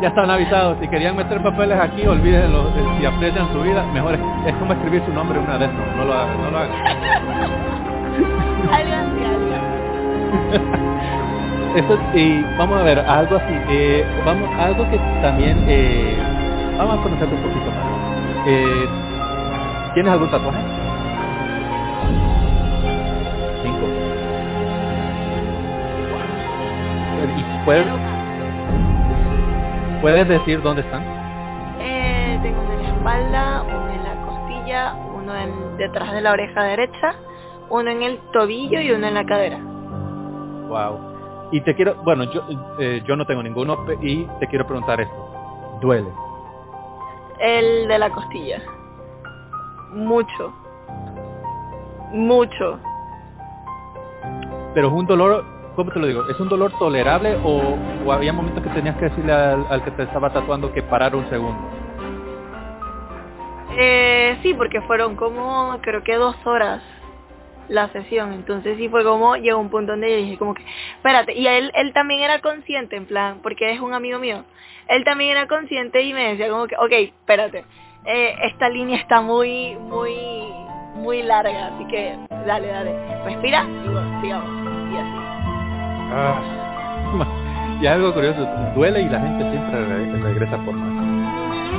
Ya 0.01 0.07
están 0.07 0.29
avisados. 0.31 0.77
Si 0.79 0.87
querían 0.87 1.13
meter 1.17 1.43
papeles 1.43 1.77
aquí, 1.77 2.07
olvídenlo. 2.07 2.69
Eh, 2.69 2.85
Si 2.99 3.05
aprecian 3.05 3.51
su 3.51 3.61
vida, 3.61 3.83
mejor 3.93 4.13
es, 4.15 4.21
es 4.45 4.53
como 4.55 4.71
escribir 4.71 5.03
su 5.05 5.11
nombre 5.11 5.37
una 5.37 5.57
vez. 5.57 5.69
No, 5.73 5.85
no 5.97 6.05
lo 6.05 6.13
hagan. 6.13 6.41
No 6.41 6.51
lo 6.51 6.57
hagan. 6.57 6.71
Eso, 11.76 11.97
y 12.13 12.43
vamos 12.57 12.80
a 12.80 12.84
ver, 12.84 12.99
algo 12.99 13.38
así. 13.38 13.53
eh, 13.69 14.05
vamos, 14.26 14.49
algo 14.59 14.89
que 14.89 14.97
también 15.22 15.63
eh, 15.67 16.17
vamos 16.78 16.99
a 16.99 17.03
conocer 17.03 17.28
un 17.30 17.41
poquito 17.41 17.72
más. 17.72 18.47
Eh, 18.47 18.86
¿Tienes 19.93 20.11
algún 20.11 20.30
tatuaje? 20.32 20.59
Cinco. 23.63 23.88
¿Y 27.38 27.65
puedes, 27.65 27.86
puedes 30.01 30.28
decir 30.28 30.61
dónde 30.61 30.82
están? 30.82 31.03
Eh, 31.80 32.39
tengo 32.43 32.59
uno 32.61 32.74
en 32.74 32.84
la 32.84 32.89
espalda, 32.89 33.63
uno 33.63 33.89
en 33.93 34.03
la 34.03 34.15
costilla, 34.26 34.93
uno 35.15 35.36
en- 35.36 35.78
detrás 35.78 36.11
de 36.11 36.22
la 36.22 36.32
oreja 36.32 36.63
derecha, 36.63 37.15
uno 37.69 37.89
en 37.89 38.03
el 38.03 38.19
tobillo 38.34 38.82
y 38.82 38.91
uno 38.91 39.07
en 39.07 39.13
la 39.13 39.26
cadera. 39.26 39.57
Wow. 40.67 41.11
Y 41.51 41.61
te 41.61 41.75
quiero, 41.75 41.95
bueno, 42.03 42.23
yo, 42.31 42.43
eh, 42.79 43.03
yo 43.05 43.15
no 43.15 43.25
tengo 43.25 43.43
ninguno 43.43 43.77
y 44.01 44.25
te 44.39 44.47
quiero 44.47 44.65
preguntar 44.65 45.01
esto. 45.01 45.79
¿Duele? 45.81 46.09
El 47.39 47.87
de 47.87 47.99
la 47.99 48.09
costilla. 48.09 48.61
Mucho. 49.93 50.53
Mucho. 52.13 52.79
Pero 54.73 54.87
es 54.87 54.93
un 54.93 55.05
dolor, 55.05 55.43
¿cómo 55.75 55.91
te 55.91 55.99
lo 55.99 56.07
digo? 56.07 56.29
¿Es 56.29 56.39
un 56.39 56.47
dolor 56.47 56.71
tolerable 56.79 57.37
o, 57.43 57.75
o 58.05 58.11
había 58.13 58.31
momentos 58.31 58.63
que 58.63 58.69
tenías 58.69 58.95
que 58.97 59.05
decirle 59.05 59.33
al, 59.33 59.65
al 59.69 59.83
que 59.83 59.91
te 59.91 60.03
estaba 60.03 60.31
tatuando 60.31 60.71
que 60.71 60.81
parara 60.83 61.17
un 61.17 61.29
segundo? 61.29 61.59
Eh, 63.77 64.37
sí, 64.41 64.53
porque 64.53 64.81
fueron 64.81 65.15
como, 65.15 65.77
creo 65.81 66.03
que 66.03 66.15
dos 66.15 66.35
horas 66.45 66.81
la 67.72 67.88
sesión. 67.89 68.34
Entonces 68.34 68.78
sí 68.78 68.89
fue 68.89 69.03
como, 69.03 69.36
llegó 69.38 69.59
un 69.59 69.69
punto 69.69 69.93
donde 69.93 70.11
yo 70.11 70.17
dije 70.17 70.38
como 70.38 70.53
que, 70.53 70.63
espérate, 70.97 71.34
y 71.34 71.47
él, 71.47 71.72
él 71.74 71.93
también 71.93 72.22
era 72.22 72.39
consciente, 72.39 72.95
en 72.95 73.05
plan, 73.05 73.39
porque 73.41 73.72
es 73.72 73.80
un 73.80 73.93
amigo 73.93 74.19
mío, 74.19 74.43
él 74.88 75.03
también 75.03 75.32
era 75.32 75.47
consciente 75.47 76.01
y 76.01 76.13
me 76.13 76.32
decía 76.32 76.49
como 76.49 76.67
que, 76.67 76.76
ok, 76.76 76.91
espérate, 76.91 77.65
eh, 78.05 78.36
esta 78.43 78.69
línea 78.69 78.97
está 78.97 79.22
muy, 79.22 79.76
muy, 79.76 80.13
muy 80.95 81.24
larga, 81.24 81.67
así 81.67 81.86
que 81.88 82.15
dale, 82.45 82.67
dale, 82.67 83.24
respira 83.24 83.63
y 83.63 83.88
bueno, 83.88 84.22
sigamos, 84.22 84.49
y 84.91 84.97
así. 84.97 85.17
Ah, 86.13 87.78
y 87.82 87.88
algo 87.88 88.13
curioso, 88.13 88.47
duele 88.76 89.01
y 89.01 89.09
la 89.09 89.19
gente 89.22 89.49
siempre 89.49 90.19
regresa 90.19 90.57
por 90.65 90.74
más. 90.76 90.91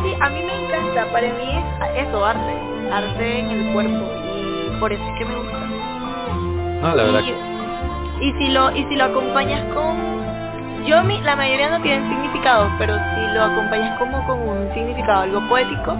Sí, 0.02 0.14
a 0.20 0.30
mí 0.30 0.42
me 0.42 0.64
encanta, 0.64 1.12
para 1.12 1.28
mí 1.28 1.64
es 1.94 2.08
eso, 2.08 2.24
arte, 2.24 2.54
arte 2.90 3.38
en 3.38 3.50
el 3.50 3.72
cuerpo. 3.72 4.10
Y 4.34 4.80
por 4.80 4.92
eso 4.92 5.02
es 5.04 5.18
que 5.18 5.24
me 5.26 5.36
gusta. 5.36 5.81
No, 6.82 6.94
la 6.94 7.02
verdad 7.04 7.20
y, 7.20 7.26
que... 7.26 8.26
y 8.26 8.32
si 8.38 8.48
lo 8.52 8.76
y 8.76 8.84
si 8.84 8.96
lo 8.96 9.04
acompañas 9.04 9.62
con 9.72 10.12
yo 10.84 11.02
mi, 11.04 11.20
la 11.20 11.36
mayoría 11.36 11.70
no 11.70 11.80
tienen 11.80 12.08
significado, 12.08 12.68
pero 12.76 12.94
si 12.94 13.34
lo 13.34 13.44
acompañas 13.44 13.98
como 14.00 14.26
con 14.26 14.48
un 14.48 14.74
significado 14.74 15.22
algo 15.22 15.40
poético, 15.48 15.96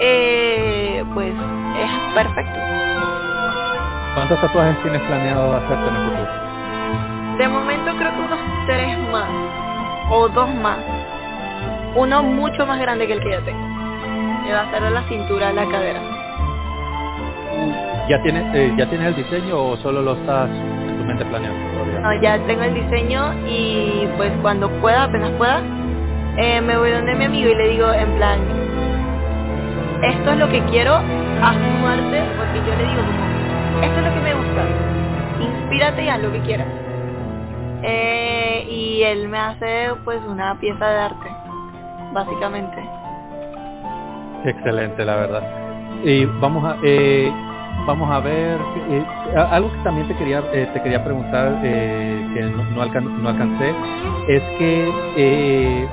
eh, 0.00 1.04
pues 1.12 1.34
es 1.34 2.14
perfecto. 2.14 2.58
¿Cuántos 4.14 4.40
tatuajes 4.40 4.82
tienes 4.82 5.02
planeado 5.02 5.56
hacerte 5.56 5.88
en 5.88 5.96
el 5.96 6.02
futuro? 6.08 6.48
De 7.38 7.48
momento 7.48 7.96
creo 7.98 8.12
que 8.12 8.20
unos 8.20 8.40
tres 8.66 8.98
más 9.10 9.28
o 10.10 10.28
dos 10.28 10.54
más. 10.54 10.78
Uno 11.94 12.22
mucho 12.22 12.66
más 12.66 12.80
grande 12.80 13.06
que 13.06 13.12
el 13.12 13.20
que 13.20 13.30
ya 13.30 13.40
tengo. 13.42 14.44
Que 14.44 14.52
va 14.52 14.62
a 14.62 14.70
ser 14.70 14.82
de 14.82 14.90
la 14.90 15.02
cintura 15.02 15.48
a 15.48 15.52
la 15.52 15.66
cadera. 15.68 16.00
¿Ya 18.08 18.22
tienes, 18.22 18.54
eh, 18.54 18.72
¿Ya 18.78 18.88
tienes 18.88 19.08
el 19.08 19.16
diseño 19.16 19.58
o 19.58 19.76
solo 19.76 20.00
lo 20.00 20.14
estás 20.14 20.48
en 20.48 20.96
tu 20.98 21.04
mente 21.04 21.26
planeando 21.26 21.60
todavía? 21.72 22.00
No, 22.00 22.22
ya 22.22 22.38
tengo 22.46 22.62
el 22.62 22.72
diseño 22.72 23.34
y 23.46 24.08
pues 24.16 24.32
cuando 24.40 24.70
pueda, 24.80 25.04
apenas 25.04 25.30
pueda, 25.32 25.60
eh, 26.38 26.60
me 26.62 26.78
voy 26.78 26.90
donde 26.90 27.14
mi 27.14 27.26
amigo 27.26 27.50
y 27.50 27.54
le 27.54 27.68
digo 27.68 27.92
en 27.92 28.10
plan, 28.16 28.40
esto 30.02 30.30
es 30.30 30.38
lo 30.38 30.48
que 30.48 30.62
quiero, 30.70 30.94
haz 30.94 31.56
tu 31.56 31.86
arte, 31.86 32.22
porque 32.38 32.58
yo 32.66 32.76
le 32.76 32.86
digo 32.86 33.02
como, 33.02 33.84
esto 33.84 33.98
es 33.98 34.06
lo 34.06 34.14
que 34.14 34.20
me 34.20 34.34
gusta, 34.34 34.64
inspírate 35.40 36.04
y 36.04 36.08
haz 36.08 36.22
lo 36.22 36.32
que 36.32 36.40
quieras. 36.40 36.68
Eh, 37.82 38.66
y 38.70 39.02
él 39.02 39.28
me 39.28 39.38
hace 39.38 39.90
pues 40.04 40.20
una 40.26 40.58
pieza 40.58 40.88
de 40.88 40.98
arte, 40.98 41.28
básicamente. 42.14 42.82
Excelente, 44.44 45.04
la 45.04 45.16
verdad. 45.16 45.42
Y 46.04 46.24
vamos 46.24 46.64
a 46.64 46.76
eh, 46.82 47.30
vamos 47.86 48.10
a 48.10 48.20
ver 48.20 48.58
eh, 48.90 49.04
algo 49.50 49.70
que 49.72 49.78
también 49.78 50.08
te 50.08 50.16
quería 50.16 50.42
eh, 50.52 50.68
te 50.72 50.82
quería 50.82 51.02
preguntar 51.04 51.60
eh, 51.64 52.26
que 52.34 52.42
no, 52.42 52.64
no, 52.74 52.82
alcan- 52.82 53.18
no 53.22 53.28
alcancé 53.28 53.74
es 54.28 54.42
que 54.58 54.92
eh, 55.16 55.88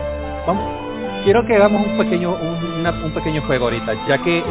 quiero 1.23 1.45
que 1.45 1.55
hagamos 1.55 1.85
un 1.87 1.97
pequeño 1.97 2.31
un, 2.35 2.83
pequeño 3.13 3.41
juego 3.43 3.65
ahorita 3.65 3.93
ya 4.07 4.17
que 4.19 4.43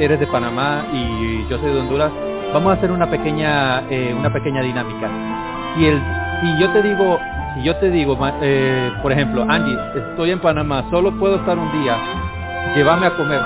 eres 0.00 0.20
de 0.20 0.26
Panamá 0.28 0.86
y 0.92 1.46
yo 1.48 1.58
soy 1.58 1.72
de 1.72 1.80
Honduras 1.80 2.12
vamos 2.52 2.72
a 2.72 2.76
hacer 2.78 2.90
una 2.92 3.08
pequeña 3.10 3.82
una 4.18 4.32
pequeña 4.32 4.62
dinámica. 4.62 5.08
Si 5.76 5.86
el 5.86 6.02
si 6.42 6.58
yo 6.60 6.70
te 6.72 6.82
digo 6.82 7.18
si 7.56 7.62
yo 7.64 7.76
te 7.76 7.90
digo 7.90 8.16
por 9.02 9.12
ejemplo 9.12 9.44
Angie 9.48 9.76
estoy 9.96 10.30
en 10.32 10.40
Panamá 10.40 10.84
solo 10.90 11.12
puedo 11.18 11.36
estar 11.36 11.58
un 11.58 11.70
día 11.82 11.96
llévame 12.76 13.06
a 13.06 13.16
comer 13.16 13.40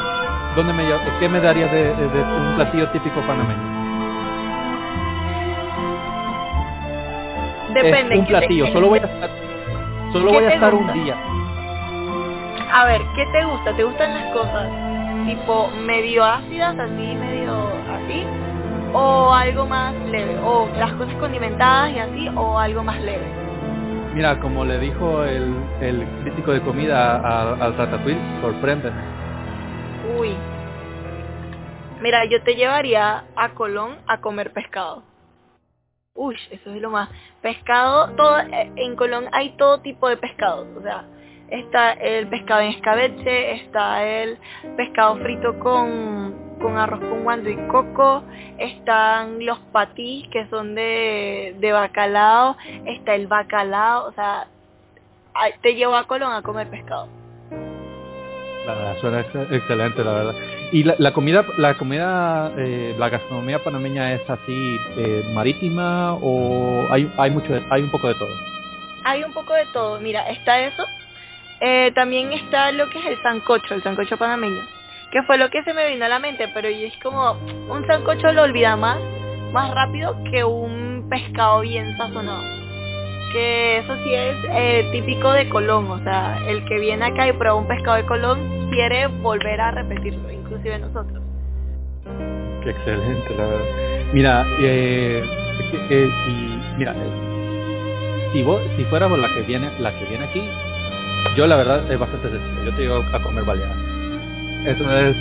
¿Dónde 0.56 0.72
me, 0.74 0.84
¿Qué 1.18 1.28
me 1.28 1.40
darías 1.40 1.70
de, 1.72 1.82
de- 1.94 2.08
de 2.08 2.22
un 2.22 2.54
platillo 2.56 2.88
típico 2.90 3.20
panameño? 3.22 3.72
Depende. 7.74 8.14
es 8.14 8.20
un 8.20 8.26
¿qué 8.26 8.32
te- 8.32 8.38
platillo, 8.38 8.64
qué- 8.66 8.72
solo 8.72 8.88
voy 8.88 8.98
a 8.98 9.02
estar, 9.06 9.30
solo 10.12 10.26
¿Qué 10.30 10.36
voy 10.36 10.44
a 10.44 10.48
te 10.48 10.54
estar 10.54 10.74
gusta? 10.74 10.92
un 10.92 11.04
día. 11.04 11.16
A 12.74 12.84
ver, 12.86 13.02
¿qué 13.16 13.26
te 13.32 13.44
gusta? 13.44 13.72
¿Te 13.74 13.84
gustan 13.84 14.14
las 14.14 14.32
cosas 14.32 14.68
tipo 15.26 15.70
medio 15.86 16.24
ácidas, 16.24 16.78
así, 16.78 16.92
medio 17.16 17.52
así? 17.94 18.24
¿O 18.92 19.32
algo 19.32 19.66
más 19.66 19.94
leve? 20.10 20.36
¿O 20.44 20.68
las 20.78 20.92
cosas 20.92 21.14
condimentadas 21.14 21.92
y 21.92 21.98
así? 21.98 22.28
¿O 22.36 22.58
algo 22.58 22.82
más 22.82 23.00
leve? 23.00 23.24
Mira, 24.14 24.38
como 24.40 24.64
le 24.66 24.78
dijo 24.78 25.24
el, 25.24 25.54
el 25.80 26.06
crítico 26.22 26.52
de 26.52 26.60
comida 26.60 27.16
al 27.16 27.74
Ratatouille, 27.76 28.20
sorprende. 28.42 28.90
Uy. 30.18 30.36
Mira, 32.00 32.24
yo 32.24 32.42
te 32.42 32.54
llevaría 32.54 33.24
a 33.36 33.54
Colón 33.54 33.98
a 34.06 34.20
comer 34.20 34.52
pescado. 34.52 35.04
Uy, 36.14 36.36
eso 36.50 36.74
es 36.74 36.82
lo 36.82 36.90
más. 36.90 37.08
Pescado, 37.40 38.14
todo, 38.16 38.38
eh, 38.40 38.72
en 38.76 38.96
Colón 38.96 39.28
hay 39.32 39.56
todo 39.56 39.80
tipo 39.80 40.08
de 40.08 40.16
pescados. 40.16 40.66
O 40.76 40.82
sea, 40.82 41.04
está 41.48 41.92
el 41.92 42.28
pescado 42.28 42.60
en 42.60 42.72
escabeche, 42.72 43.52
está 43.62 44.04
el 44.04 44.38
pescado 44.76 45.16
frito 45.16 45.58
con, 45.58 46.58
con 46.60 46.76
arroz 46.76 47.00
con 47.00 47.24
guando 47.24 47.48
y 47.48 47.56
coco, 47.68 48.24
están 48.58 49.44
los 49.44 49.58
patís 49.72 50.28
que 50.28 50.46
son 50.48 50.74
de, 50.74 51.56
de 51.60 51.72
bacalao, 51.72 52.56
está 52.86 53.14
el 53.14 53.26
bacalao, 53.26 54.08
o 54.08 54.12
sea, 54.12 54.48
te 55.62 55.74
llevo 55.74 55.94
a 55.94 56.06
Colón 56.06 56.32
a 56.32 56.42
comer 56.42 56.68
pescado. 56.68 57.21
La 58.66 58.74
verdad, 58.74 58.96
suena 59.00 59.20
ex- 59.20 59.52
excelente, 59.52 60.04
la 60.04 60.12
verdad. 60.12 60.34
Y 60.70 60.84
la, 60.84 60.94
la 60.98 61.12
comida, 61.12 61.44
la 61.58 61.74
comida, 61.74 62.52
eh, 62.56 62.94
la 62.96 63.08
gastronomía 63.08 63.58
panameña 63.58 64.12
es 64.12 64.28
así 64.30 64.76
eh, 64.96 65.24
marítima 65.34 66.14
o 66.14 66.86
hay, 66.90 67.12
hay 67.18 67.30
mucho, 67.30 67.60
hay 67.70 67.82
un 67.82 67.90
poco 67.90 68.08
de 68.08 68.14
todo. 68.14 68.30
Hay 69.04 69.24
un 69.24 69.32
poco 69.32 69.52
de 69.54 69.66
todo. 69.72 70.00
Mira, 70.00 70.28
está 70.28 70.60
eso. 70.60 70.84
Eh, 71.60 71.92
también 71.94 72.32
está 72.32 72.72
lo 72.72 72.88
que 72.88 72.98
es 73.00 73.06
el 73.06 73.22
sancocho, 73.22 73.74
el 73.74 73.82
sancocho 73.82 74.16
panameño. 74.16 74.62
Que 75.10 75.22
fue 75.24 75.38
lo 75.38 75.50
que 75.50 75.62
se 75.64 75.74
me 75.74 75.88
vino 75.88 76.04
a 76.04 76.08
la 76.08 76.18
mente, 76.18 76.48
pero 76.54 76.68
es 76.68 76.96
como, 77.02 77.32
un 77.68 77.86
sancocho 77.86 78.32
lo 78.32 78.42
olvida 78.42 78.76
más, 78.76 78.98
más 79.52 79.74
rápido 79.74 80.16
que 80.30 80.44
un 80.44 81.06
pescado 81.10 81.60
bien 81.60 81.96
sazonado. 81.96 82.61
Que 83.32 83.78
eso 83.78 83.96
sí 84.04 84.14
es 84.14 84.36
eh, 84.50 84.88
típico 84.92 85.32
de 85.32 85.48
Colón, 85.48 85.90
o 85.90 85.98
sea, 86.02 86.38
el 86.46 86.64
que 86.66 86.78
viene 86.78 87.06
acá 87.06 87.26
y 87.26 87.32
prueba 87.32 87.54
un 87.54 87.66
pescado 87.66 87.96
de 87.96 88.04
Colón 88.04 88.68
quiere 88.70 89.06
volver 89.06 89.60
a 89.60 89.70
repetirlo, 89.70 90.30
inclusive 90.30 90.78
nosotros. 90.78 91.22
Qué 92.62 92.70
excelente, 92.70 93.34
la 93.36 93.46
verdad. 93.46 93.64
Mira, 94.12 94.46
eh, 94.60 95.24
eh, 95.90 96.10
si, 96.24 96.76
mira, 96.78 96.92
eh, 96.92 98.30
si 98.32 98.42
vos, 98.42 98.60
si 98.76 98.84
fuéramos 98.84 99.18
la 99.18 99.32
que 99.34 99.42
viene, 99.42 99.70
la 99.80 99.98
que 99.98 100.04
viene 100.04 100.24
aquí, 100.24 100.42
yo 101.36 101.46
la 101.46 101.56
verdad 101.56 101.90
es 101.90 101.98
bastante 101.98 102.28
sencillo. 102.28 102.64
Yo 102.64 102.74
te 102.74 102.82
digo 102.82 103.02
a 103.12 103.22
comer 103.22 103.44
baleadas. 103.44 103.76
Eso 104.66 104.98
es, 104.98 105.16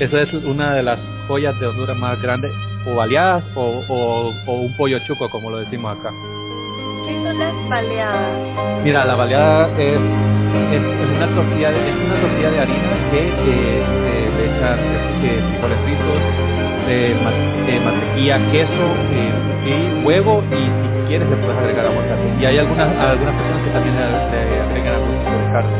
eso 0.00 0.18
es 0.18 0.32
una 0.44 0.74
de 0.74 0.82
las 0.82 0.98
joyas 1.26 1.58
de 1.58 1.66
Honduras 1.66 1.96
más 1.96 2.20
grandes, 2.22 2.52
o 2.86 2.94
baleadas 2.94 3.42
o, 3.54 3.82
o 3.88 4.52
un 4.52 4.76
pollo 4.76 4.98
chuco, 5.00 5.28
como 5.28 5.50
lo 5.50 5.58
decimos 5.58 5.98
acá. 5.98 6.12
¿Qué 7.06 7.14
son 7.22 7.38
las 7.38 7.68
baleadas? 7.68 8.82
Mira, 8.84 9.04
la 9.04 9.14
baleada 9.14 9.68
es, 9.78 9.98
es, 10.72 10.82
es 10.82 11.08
una 11.16 11.28
tortilla 11.34 11.70
de, 11.70 11.88
es 11.88 11.96
una 11.96 12.20
tortilla 12.20 12.50
de 12.50 12.60
harina 12.60 13.10
que 13.10 13.18
eh, 13.18 13.32
eh, 13.46 14.30
le 14.36 14.44
echan 14.46 14.78
frijoles 15.48 15.78
fritos, 15.84 16.20
eh, 16.88 17.14
mantequilla, 17.84 18.38
queso 18.50 18.86
eh, 19.12 19.32
y 19.66 20.04
huevo 20.04 20.42
y 20.50 20.54
si 20.56 21.08
quieres 21.08 21.28
le 21.28 21.36
puedes 21.36 21.56
agregar 21.58 21.86
aguacate. 21.86 22.26
Y 22.40 22.44
hay 22.44 22.58
algunas 22.58 22.88
algunas 22.98 23.34
personas 23.34 23.62
que 23.64 23.70
también 23.70 23.94
le, 23.96 24.02
le 24.02 24.60
agregan 24.62 24.94
algún 24.94 25.18
tipo 25.18 25.30
de 25.30 25.52
carne, 25.52 25.76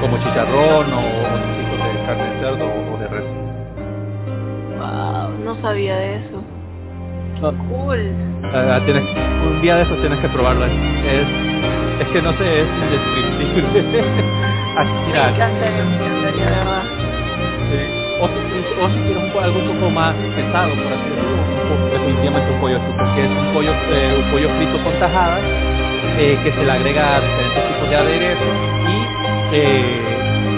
como 0.00 0.18
chicharrón 0.18 0.92
o, 0.92 0.98
o 0.98 1.38
trocitos 1.38 1.78
de 1.78 2.06
carne 2.06 2.24
de 2.30 2.40
cerdo 2.40 2.64
o, 2.66 2.94
o 2.94 2.98
de 2.98 3.08
res. 3.08 3.24
Wow, 4.78 5.44
no 5.44 5.54
sabía 5.62 5.96
de 5.96 6.16
eso. 6.16 6.42
No, 7.40 7.52
Cool. 7.68 8.12
ah, 8.52 8.80
tienes, 8.84 9.04
un 9.46 9.60
día 9.62 9.76
de 9.76 9.82
esos 9.82 10.00
tienes 10.00 10.18
que 10.20 10.28
probarlo. 10.28 10.64
Es, 10.64 10.72
es, 12.00 12.08
que 12.08 12.22
no 12.22 12.32
sé, 12.32 12.60
es 12.62 12.68
indescriptible. 12.82 14.04
Sí. 17.70 17.78
O, 18.20 18.26
si, 18.28 18.34
o 18.82 18.88
si 18.88 18.98
quieres 19.04 19.22
un 19.34 19.42
algo 19.44 19.58
un 19.60 19.78
poco 19.78 19.90
más 19.90 20.14
pesado, 20.36 20.70
por 20.74 20.92
así 20.92 21.10
decirlo, 21.10 21.90
definitivamente 21.92 22.52
un 22.52 22.60
pollo 22.60 22.78
chuco, 22.78 23.14
que 23.14 23.24
es 23.24 23.30
un 23.30 23.54
pollo, 23.54 23.72
eh, 23.72 24.14
un 24.24 24.30
pollo 24.30 24.48
frito 24.56 24.78
con 24.84 24.92
tajadas, 24.98 25.40
eh, 26.18 26.38
que 26.42 26.52
se 26.52 26.64
le 26.64 26.72
agrega 26.72 27.20
diferentes 27.20 27.64
tipos 27.68 27.90
de 27.90 27.96
aderezos 27.96 28.54
y, 28.88 29.56
eh, 29.56 30.00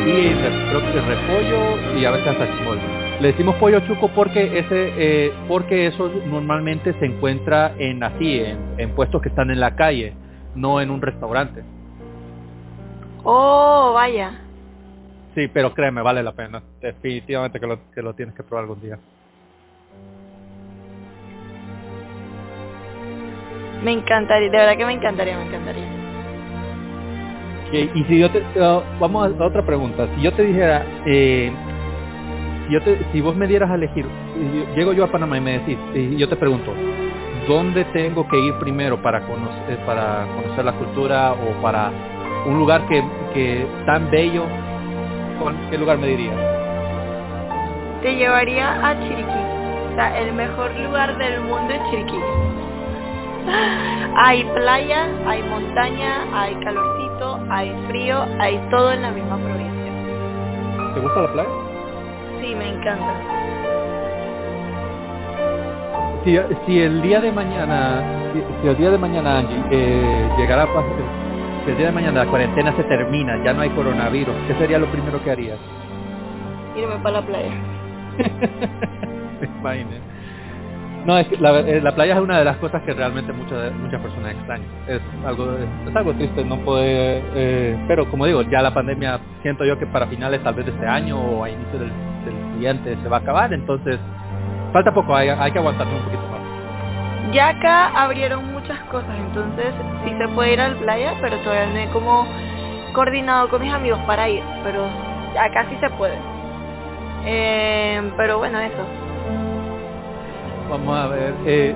y 0.07 0.35
re- 0.35 0.67
creo 0.71 0.81
que 0.93 1.01
repollo 1.01 1.99
y 1.99 2.05
a 2.05 2.11
veces 2.13 2.29
hasta 2.29 2.47
chimol. 2.57 2.79
Le 3.21 3.33
decimos 3.33 3.55
pollo 3.57 3.81
chuco 3.81 4.09
porque 4.09 4.59
ese, 4.59 4.93
eh, 4.97 5.33
porque 5.47 5.89
eso 5.89 6.11
normalmente 6.27 6.95
se 6.95 7.05
encuentra 7.05 7.75
en 7.79 8.03
así, 8.03 8.41
en, 8.41 8.59
en 8.79 8.95
puestos 8.95 9.21
que 9.21 9.29
están 9.29 9.51
en 9.51 9.61
la 9.61 9.77
calle, 9.77 10.15
no 10.55 10.81
en 10.81 10.91
un 10.91 11.03
restaurante. 11.03 11.63
Oh, 13.23 13.93
vaya. 13.95 14.41
Sí, 15.35 15.49
pero 15.49 15.75
créeme, 15.75 16.01
vale 16.01 16.23
la 16.23 16.33
pena. 16.33 16.63
Definitivamente 16.81 17.61
que 17.61 17.67
lo, 17.67 17.91
que 17.91 18.01
lo 18.01 18.15
tienes 18.15 18.35
que 18.35 18.43
probar 18.43 18.65
algún 18.65 18.81
día. 18.81 18.99
Me 23.85 23.93
encantaría, 23.93 24.51
de 24.51 24.57
verdad 24.57 24.77
que 24.79 24.87
me 24.87 24.93
encantaría, 24.95 25.37
me 25.37 25.47
encantaría. 25.47 26.01
y 27.95 28.05
si 28.05 28.19
yo 28.19 28.31
te, 28.31 28.39
uh, 28.39 28.83
vamos 28.99 29.39
a 29.39 29.45
otra 29.45 29.65
pregunta, 29.65 30.09
si 30.17 30.23
yo 30.23 30.33
te 30.33 30.43
dijera, 30.43 30.85
eh, 31.05 31.53
yo 32.71 32.81
te, 32.83 32.99
si 33.13 33.21
vos 33.21 33.37
me 33.37 33.47
dieras 33.47 33.71
a 33.71 33.75
elegir, 33.75 34.07
llego 34.75 34.93
yo 34.93 35.05
a 35.05 35.09
Panamá 35.09 35.37
y 35.37 35.41
me 35.41 35.59
decís, 35.59 35.79
y 35.95 36.17
yo 36.17 36.29
te 36.29 36.37
pregunto, 36.37 36.73
¿dónde 37.49 37.85
tengo 37.87 38.27
que 38.29 38.39
ir 38.39 38.55
primero 38.55 39.01
para 39.03 39.21
conocer, 39.27 39.79
para 39.85 40.27
conocer 40.37 40.65
la 40.65 40.73
cultura 40.73 41.33
o 41.33 41.63
para 41.63 41.91
un 42.47 42.59
lugar 42.59 42.87
que, 42.87 43.03
que 43.35 43.67
tan 43.87 44.11
bello? 44.11 44.45
¿Qué 45.71 45.79
lugar 45.79 45.99
me 45.99 46.07
dirías? 46.07 46.37
Te 48.03 48.15
llevaría 48.15 48.87
a 48.87 48.99
Chiriquí, 49.01 49.23
o 49.91 49.95
sea, 49.95 50.19
el 50.21 50.33
mejor 50.35 50.75
lugar 50.79 51.17
del 51.19 51.41
mundo 51.41 51.73
es 51.73 51.91
Chiriquí. 51.91 52.19
Hay 54.17 54.45
playa, 54.45 55.09
hay 55.27 55.43
montaña, 55.43 56.27
hay 56.35 56.55
calorcito, 56.57 57.41
hay 57.49 57.75
frío, 57.89 58.25
hay 58.39 58.61
todo 58.71 58.93
en 58.93 59.03
la 59.03 59.11
misma 59.11 59.37
provincia. 59.39 60.95
¿Te 60.95 61.01
gusta 61.01 61.23
la 61.23 61.33
playa? 61.33 61.70
Me 62.61 62.69
encanta. 62.69 63.15
Si, 66.25 66.39
si 66.67 66.79
el 66.79 67.01
día 67.01 67.19
de 67.23 67.33
mañana, 67.33 68.05
si, 68.61 68.69
el 68.69 68.77
día 68.77 68.91
de 68.91 68.99
mañana 68.99 69.39
Angie 69.39 69.65
eh, 69.71 70.29
llegara, 70.37 70.69
si 71.65 71.71
el 71.71 71.77
día 71.79 71.87
de 71.87 71.93
mañana 71.93 72.25
la 72.25 72.31
cuarentena 72.31 72.77
se 72.77 72.85
termina, 72.85 73.43
ya 73.43 73.55
no 73.55 73.63
hay 73.63 73.71
coronavirus, 73.71 74.35
¿qué 74.47 74.55
sería 74.57 74.79
lo 74.79 74.93
primero 74.93 75.25
que 75.25 75.31
harías? 75.31 75.59
Irme 76.77 76.99
para 77.03 77.23
la 77.23 77.27
playa. 77.27 77.53
No, 81.07 81.17
es 81.17 81.27
que 81.29 81.37
la, 81.39 81.61
eh, 81.61 81.81
la, 81.81 81.95
playa 81.95 82.15
es 82.15 82.21
una 82.21 82.39
de 82.39 82.45
las 82.45 82.59
cosas 82.59 82.83
que 82.83 82.93
realmente 82.93 83.33
muchas 83.33 83.73
muchas 83.73 84.01
personas 84.03 84.33
extrañan. 84.33 84.69
Es 84.87 85.01
algo 85.25 85.51
es, 85.89 85.97
algo 85.97 86.13
triste 86.15 86.45
no 86.45 86.59
poder, 86.59 87.23
eh, 87.35 87.85
pero 87.89 88.11
como 88.11 88.27
digo, 88.27 88.43
ya 88.43 88.61
la 88.61 88.75
pandemia 88.75 89.19
siento 89.43 89.65
yo 89.65 89.79
que 89.79 89.87
para 89.87 90.07
finales 90.07 90.43
tal 90.43 90.55
vez 90.55 90.67
de 90.67 90.73
este 90.73 90.87
año 90.87 91.19
o 91.19 91.45
a 91.45 91.51
inicio 91.51 91.79
del, 91.79 91.93
siguiente 92.53 92.97
se 93.03 93.09
va 93.09 93.17
a 93.17 93.21
acabar, 93.21 93.53
entonces 93.55 93.99
falta 94.73 94.93
poco, 94.93 95.17
hay, 95.17 95.31
hay 95.31 95.51
que 95.51 95.59
aguantarse 95.59 95.95
un 95.95 96.03
poquito 96.03 96.23
más. 96.29 96.41
Ya 97.33 97.49
acá 97.49 97.87
abrieron 98.03 98.53
muchas 98.53 98.79
cosas, 98.91 99.17
entonces 99.19 99.73
sí 100.05 100.13
se 100.19 100.29
puede 100.35 100.53
ir 100.53 100.61
a 100.61 100.69
la 100.69 100.77
playa, 100.77 101.15
pero 101.23 101.39
todavía 101.39 101.73
no 101.73 101.79
he 101.79 101.89
como 101.93 102.27
coordinado 102.93 103.49
con 103.49 103.63
mis 103.63 103.73
amigos 103.73 103.99
para 104.07 104.29
ir, 104.29 104.43
pero 104.63 104.85
acá 105.41 105.65
sí 105.71 105.77
se 105.81 105.89
puede. 105.91 106.19
Eh, 107.25 108.03
pero 108.17 108.39
bueno, 108.39 108.61
eso. 108.61 109.10
Vamos 110.71 110.97
a 110.97 111.07
ver. 111.09 111.35
Eh, 111.47 111.75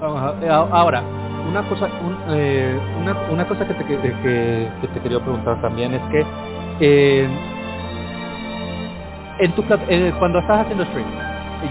vamos 0.00 0.22
a, 0.22 0.44
eh, 0.44 0.48
ahora, 0.48 1.02
una 1.50 1.62
cosa, 1.68 1.88
eh, 2.30 2.78
una, 3.00 3.16
una, 3.30 3.44
cosa 3.46 3.66
que 3.66 3.74
te, 3.74 3.84
que, 3.84 3.98
que, 3.98 4.88
te 4.94 5.00
quería 5.00 5.18
preguntar 5.18 5.60
también 5.60 5.92
es 5.92 6.00
que 6.10 6.24
eh, 6.80 7.28
en 9.40 9.52
tu 9.52 9.64
cuando 10.18 10.38
estás 10.38 10.60
haciendo 10.60 10.84
stream, 10.84 11.06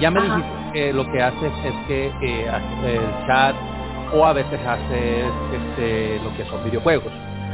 ya 0.02 0.12
me 0.12 0.22
dijiste 0.22 0.50
que 0.74 0.94
lo 0.94 1.10
que 1.10 1.22
haces 1.24 1.54
es 1.64 1.74
que 1.88 2.50
haces 2.50 2.84
el 2.84 3.28
chat 3.28 3.56
o 4.14 4.26
a 4.26 4.34
veces 4.34 4.60
haces 4.66 5.32
este, 5.54 6.20
lo 6.22 6.36
que 6.36 6.44
son 6.50 6.64
videojuegos. 6.66 7.14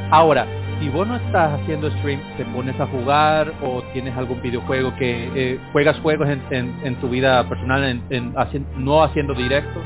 Ahora, 0.09 0.47
si 0.79 0.89
vos 0.89 1.07
no 1.07 1.15
estás 1.15 1.59
haciendo 1.59 1.89
stream, 1.91 2.19
te 2.37 2.45
pones 2.45 2.79
a 2.79 2.85
jugar 2.87 3.53
o 3.61 3.81
tienes 3.93 4.15
algún 4.15 4.41
videojuego 4.41 4.95
que 4.95 5.29
eh, 5.35 5.59
juegas 5.71 5.99
juegos 5.99 6.27
en, 6.29 6.95
tu 7.01 7.09
vida 7.09 7.47
personal, 7.47 8.01
en, 8.09 8.33
no 8.77 9.03
haciendo 9.03 9.33
directos. 9.33 9.83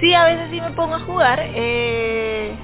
Sí, 0.00 0.14
a 0.14 0.24
veces 0.24 0.48
sí 0.50 0.60
me 0.60 0.70
pongo 0.70 0.94
a 0.94 1.00
jugar. 1.00 1.40
Eh, 1.42 2.54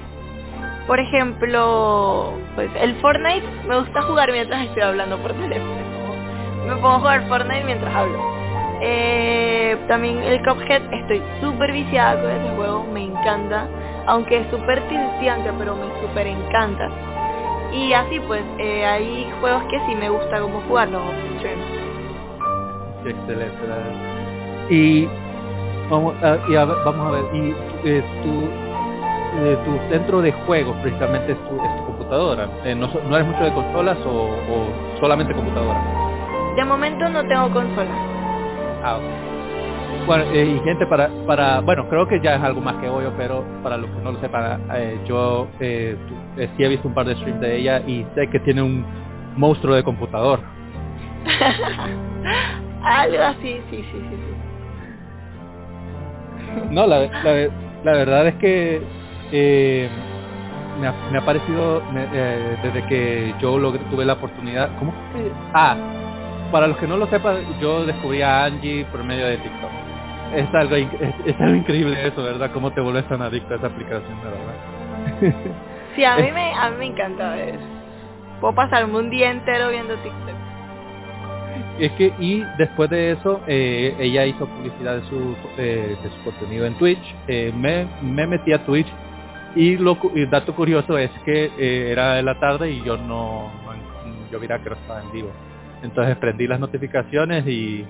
por 0.87 0.99
ejemplo, 0.99 2.33
pues 2.55 2.69
el 2.81 2.95
Fortnite 2.95 3.45
me 3.67 3.79
gusta 3.79 4.01
jugar 4.03 4.31
mientras 4.31 4.65
estoy 4.65 4.83
hablando 4.83 5.17
por 5.17 5.33
teléfono. 5.33 5.75
Me 6.65 6.73
pongo 6.75 6.95
a 6.95 6.99
jugar 6.99 7.27
Fortnite 7.27 7.63
mientras 7.65 7.93
hablo. 7.93 8.37
Eh, 8.81 9.77
también 9.87 10.21
el 10.23 10.41
Cuphead, 10.43 10.81
estoy 10.93 11.21
súper 11.41 11.71
viciada 11.71 12.21
con 12.21 12.31
ese 12.31 12.55
juego, 12.55 12.83
me 12.91 13.03
encanta. 13.03 13.67
Aunque 14.07 14.37
es 14.39 14.49
súper 14.49 14.81
tilciante, 14.87 15.51
pero 15.57 15.75
me 15.75 16.01
súper 16.01 16.27
encanta. 16.27 16.89
Y 17.73 17.93
así 17.93 18.19
pues, 18.21 18.43
eh, 18.57 18.85
hay 18.85 19.31
juegos 19.39 19.63
que 19.69 19.79
sí 19.85 19.95
me 19.95 20.09
gusta 20.09 20.39
como 20.41 20.61
jugarlos 20.61 21.01
Qué 23.03 23.09
excelente. 23.11 23.53
Y 24.69 25.07
vamos 25.89 26.15
a, 26.23 26.37
y 26.49 26.55
vamos 26.55 27.07
a 27.07 27.11
ver, 27.11 27.25
y 27.33 27.55
eh, 27.85 28.03
tu, 28.23 28.49
eh, 29.39 29.57
tu 29.65 29.91
centro 29.93 30.21
de 30.21 30.31
juegos 30.31 30.75
precisamente 30.81 31.31
es 31.33 31.37
tu, 31.47 31.55
es 31.55 31.77
tu 31.77 31.85
computadora. 31.85 32.49
Eh, 32.63 32.75
no, 32.75 32.89
¿No 33.07 33.15
eres 33.15 33.27
mucho 33.27 33.43
de 33.43 33.53
consolas 33.53 33.97
o, 34.05 34.09
o, 34.09 34.99
solamente 34.99 35.33
computadora? 35.33 35.81
De 36.55 36.65
momento 36.65 37.07
no 37.09 37.25
tengo 37.27 37.51
consola. 37.51 37.91
Ah, 38.83 38.99
bueno, 40.07 40.23
eh, 40.33 40.55
y 40.57 40.59
gente 40.63 40.87
para, 40.87 41.09
para, 41.27 41.59
bueno, 41.59 41.87
creo 41.89 42.07
que 42.07 42.21
ya 42.21 42.35
es 42.35 42.41
algo 42.41 42.61
más 42.61 42.75
que 42.77 42.87
obvio, 42.87 43.13
pero 43.17 43.43
para 43.61 43.77
los 43.77 43.89
que 43.91 44.01
no 44.01 44.13
lo 44.13 44.19
sepan, 44.21 44.61
eh, 44.73 44.97
yo 45.05 45.47
eh, 45.59 45.97
eh, 46.37 46.49
sí 46.55 46.63
he 46.63 46.69
visto 46.69 46.87
un 46.87 46.93
par 46.93 47.05
de 47.05 47.15
streams 47.15 47.41
de 47.41 47.57
ella 47.57 47.81
y 47.85 48.05
sé 48.15 48.27
que 48.29 48.39
tiene 48.39 48.61
un 48.61 48.85
monstruo 49.35 49.75
de 49.75 49.83
computador. 49.83 50.39
algo 52.83 53.21
así, 53.21 53.61
sí, 53.69 53.83
sí, 53.83 53.83
sí, 53.91 54.15
sí. 54.15 54.33
No, 56.71 56.87
la, 56.87 57.01
la, 57.01 57.49
la 57.83 57.91
verdad 57.91 58.27
es 58.27 58.35
que 58.35 58.81
me, 60.79 60.87
ha, 60.87 60.93
me 61.11 61.17
ha 61.17 61.25
parecido, 61.25 61.83
me, 61.91 62.07
eh, 62.13 62.57
desde 62.63 62.85
que 62.87 63.35
yo 63.41 63.59
lo, 63.59 63.73
tuve 63.73 64.05
la 64.05 64.13
oportunidad, 64.13 64.69
¿cómo 64.79 64.93
que? 65.13 65.31
Ah, 65.53 65.75
para 66.51 66.67
los 66.67 66.77
que 66.77 66.87
no 66.87 66.95
lo 66.95 67.07
sepan, 67.07 67.59
yo 67.59 67.85
descubrí 67.85 68.21
a 68.21 68.45
Angie 68.45 68.85
por 68.85 69.03
medio 69.03 69.25
de 69.25 69.37
TikTok 69.37 69.76
es 70.35 70.53
algo, 70.53 70.75
es, 70.75 71.41
algo 71.41 71.55
increíble 71.55 72.07
eso, 72.07 72.23
¿verdad? 72.23 72.51
Cómo 72.53 72.71
te 72.71 72.81
vuelves 72.81 73.07
tan 73.07 73.21
adicto 73.21 73.53
a 73.53 73.57
esa 73.57 73.67
aplicación, 73.67 74.17
¿verdad? 74.23 75.41
Sí, 75.95 76.03
a 76.03 76.15
mí 76.15 76.31
me, 76.31 76.53
a 76.53 76.69
mí 76.69 76.75
me 76.77 76.85
encanta 76.85 77.33
ver. 77.33 77.57
Puedo 78.39 78.53
pasarme 78.53 78.99
un 78.99 79.09
día 79.09 79.31
entero 79.31 79.71
viendo 79.71 79.95
TikTok. 79.95 80.35
Es 81.79 81.91
que, 81.93 82.13
y 82.19 82.43
después 82.59 82.87
de 82.91 83.13
eso, 83.13 83.41
eh, 83.47 83.95
ella 83.97 84.25
hizo 84.27 84.45
publicidad 84.45 84.97
de 84.97 85.01
su, 85.09 85.35
eh, 85.57 85.97
de 86.03 86.09
su 86.09 86.23
contenido 86.23 86.67
en 86.67 86.75
Twitch. 86.75 87.15
Eh, 87.27 87.51
me, 87.55 87.87
me 88.03 88.27
metí 88.27 88.53
a 88.53 88.63
Twitch 88.63 88.87
y 89.55 89.75
lo 89.77 89.97
el 90.15 90.29
dato 90.29 90.53
curioso 90.55 90.97
es 90.99 91.09
que 91.25 91.51
eh, 91.57 91.91
era 91.91 92.13
de 92.13 92.21
la 92.21 92.39
tarde 92.39 92.69
y 92.69 92.83
yo 92.83 92.95
no, 92.97 93.51
no 93.65 94.31
yo 94.31 94.39
mira 94.39 94.61
que 94.61 94.69
no 94.69 94.75
estaba 94.75 95.01
en 95.01 95.11
vivo. 95.11 95.31
Entonces 95.81 96.15
prendí 96.17 96.47
las 96.47 96.59
notificaciones 96.59 97.47
y 97.47 97.85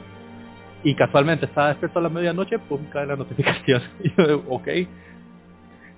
y 0.83 0.95
casualmente 0.95 1.45
estaba 1.45 1.69
despierto 1.69 1.99
a 1.99 2.03
la 2.03 2.09
medianoche, 2.09 2.59
pum, 2.59 2.85
cae 2.91 3.05
la 3.05 3.15
notificación. 3.15 3.81
Y 4.03 4.11
yo, 4.15 4.43
ok. 4.49 4.67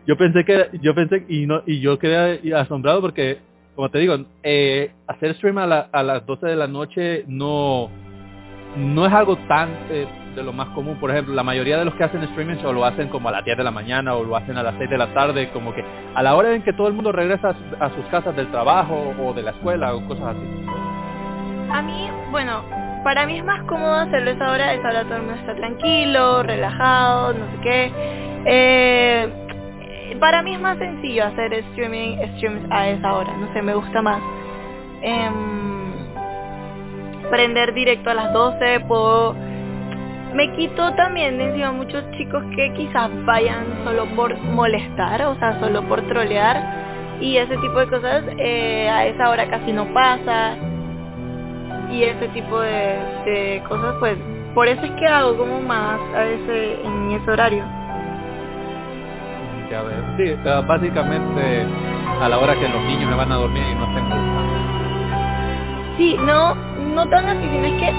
Yo 0.07 0.17
pensé 0.17 0.43
que, 0.43 0.69
yo 0.81 0.95
pensé, 0.95 1.25
y 1.27 1.45
no, 1.45 1.61
y 1.65 1.81
yo 1.81 1.99
quedé 1.99 2.55
asombrado 2.55 3.01
porque, 3.01 3.39
como 3.75 3.89
te 3.89 3.99
digo, 3.99 4.15
eh, 4.41 4.91
hacer 5.07 5.35
stream 5.35 5.59
a, 5.59 5.67
la, 5.67 5.89
a 5.91 6.01
las 6.01 6.25
12 6.25 6.47
de 6.47 6.55
la 6.55 6.67
noche 6.67 7.25
no, 7.27 7.89
no 8.75 9.05
es 9.05 9.13
algo 9.13 9.37
tan 9.47 9.69
eh, 9.91 10.07
de 10.35 10.43
lo 10.43 10.53
más 10.53 10.69
común. 10.69 10.97
Por 10.99 11.11
ejemplo, 11.11 11.33
la 11.33 11.43
mayoría 11.43 11.77
de 11.77 11.85
los 11.85 11.93
que 11.95 12.03
hacen 12.03 12.23
streaming 12.23 12.55
o 12.63 12.73
lo 12.73 12.85
hacen 12.85 13.09
como 13.09 13.29
a 13.29 13.31
las 13.31 13.45
10 13.45 13.57
de 13.57 13.63
la 13.63 13.71
mañana 13.71 14.15
o 14.15 14.23
lo 14.23 14.35
hacen 14.35 14.57
a 14.57 14.63
las 14.63 14.75
6 14.77 14.89
de 14.89 14.97
la 14.97 15.13
tarde, 15.13 15.49
como 15.51 15.73
que 15.73 15.83
a 16.15 16.23
la 16.23 16.35
hora 16.35 16.55
en 16.55 16.63
que 16.63 16.73
todo 16.73 16.87
el 16.87 16.93
mundo 16.93 17.11
regresa 17.11 17.55
a 17.79 17.89
sus 17.93 18.05
casas 18.05 18.35
del 18.35 18.49
trabajo 18.49 19.13
o 19.21 19.33
de 19.33 19.43
la 19.43 19.51
escuela 19.51 19.93
o 19.93 20.05
cosas 20.07 20.35
así. 20.35 20.65
A 21.71 21.81
mí, 21.83 22.09
bueno, 22.31 22.63
para 23.03 23.25
mí 23.25 23.37
es 23.37 23.45
más 23.45 23.63
cómodo 23.63 23.93
hacerlo 23.93 24.31
esa 24.31 24.51
hora, 24.51 24.73
esa 24.73 24.89
hora 24.89 25.03
todo 25.03 25.15
el 25.15 25.23
mundo 25.23 25.39
está 25.39 25.55
tranquilo, 25.55 26.43
relajado, 26.43 27.33
no 27.33 27.45
sé 27.45 27.61
qué. 27.61 27.91
Eh, 28.45 29.29
para 30.19 30.41
mí 30.41 30.53
es 30.53 30.59
más 30.59 30.77
sencillo 30.77 31.25
hacer 31.25 31.53
streaming, 31.53 32.17
streams 32.35 32.61
a 32.71 32.89
esa 32.89 33.13
hora, 33.13 33.35
no 33.37 33.51
sé, 33.53 33.61
me 33.61 33.73
gusta 33.73 34.01
más. 34.01 34.21
Eh, 35.01 35.29
prender 37.29 37.73
directo 37.73 38.09
a 38.09 38.13
las 38.13 38.33
12, 38.33 38.79
puedo... 38.81 39.35
Me 40.33 40.51
quito 40.55 40.93
también 40.93 41.39
de 41.39 41.45
encima 41.45 41.71
muchos 41.71 42.03
chicos 42.11 42.43
que 42.55 42.71
quizás 42.73 43.09
vayan 43.25 43.65
solo 43.83 44.05
por 44.15 44.37
molestar, 44.39 45.23
o 45.23 45.35
sea, 45.39 45.59
solo 45.59 45.81
por 45.87 46.01
trolear. 46.03 47.17
Y 47.19 47.37
ese 47.37 47.57
tipo 47.57 47.79
de 47.79 47.87
cosas 47.87 48.23
eh, 48.37 48.87
a 48.89 49.07
esa 49.07 49.29
hora 49.29 49.49
casi 49.49 49.73
no 49.73 49.91
pasa 49.91 50.55
y 51.91 52.03
ese 52.03 52.27
tipo 52.29 52.59
de, 52.59 53.61
cosas, 53.67 53.95
pues 53.99 54.17
por 54.53 54.67
eso 54.67 54.83
es 54.83 54.91
que 54.91 55.05
hago 55.07 55.37
como 55.37 55.61
más 55.61 55.99
a 56.15 56.25
ese, 56.25 56.81
en 56.83 57.11
ese 57.11 57.31
horario. 57.31 57.63
Ya 59.69 59.83
ver, 59.83 60.03
sí, 60.17 60.35
básicamente 60.67 61.65
a 62.21 62.27
la 62.27 62.39
hora 62.39 62.55
que 62.55 62.67
los 62.67 62.81
niños 62.83 63.09
me 63.09 63.15
van 63.15 63.31
a 63.31 63.35
dormir 63.35 63.63
y 63.71 63.75
no 63.75 63.85
estén 63.85 64.05
Sí, 65.97 66.17
no, 66.21 66.55
no 66.55 67.07
tan 67.09 67.27
así, 67.27 67.41
sino 67.41 67.65
es 67.65 67.81
que 67.81 67.93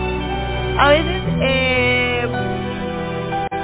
a 0.79 0.89
veces 0.89 1.23
eh, 1.41 2.29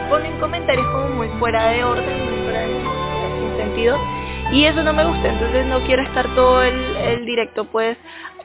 ponen 0.08 0.38
comentarios 0.38 0.86
como 0.88 1.08
muy 1.08 1.28
fuera 1.38 1.70
de 1.70 1.84
orden, 1.84 2.24
muy 2.30 2.44
fuera 2.44 2.60
de 2.60 3.50
divertido 3.52 3.98
y 4.52 4.64
eso 4.64 4.82
no 4.82 4.92
me 4.92 5.04
gusta, 5.04 5.28
entonces 5.28 5.66
no 5.66 5.80
quiero 5.86 6.02
estar 6.02 6.26
todo 6.34 6.62
el, 6.62 6.96
el 6.96 7.26
directo 7.26 7.64
pues 7.64 7.96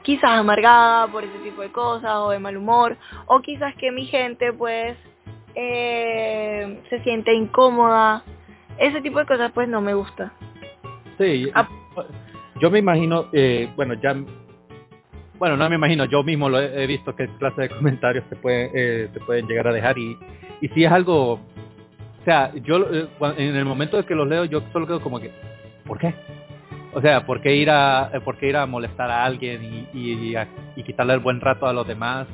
quizás 0.03 0.31
amargada 0.39 1.07
por 1.07 1.23
ese 1.23 1.37
tipo 1.39 1.61
de 1.61 1.71
cosas 1.71 2.11
o 2.15 2.29
de 2.31 2.39
mal 2.39 2.57
humor 2.57 2.97
o 3.27 3.39
quizás 3.41 3.75
que 3.75 3.91
mi 3.91 4.05
gente 4.05 4.51
pues 4.53 4.97
eh, 5.55 6.81
se 6.89 7.01
siente 7.03 7.33
incómoda, 7.33 8.23
ese 8.77 9.01
tipo 9.01 9.19
de 9.19 9.25
cosas 9.25 9.51
pues 9.53 9.67
no 9.67 9.81
me 9.81 9.93
gusta. 9.93 10.31
Sí, 11.17 11.49
Ah. 11.53 11.67
yo 12.59 12.71
me 12.71 12.79
imagino, 12.79 13.27
eh, 13.33 13.69
bueno, 13.75 13.93
ya, 13.95 14.15
bueno, 15.37 15.57
no 15.57 15.69
me 15.69 15.75
imagino, 15.75 16.05
yo 16.05 16.23
mismo 16.23 16.49
lo 16.49 16.59
he, 16.59 16.83
he 16.83 16.87
visto 16.87 17.15
qué 17.15 17.27
clase 17.37 17.61
de 17.61 17.69
comentarios 17.69 18.23
te 18.29 18.35
pueden, 18.35 18.71
eh, 18.73 19.09
te 19.13 19.19
pueden 19.19 19.47
llegar 19.47 19.67
a 19.67 19.73
dejar 19.73 19.97
y, 19.97 20.17
y 20.61 20.67
si 20.69 20.83
es 20.83 20.91
algo, 20.91 21.33
o 21.33 21.39
sea, 22.25 22.51
yo 22.63 22.77
eh, 22.91 23.07
en 23.37 23.55
el 23.55 23.65
momento 23.65 23.97
de 23.97 24.05
que 24.05 24.15
los 24.15 24.27
leo, 24.27 24.45
yo 24.45 24.61
solo 24.71 24.87
quedo 24.87 25.01
como 25.01 25.19
que, 25.19 25.31
¿por 25.85 25.97
qué? 25.99 26.13
O 26.93 27.01
sea, 27.01 27.25
¿por 27.25 27.41
qué 27.41 27.55
ir 27.55 27.69
a, 27.69 28.11
por 28.25 28.37
qué 28.37 28.47
ir 28.49 28.57
a 28.57 28.65
molestar 28.65 29.09
a 29.09 29.23
alguien 29.23 29.63
y, 29.63 29.87
y, 29.93 30.13
y 30.31 30.35
a- 30.35 30.47
y 30.75 30.83
quitarle 30.83 31.13
el 31.13 31.19
buen 31.19 31.39
rato 31.39 31.65
a 31.65 31.73
los 31.73 31.87
demás? 31.87 32.27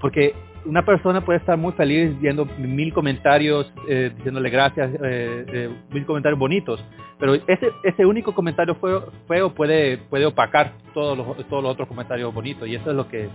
Porque 0.00 0.34
una 0.64 0.84
persona 0.84 1.24
puede 1.24 1.38
estar 1.38 1.56
muy 1.56 1.72
feliz 1.72 2.18
viendo 2.20 2.44
mil 2.44 2.92
comentarios, 2.92 3.72
eh, 3.88 4.10
diciéndole 4.16 4.50
gracias, 4.50 4.90
eh, 5.02 5.44
eh, 5.48 5.70
mil 5.90 6.04
comentarios 6.06 6.38
bonitos, 6.38 6.84
pero 7.18 7.34
ese 7.34 7.70
ese 7.84 8.04
único 8.04 8.34
comentario 8.34 8.74
feo, 8.74 9.12
feo 9.28 9.54
puede 9.54 9.98
puede 9.98 10.26
opacar 10.26 10.72
todos 10.92 11.16
los 11.16 11.48
todos 11.48 11.62
los 11.62 11.72
otros 11.72 11.88
comentarios 11.88 12.32
bonitos 12.34 12.66
y 12.68 12.74
eso 12.74 12.90
es 12.90 12.96
lo 12.96 13.08
que 13.08 13.28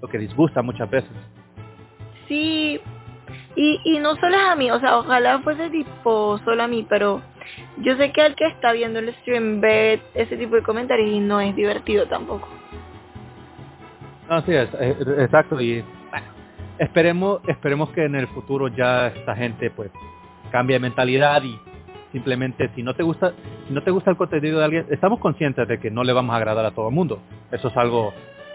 lo 0.00 0.08
que 0.08 0.18
disgusta 0.18 0.62
muchas 0.62 0.88
veces. 0.90 1.10
Sí, 2.28 2.80
y, 3.56 3.80
y 3.84 3.98
no 3.98 4.16
solo 4.16 4.34
es 4.36 4.42
a 4.48 4.56
mí, 4.56 4.70
o 4.70 4.80
sea, 4.80 4.98
ojalá 4.98 5.40
fuese 5.40 5.70
tipo 5.70 6.38
solo 6.44 6.62
a 6.62 6.68
mí, 6.68 6.86
pero 6.88 7.20
yo 7.78 7.96
sé 7.96 8.12
que 8.12 8.24
el 8.24 8.34
que 8.34 8.46
está 8.46 8.72
viendo 8.72 8.98
el 8.98 9.14
stream 9.16 9.60
ve 9.60 10.00
ese 10.14 10.36
tipo 10.36 10.56
de 10.56 10.62
comentarios 10.62 11.08
y 11.08 11.20
no 11.20 11.40
es 11.40 11.54
divertido 11.56 12.06
tampoco. 12.06 12.48
No, 14.28 14.40
sí, 14.42 14.52
es, 14.52 14.68
exacto 15.18 15.60
y 15.60 15.82
bueno, 16.10 16.26
esperemos 16.78 17.40
esperemos 17.48 17.90
que 17.90 18.04
en 18.04 18.14
el 18.14 18.28
futuro 18.28 18.68
ya 18.68 19.08
esta 19.08 19.34
gente 19.34 19.70
pues 19.70 19.90
cambie 20.50 20.74
de 20.74 20.80
mentalidad 20.80 21.42
y 21.42 21.58
simplemente 22.12 22.70
si 22.74 22.82
no 22.82 22.94
te 22.94 23.02
gusta 23.02 23.32
si 23.66 23.74
no 23.74 23.82
te 23.82 23.90
gusta 23.90 24.10
el 24.10 24.16
contenido 24.16 24.58
de 24.58 24.64
alguien 24.64 24.86
estamos 24.90 25.18
conscientes 25.18 25.66
de 25.66 25.80
que 25.80 25.90
no 25.90 26.04
le 26.04 26.12
vamos 26.12 26.34
a 26.34 26.36
agradar 26.36 26.64
a 26.64 26.70
todo 26.70 26.88
el 26.88 26.94
mundo. 26.94 27.20
Eso 27.50 27.68
es 27.68 27.76
algo 27.76 28.12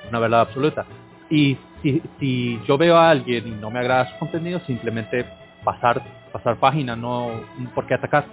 una 0.09 0.20
verdad 0.20 0.41
absoluta. 0.41 0.86
Y 1.30 1.57
si, 1.82 2.01
si 2.20 2.61
yo 2.68 2.78
veo 2.78 2.95
a 2.95 3.09
alguien 3.09 3.47
y 3.47 3.51
no 3.51 3.70
me 3.70 3.80
agrada 3.80 4.11
su 4.11 4.20
contenido 4.20 4.59
simplemente 4.61 5.26
pasar 5.63 6.01
pasar 6.32 6.57
página 6.57 6.95
no 6.95 7.32
por 7.74 7.86
qué 7.88 7.95
atacar 7.95 8.26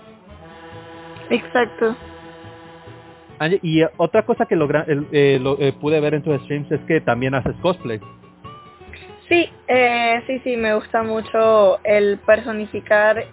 Exacto. 1.31 1.97
Angie, 3.39 3.59
y 3.63 3.83
eh, 3.83 3.91
otra 3.97 4.25
cosa 4.25 4.47
que 4.47 4.57
logra, 4.57 4.85
el- 4.87 5.07
eh, 5.13 5.39
lo- 5.41 5.59
eh, 5.61 5.73
pude 5.73 6.01
ver 6.01 6.15
en 6.15 6.23
tus 6.23 6.41
streams 6.43 6.71
es 6.71 6.81
que 6.83 7.01
también 7.01 7.35
haces 7.35 7.55
cosplay 7.63 8.01
Sí, 9.29 9.49
eh, 9.69 10.23
sí, 10.27 10.39
sí, 10.45 10.57
me 10.57 10.75
gusta 10.75 11.03
mucho 11.03 11.83
el 11.83 12.19
personificar 12.19 13.25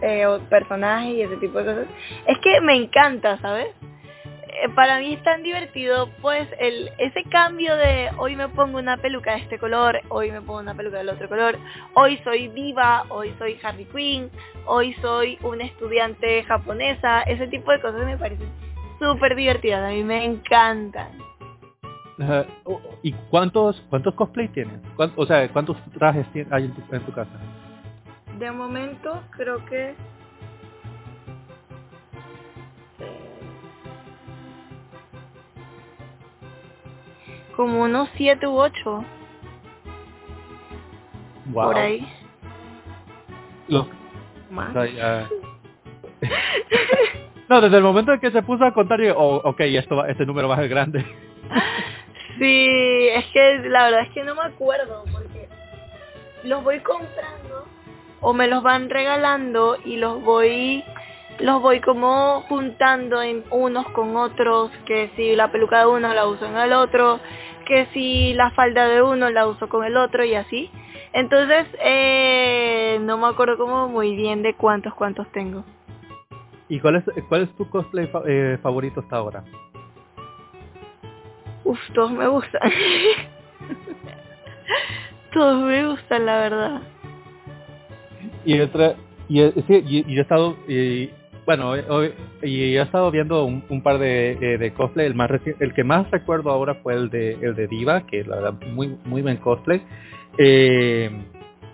eh, 0.00 0.26
personajes 0.48 1.10
y 1.12 1.22
ese 1.22 1.36
tipo 1.38 1.58
de 1.58 1.64
cosas. 1.64 1.86
Es 2.26 2.38
que 2.38 2.60
me 2.60 2.76
encanta, 2.76 3.36
¿sabes? 3.38 3.66
Eh, 4.48 4.68
para 4.74 4.98
mí 4.98 5.14
es 5.14 5.22
tan 5.22 5.42
divertido, 5.42 6.08
pues, 6.22 6.48
el 6.58 6.90
ese 6.98 7.22
cambio 7.24 7.76
de 7.76 8.10
hoy 8.18 8.34
me 8.34 8.48
pongo 8.48 8.78
una 8.78 8.96
peluca 8.96 9.32
de 9.32 9.42
este 9.42 9.58
color, 9.58 10.00
hoy 10.08 10.30
me 10.32 10.40
pongo 10.40 10.60
una 10.60 10.74
peluca 10.74 10.98
del 10.98 11.10
otro 11.10 11.28
color, 11.28 11.58
hoy 11.94 12.18
soy 12.24 12.48
diva, 12.48 13.04
hoy 13.10 13.34
soy 13.38 13.58
Harley 13.62 13.84
Quinn, 13.86 14.30
hoy 14.66 14.94
soy 15.02 15.38
una 15.42 15.64
estudiante 15.64 16.42
japonesa, 16.44 17.22
ese 17.22 17.46
tipo 17.48 17.70
de 17.72 17.80
cosas 17.80 18.04
me 18.04 18.16
parecen 18.16 18.48
súper 18.98 19.36
divertidas, 19.36 19.84
a 19.84 19.90
mí 19.94 20.02
me 20.02 20.24
encantan. 20.24 21.10
¿Y 23.02 23.12
cuántos 23.30 23.80
cuántos 23.90 24.14
cosplay 24.14 24.48
tienes? 24.48 24.80
¿Cuán- 24.96 25.12
o 25.14 25.24
sea, 25.24 25.48
¿cuántos 25.52 25.76
trajes 25.96 26.26
hay 26.50 26.64
en 26.64 26.74
tu, 26.74 26.94
en 26.94 27.02
tu 27.02 27.12
casa? 27.12 27.30
De 28.38 28.50
momento 28.50 29.22
creo 29.30 29.64
que 29.66 29.94
como 37.58 37.82
unos 37.82 38.08
siete 38.16 38.46
u 38.46 38.56
ocho 38.56 39.04
Wow. 41.46 41.64
por 41.66 41.76
ahí 41.78 42.06
Los- 43.66 43.86
más. 44.50 44.72
ya- 44.94 45.28
no, 47.48 47.60
desde 47.60 47.76
el 47.78 47.82
momento 47.82 48.12
en 48.12 48.20
que 48.20 48.30
se 48.30 48.42
puso 48.42 48.64
a 48.64 48.72
contar, 48.72 49.00
yo, 49.00 49.14
oh, 49.18 49.36
ok, 49.48 49.60
esto 49.60 49.96
va- 49.96 50.08
este 50.08 50.24
número 50.24 50.48
va 50.48 50.54
a 50.54 50.58
ser 50.58 50.68
grande. 50.68 51.04
Sí, 52.38 53.08
es 53.12 53.26
que 53.32 53.58
la 53.68 53.86
verdad 53.86 54.02
es 54.02 54.10
que 54.10 54.22
no 54.22 54.36
me 54.36 54.42
acuerdo 54.42 55.02
porque 55.10 55.48
los 56.44 56.62
voy 56.62 56.78
comprando 56.78 57.66
o 58.20 58.32
me 58.32 58.46
los 58.46 58.62
van 58.62 58.88
regalando 58.90 59.76
y 59.84 59.96
los 59.96 60.22
voy 60.22 60.84
los 61.40 61.60
voy 61.60 61.80
como 61.80 62.42
juntando 62.48 63.20
en 63.22 63.42
unos 63.50 63.88
con 63.88 64.16
otros, 64.16 64.70
que 64.86 65.10
si 65.16 65.34
la 65.34 65.50
peluca 65.50 65.80
de 65.80 65.86
uno 65.86 66.14
la 66.14 66.26
uso 66.28 66.46
en 66.46 66.56
el 66.58 66.72
otro, 66.74 67.18
que 67.68 67.86
si 67.92 68.32
la 68.34 68.50
falda 68.52 68.88
de 68.88 69.02
uno 69.02 69.30
la 69.30 69.46
uso 69.46 69.68
con 69.68 69.84
el 69.84 69.96
otro 69.96 70.24
y 70.24 70.34
así. 70.34 70.70
Entonces, 71.12 71.66
eh, 71.84 72.98
no 73.02 73.16
me 73.18 73.26
acuerdo 73.28 73.56
como 73.58 73.88
muy 73.88 74.16
bien 74.16 74.42
de 74.42 74.54
cuántos 74.54 74.94
cuántos 74.94 75.30
tengo. 75.32 75.64
¿Y 76.68 76.80
cuál 76.80 76.96
es 76.96 77.04
cuál 77.28 77.42
es 77.42 77.50
tu 77.56 77.68
cosplay 77.70 78.06
fa- 78.08 78.22
eh, 78.26 78.58
favorito 78.62 79.00
hasta 79.00 79.16
ahora? 79.16 79.44
Uf, 81.64 81.78
todos 81.94 82.10
me 82.12 82.26
gustan. 82.26 82.60
todos 85.32 85.62
me 85.62 85.86
gustan, 85.86 86.26
la 86.26 86.38
verdad. 86.38 86.80
Y 88.44 88.60
otra 88.60 88.94
y, 89.28 89.40
sí, 89.66 89.82
y, 89.86 89.98
y 90.10 90.14
yo 90.14 90.20
he 90.20 90.22
estado 90.22 90.56
y, 90.66 91.10
bueno 91.48 91.70
hoy- 91.70 91.84
hoy- 91.88 92.12
y 92.42 92.76
he 92.76 92.82
estado 92.82 93.10
viendo 93.10 93.42
un, 93.46 93.64
un 93.70 93.80
par 93.82 93.98
de, 93.98 94.58
de 94.58 94.70
cosplay 94.74 95.06
el 95.06 95.14
más 95.14 95.30
reci- 95.30 95.56
el 95.60 95.72
que 95.72 95.82
más 95.82 96.10
recuerdo 96.10 96.50
ahora 96.50 96.74
fue 96.82 96.92
el 96.92 97.08
de 97.08 97.38
el 97.40 97.54
de 97.54 97.66
Diva 97.68 98.02
que 98.06 98.22
la 98.22 98.36
verdad 98.36 98.54
muy 98.74 98.98
muy 99.06 99.22
buen 99.22 99.38
cosplay 99.38 99.80
Eh, 100.36 101.10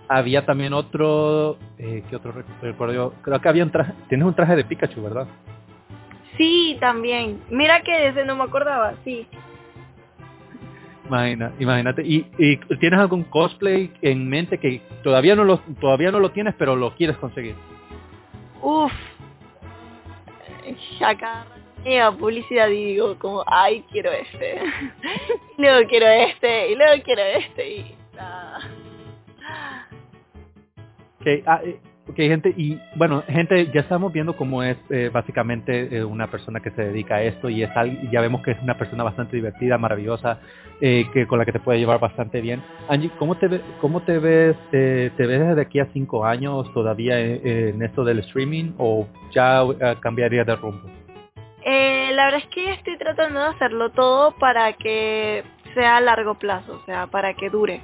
había 0.07 0.45
también 0.45 0.71
otro 0.73 1.57
eh, 1.77 2.03
¿qué 2.09 2.15
otro 2.15 2.31
rec- 2.33 2.61
recuerdo 2.61 3.13
creo 3.21 3.41
que 3.41 3.49
había 3.49 3.63
un 3.65 3.71
traje 3.71 3.91
tienes 4.07 4.25
un 4.25 4.33
traje 4.33 4.55
de 4.55 4.63
Pikachu 4.63 5.01
verdad 5.03 5.27
Sí, 6.37 6.77
también. 6.81 7.41
Mira 7.49 7.81
que 7.81 8.07
ese 8.09 8.25
no 8.25 8.35
me 8.35 8.43
acordaba, 8.43 8.93
sí. 9.05 9.25
Imagina, 11.07 11.51
imagínate 11.59 12.01
y, 12.01 12.25
y 12.37 12.57
tienes 12.79 12.99
algún 12.99 13.23
cosplay 13.25 13.91
en 14.01 14.27
mente 14.29 14.57
que 14.57 14.81
todavía 15.03 15.35
no 15.35 15.43
lo 15.43 15.59
todavía 15.81 16.11
no 16.11 16.19
lo 16.19 16.31
tienes 16.31 16.55
pero 16.57 16.75
lo 16.77 16.95
quieres 16.95 17.17
conseguir 17.17 17.55
Uf. 18.61 18.91
Acá 21.01 21.45
llega 21.83 22.11
publicidad 22.11 22.67
y 22.69 22.85
digo 22.85 23.17
como, 23.19 23.43
ay, 23.47 23.83
quiero 23.91 24.11
este. 24.11 24.59
y 25.57 25.61
luego 25.61 25.87
quiero 25.87 26.07
este, 26.07 26.71
y 26.71 26.75
luego 26.75 27.03
quiero 27.03 27.21
este, 27.21 27.69
y 27.69 27.95
nada. 28.15 28.59
Okay, 31.21 31.43
ah, 31.45 31.61
eh, 32.17 32.25
ok, 32.25 32.29
gente, 32.29 32.53
y 32.55 32.79
bueno, 32.95 33.23
gente, 33.27 33.69
ya 33.73 33.81
estamos 33.81 34.11
viendo 34.11 34.35
cómo 34.35 34.63
es 34.63 34.77
eh, 34.89 35.09
básicamente 35.11 35.97
eh, 35.97 36.03
una 36.03 36.27
persona 36.27 36.59
que 36.59 36.71
se 36.71 36.83
dedica 36.83 37.15
a 37.15 37.23
esto 37.23 37.49
y 37.49 37.63
es 37.63 37.69
ya 38.11 38.21
vemos 38.21 38.41
que 38.41 38.51
es 38.51 38.61
una 38.61 38.77
persona 38.77 39.03
bastante 39.03 39.35
divertida, 39.35 39.77
maravillosa, 39.77 40.39
eh, 40.81 41.05
que 41.13 41.27
con 41.27 41.39
la 41.39 41.45
que 41.45 41.51
te 41.51 41.59
puede 41.59 41.79
llevar 41.79 41.99
bastante 41.99 42.41
bien. 42.41 42.61
Angie, 42.89 43.11
¿cómo 43.17 43.35
te, 43.35 43.61
cómo 43.79 44.01
te 44.01 44.19
ves? 44.19 44.55
eh, 44.71 45.11
¿Te 45.15 45.25
ves 45.25 45.39
desde 45.39 45.61
aquí 45.61 45.79
a 45.79 45.87
cinco 45.93 46.25
años 46.25 46.71
todavía 46.73 47.19
en, 47.19 47.45
en 47.45 47.81
esto 47.81 48.03
del 48.03 48.19
streaming 48.19 48.73
o 48.77 49.07
ya 49.31 49.63
eh, 49.63 49.95
cambiaría 50.01 50.43
de 50.43 50.55
rumbo? 50.55 50.89
Eh, 51.63 52.11
la 52.13 52.25
verdad 52.25 52.41
es 52.43 52.47
que 52.53 52.73
estoy 52.73 52.97
tratando 52.97 53.39
de 53.39 53.47
hacerlo 53.47 53.89
todo 53.89 54.33
para 54.37 54.73
que 54.73 55.43
sea 55.73 55.97
a 55.97 56.01
largo 56.01 56.35
plazo, 56.35 56.79
o 56.81 56.85
sea, 56.85 57.07
para 57.07 57.33
que 57.33 57.49
dure. 57.49 57.81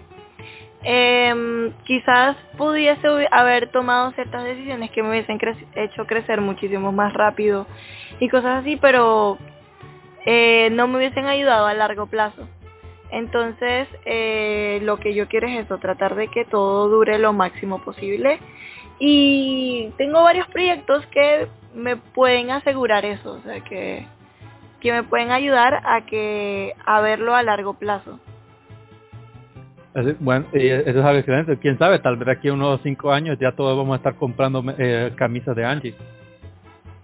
Em, 0.84 1.72
quizás 1.84 2.36
pudiese 2.58 3.08
haber 3.30 3.72
tomado 3.72 4.12
ciertas 4.14 4.44
decisiones 4.44 4.90
que 4.92 5.04
me 5.04 5.10
hubiesen 5.10 5.40
hecho 5.76 6.08
crecer 6.08 6.42
muchísimo 6.42 6.92
más 6.92 7.14
rápido 7.14 7.68
y 8.20 8.30
cosas 8.30 8.62
así, 8.62 8.78
pero 8.78 9.38
eh, 10.26 10.70
no 10.72 10.88
me 10.88 10.98
hubiesen 10.98 11.28
ayudado 11.28 11.68
a 11.68 11.74
largo 11.74 12.08
plazo. 12.08 12.48
Entonces, 13.12 13.88
eh, 14.06 14.80
lo 14.84 14.98
que 14.98 15.14
yo 15.14 15.28
quiero 15.28 15.48
es 15.48 15.66
eso, 15.66 15.78
tratar 15.78 16.16
de 16.16 16.30
que 16.30 16.46
todo 16.46 16.88
dure 16.90 17.20
lo 17.20 17.34
máximo 17.34 17.84
posible. 17.84 18.40
Y 19.00 19.92
tengo 19.98 20.24
varios 20.24 20.48
proyectos 20.48 21.06
que 21.08 21.48
me 21.74 21.98
pueden 21.98 22.52
asegurar 22.52 23.04
eso, 23.06 23.34
o 23.34 23.42
sea, 23.42 23.62
que, 23.62 24.06
que 24.80 24.92
me 24.92 25.04
pueden 25.04 25.32
ayudar 25.32 25.82
a 25.86 26.06
que 26.06 26.74
a 26.86 27.02
verlo 27.02 27.36
a 27.36 27.44
largo 27.44 27.74
plazo. 27.74 28.20
Así- 29.94 30.16
Bueno, 30.20 30.46
eh, 30.54 30.84
eso 30.86 31.00
es 31.00 31.06
algo 31.06 31.20
excelente. 31.20 31.58
Quién 31.58 31.78
sabe, 31.78 32.00
tal 32.00 32.16
vez 32.18 32.28
aquí 32.30 32.48
a 32.48 32.54
unos 32.54 32.80
cinco 32.84 33.12
años 33.12 33.38
ya 33.40 33.52
todos 33.52 33.78
vamos 33.78 33.94
a 33.94 33.98
estar 33.98 34.16
comprando 34.16 34.64
eh, 34.78 35.12
camisas 35.16 35.56
de 35.56 35.66
Angie. 35.66 35.96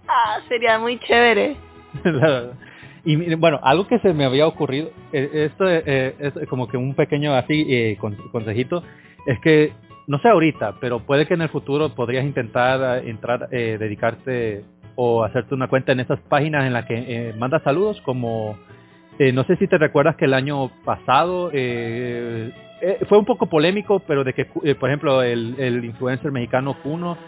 Ah, 0.08 0.38
sería 0.48 0.78
muy 0.78 0.98
chévere. 1.00 1.56
y 3.04 3.34
bueno, 3.34 3.60
algo 3.62 3.86
que 3.86 3.98
se 3.98 4.14
me 4.14 4.24
había 4.24 4.46
ocurrido, 4.46 4.90
eh, 5.12 5.48
esto 5.50 5.68
eh, 5.68 6.14
es 6.18 6.48
como 6.48 6.66
que 6.68 6.76
un 6.78 6.94
pequeño 6.94 7.34
así 7.34 7.66
eh, 7.68 7.98
consejito, 8.32 8.82
es 9.26 9.38
que, 9.40 9.72
no 10.06 10.18
sé 10.20 10.28
ahorita, 10.28 10.76
pero 10.80 11.00
puede 11.00 11.26
que 11.26 11.34
en 11.34 11.42
el 11.42 11.50
futuro 11.50 11.94
podrías 11.94 12.24
intentar 12.24 13.04
entrar, 13.06 13.50
dedicarte 13.50 14.64
o 14.96 15.22
hacerte 15.22 15.54
una 15.54 15.68
cuenta 15.68 15.92
en 15.92 16.00
esas 16.00 16.18
páginas 16.20 16.64
en 16.66 16.72
las 16.72 16.86
que 16.86 17.34
mandas 17.38 17.62
saludos 17.62 18.00
como... 18.00 18.58
no 19.18 19.44
sé 19.44 19.56
si 19.56 19.68
te 19.68 19.76
recuerdas 19.76 20.16
que 20.16 20.24
el 20.24 20.32
año 20.32 20.70
pasado 20.86 21.50
fue 23.08 23.18
un 23.18 23.24
poco 23.24 23.46
polémico, 23.46 24.00
pero 24.00 24.24
de 24.24 24.34
que, 24.34 24.44
por 24.44 24.88
ejemplo, 24.88 25.22
el, 25.22 25.54
el 25.58 25.84
influencer 25.84 26.30
mexicano 26.30 26.76
Kuno 26.82 27.18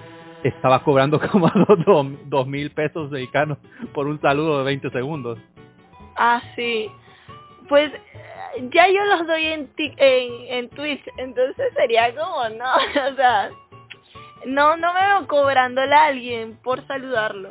estaba 0.42 0.82
cobrando 0.82 1.20
como 1.30 1.48
dos, 1.86 2.06
dos 2.26 2.46
mil 2.46 2.70
pesos 2.70 3.10
mexicanos 3.10 3.58
por 3.92 4.06
un 4.06 4.20
saludo 4.20 4.58
de 4.58 4.64
20 4.64 4.90
segundos. 4.90 5.38
Ah, 6.16 6.42
sí. 6.56 6.90
Pues 7.68 7.92
ya 8.72 8.88
yo 8.88 9.04
los 9.04 9.26
doy 9.26 9.44
en, 9.46 9.70
en, 9.76 10.32
en 10.48 10.68
Twitch, 10.70 11.02
entonces 11.16 11.72
sería 11.74 12.14
como, 12.14 12.48
no, 12.50 12.74
o 13.12 13.14
sea, 13.14 13.50
no, 14.46 14.76
no 14.76 14.92
me 14.92 15.00
veo 15.00 15.26
cobrándole 15.28 15.94
a 15.94 16.06
alguien 16.06 16.56
por 16.62 16.86
saludarlo. 16.86 17.50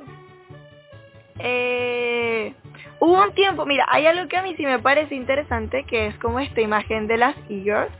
Eh, 1.39 2.53
hubo 2.99 3.21
un 3.21 3.33
tiempo, 3.33 3.65
mira, 3.65 3.85
hay 3.89 4.05
algo 4.05 4.27
que 4.27 4.37
a 4.37 4.43
mí 4.43 4.55
sí 4.55 4.65
me 4.65 4.79
parece 4.79 5.15
interesante, 5.15 5.83
que 5.85 6.07
es 6.07 6.17
como 6.17 6.39
esta 6.39 6.61
imagen 6.61 7.07
de 7.07 7.17
las 7.17 7.35
e-girls, 7.49 7.91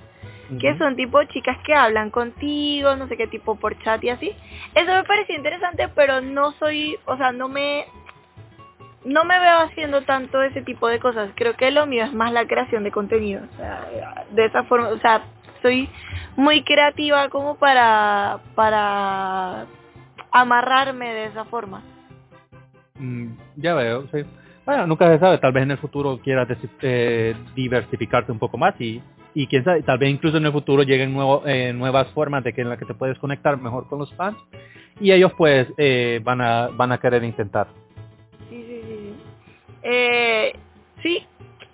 que 0.60 0.76
son 0.80 0.96
tipo 0.96 1.24
chicas 1.26 1.58
que 1.64 1.76
hablan 1.76 2.10
contigo, 2.10 2.96
no 2.96 3.08
sé 3.08 3.18
qué 3.18 3.28
tipo 3.28 3.56
por 3.56 3.78
chat 3.84 4.04
y 4.04 4.10
así. 4.10 4.36
Eso 4.74 4.92
me 4.92 5.04
pareció 5.04 5.36
interesante, 5.36 5.90
pero 5.90 6.22
no 6.22 6.54
soy, 6.54 6.98
o 7.06 7.18
sea, 7.18 7.32
no 7.32 7.48
me 7.48 7.86
no 9.06 9.24
me 9.26 9.40
veo 9.40 9.60
haciendo 9.60 10.02
tanto 10.02 10.42
ese 10.42 10.62
tipo 10.64 10.88
de 10.88 11.00
cosas. 11.00 11.32
Creo 11.36 11.56
que 11.56 11.72
lo 11.72 11.86
mío 11.86 12.04
es 12.04 12.14
más 12.14 12.34
la 12.34 12.48
creación 12.48 12.84
de 12.84 12.92
contenido. 12.92 13.44
O 13.54 13.58
sea, 13.58 14.26
de 14.32 14.46
esa 14.46 14.64
forma, 14.64 14.90
o 14.90 15.00
sea, 15.00 15.22
soy 15.62 15.90
muy 16.36 16.64
creativa 16.64 17.30
como 17.30 17.56
para 17.56 18.40
para 18.56 19.68
amarrarme 20.32 21.14
de 21.14 21.26
esa 21.26 21.46
forma. 21.46 21.84
Mm, 22.96 23.34
ya 23.56 23.76
veo, 23.76 24.08
sí. 24.12 24.26
Bueno, 24.70 24.86
nunca 24.86 25.12
se 25.12 25.18
sabe, 25.18 25.40
tal 25.40 25.52
vez 25.52 25.64
en 25.64 25.72
el 25.72 25.80
futuro 25.80 26.20
quieras 26.24 26.48
eh, 26.84 27.36
diversificarte 27.56 28.32
un 28.32 28.38
poco 28.38 28.56
más 28.56 28.80
y 28.80 29.02
y 29.34 29.48
quién 29.48 29.64
sabe, 29.64 29.82
tal 29.82 29.98
vez 29.98 30.12
incluso 30.12 30.38
en 30.38 30.46
el 30.46 30.52
futuro 30.52 30.84
lleguen 30.84 31.18
eh, 31.48 31.74
nuevas 31.74 32.08
formas 32.10 32.44
de 32.44 32.54
que 32.54 32.62
en 32.62 32.70
la 32.70 32.78
que 32.78 32.86
te 32.86 32.94
puedes 32.94 33.18
conectar 33.18 33.58
mejor 33.58 33.88
con 33.90 33.98
los 33.98 34.14
fans 34.14 34.38
y 35.00 35.12
ellos 35.12 35.32
pues 35.36 35.68
eh, 35.80 36.22
van 36.24 36.42
a 36.42 36.68
van 36.68 36.92
a 36.92 37.00
querer 37.00 37.24
intentar. 37.24 37.66
Sí, 38.48 38.64
sí, 38.64 38.82
sí. 38.86 39.14
Eh, 39.82 40.54
sí, 41.02 41.26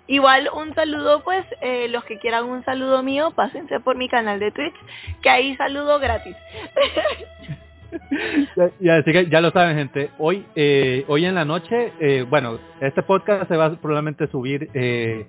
igual 0.06 0.48
un 0.54 0.74
saludo 0.74 1.22
pues 1.22 1.44
eh, 1.60 1.88
los 1.88 2.02
que 2.04 2.18
quieran 2.18 2.46
un 2.46 2.64
saludo 2.64 3.02
mío 3.02 3.30
pásense 3.32 3.78
por 3.78 3.98
mi 3.98 4.08
canal 4.08 4.40
de 4.40 4.52
Twitch 4.52 4.76
que 5.20 5.28
ahí 5.28 5.54
saludo 5.56 5.98
gratis. 5.98 6.34
ya, 8.80 8.96
así 8.96 9.12
que 9.12 9.28
ya 9.28 9.40
lo 9.40 9.50
saben 9.50 9.76
gente, 9.76 10.10
hoy 10.18 10.44
eh, 10.54 11.04
hoy 11.08 11.24
en 11.24 11.34
la 11.34 11.44
noche, 11.44 11.92
eh, 12.00 12.24
bueno, 12.28 12.58
este 12.80 13.02
podcast 13.02 13.48
se 13.48 13.56
va 13.56 13.66
a 13.66 13.76
probablemente 13.76 14.26
subir 14.28 14.68
eh, 14.74 15.26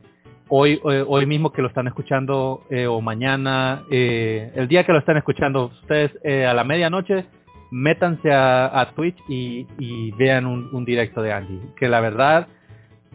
hoy, 0.49 0.79
hoy, 0.83 1.25
mismo 1.25 1.51
que 1.51 1.61
lo 1.61 1.67
están 1.67 1.87
escuchando 1.87 2.63
eh, 2.69 2.87
o 2.87 3.01
mañana, 3.01 3.83
eh, 3.91 4.51
el 4.55 4.67
día 4.67 4.85
que 4.85 4.93
lo 4.93 4.99
están 4.99 5.17
escuchando 5.17 5.71
ustedes 5.81 6.11
eh, 6.23 6.45
a 6.45 6.53
la 6.53 6.63
medianoche, 6.63 7.25
métanse 7.71 8.31
a, 8.31 8.91
Twitch 8.95 9.17
y, 9.27 10.11
vean 10.17 10.45
un, 10.45 10.85
directo 10.85 11.21
de 11.21 11.33
Angie, 11.33 11.59
que 11.75 11.87
la 11.87 11.99
verdad 11.99 12.47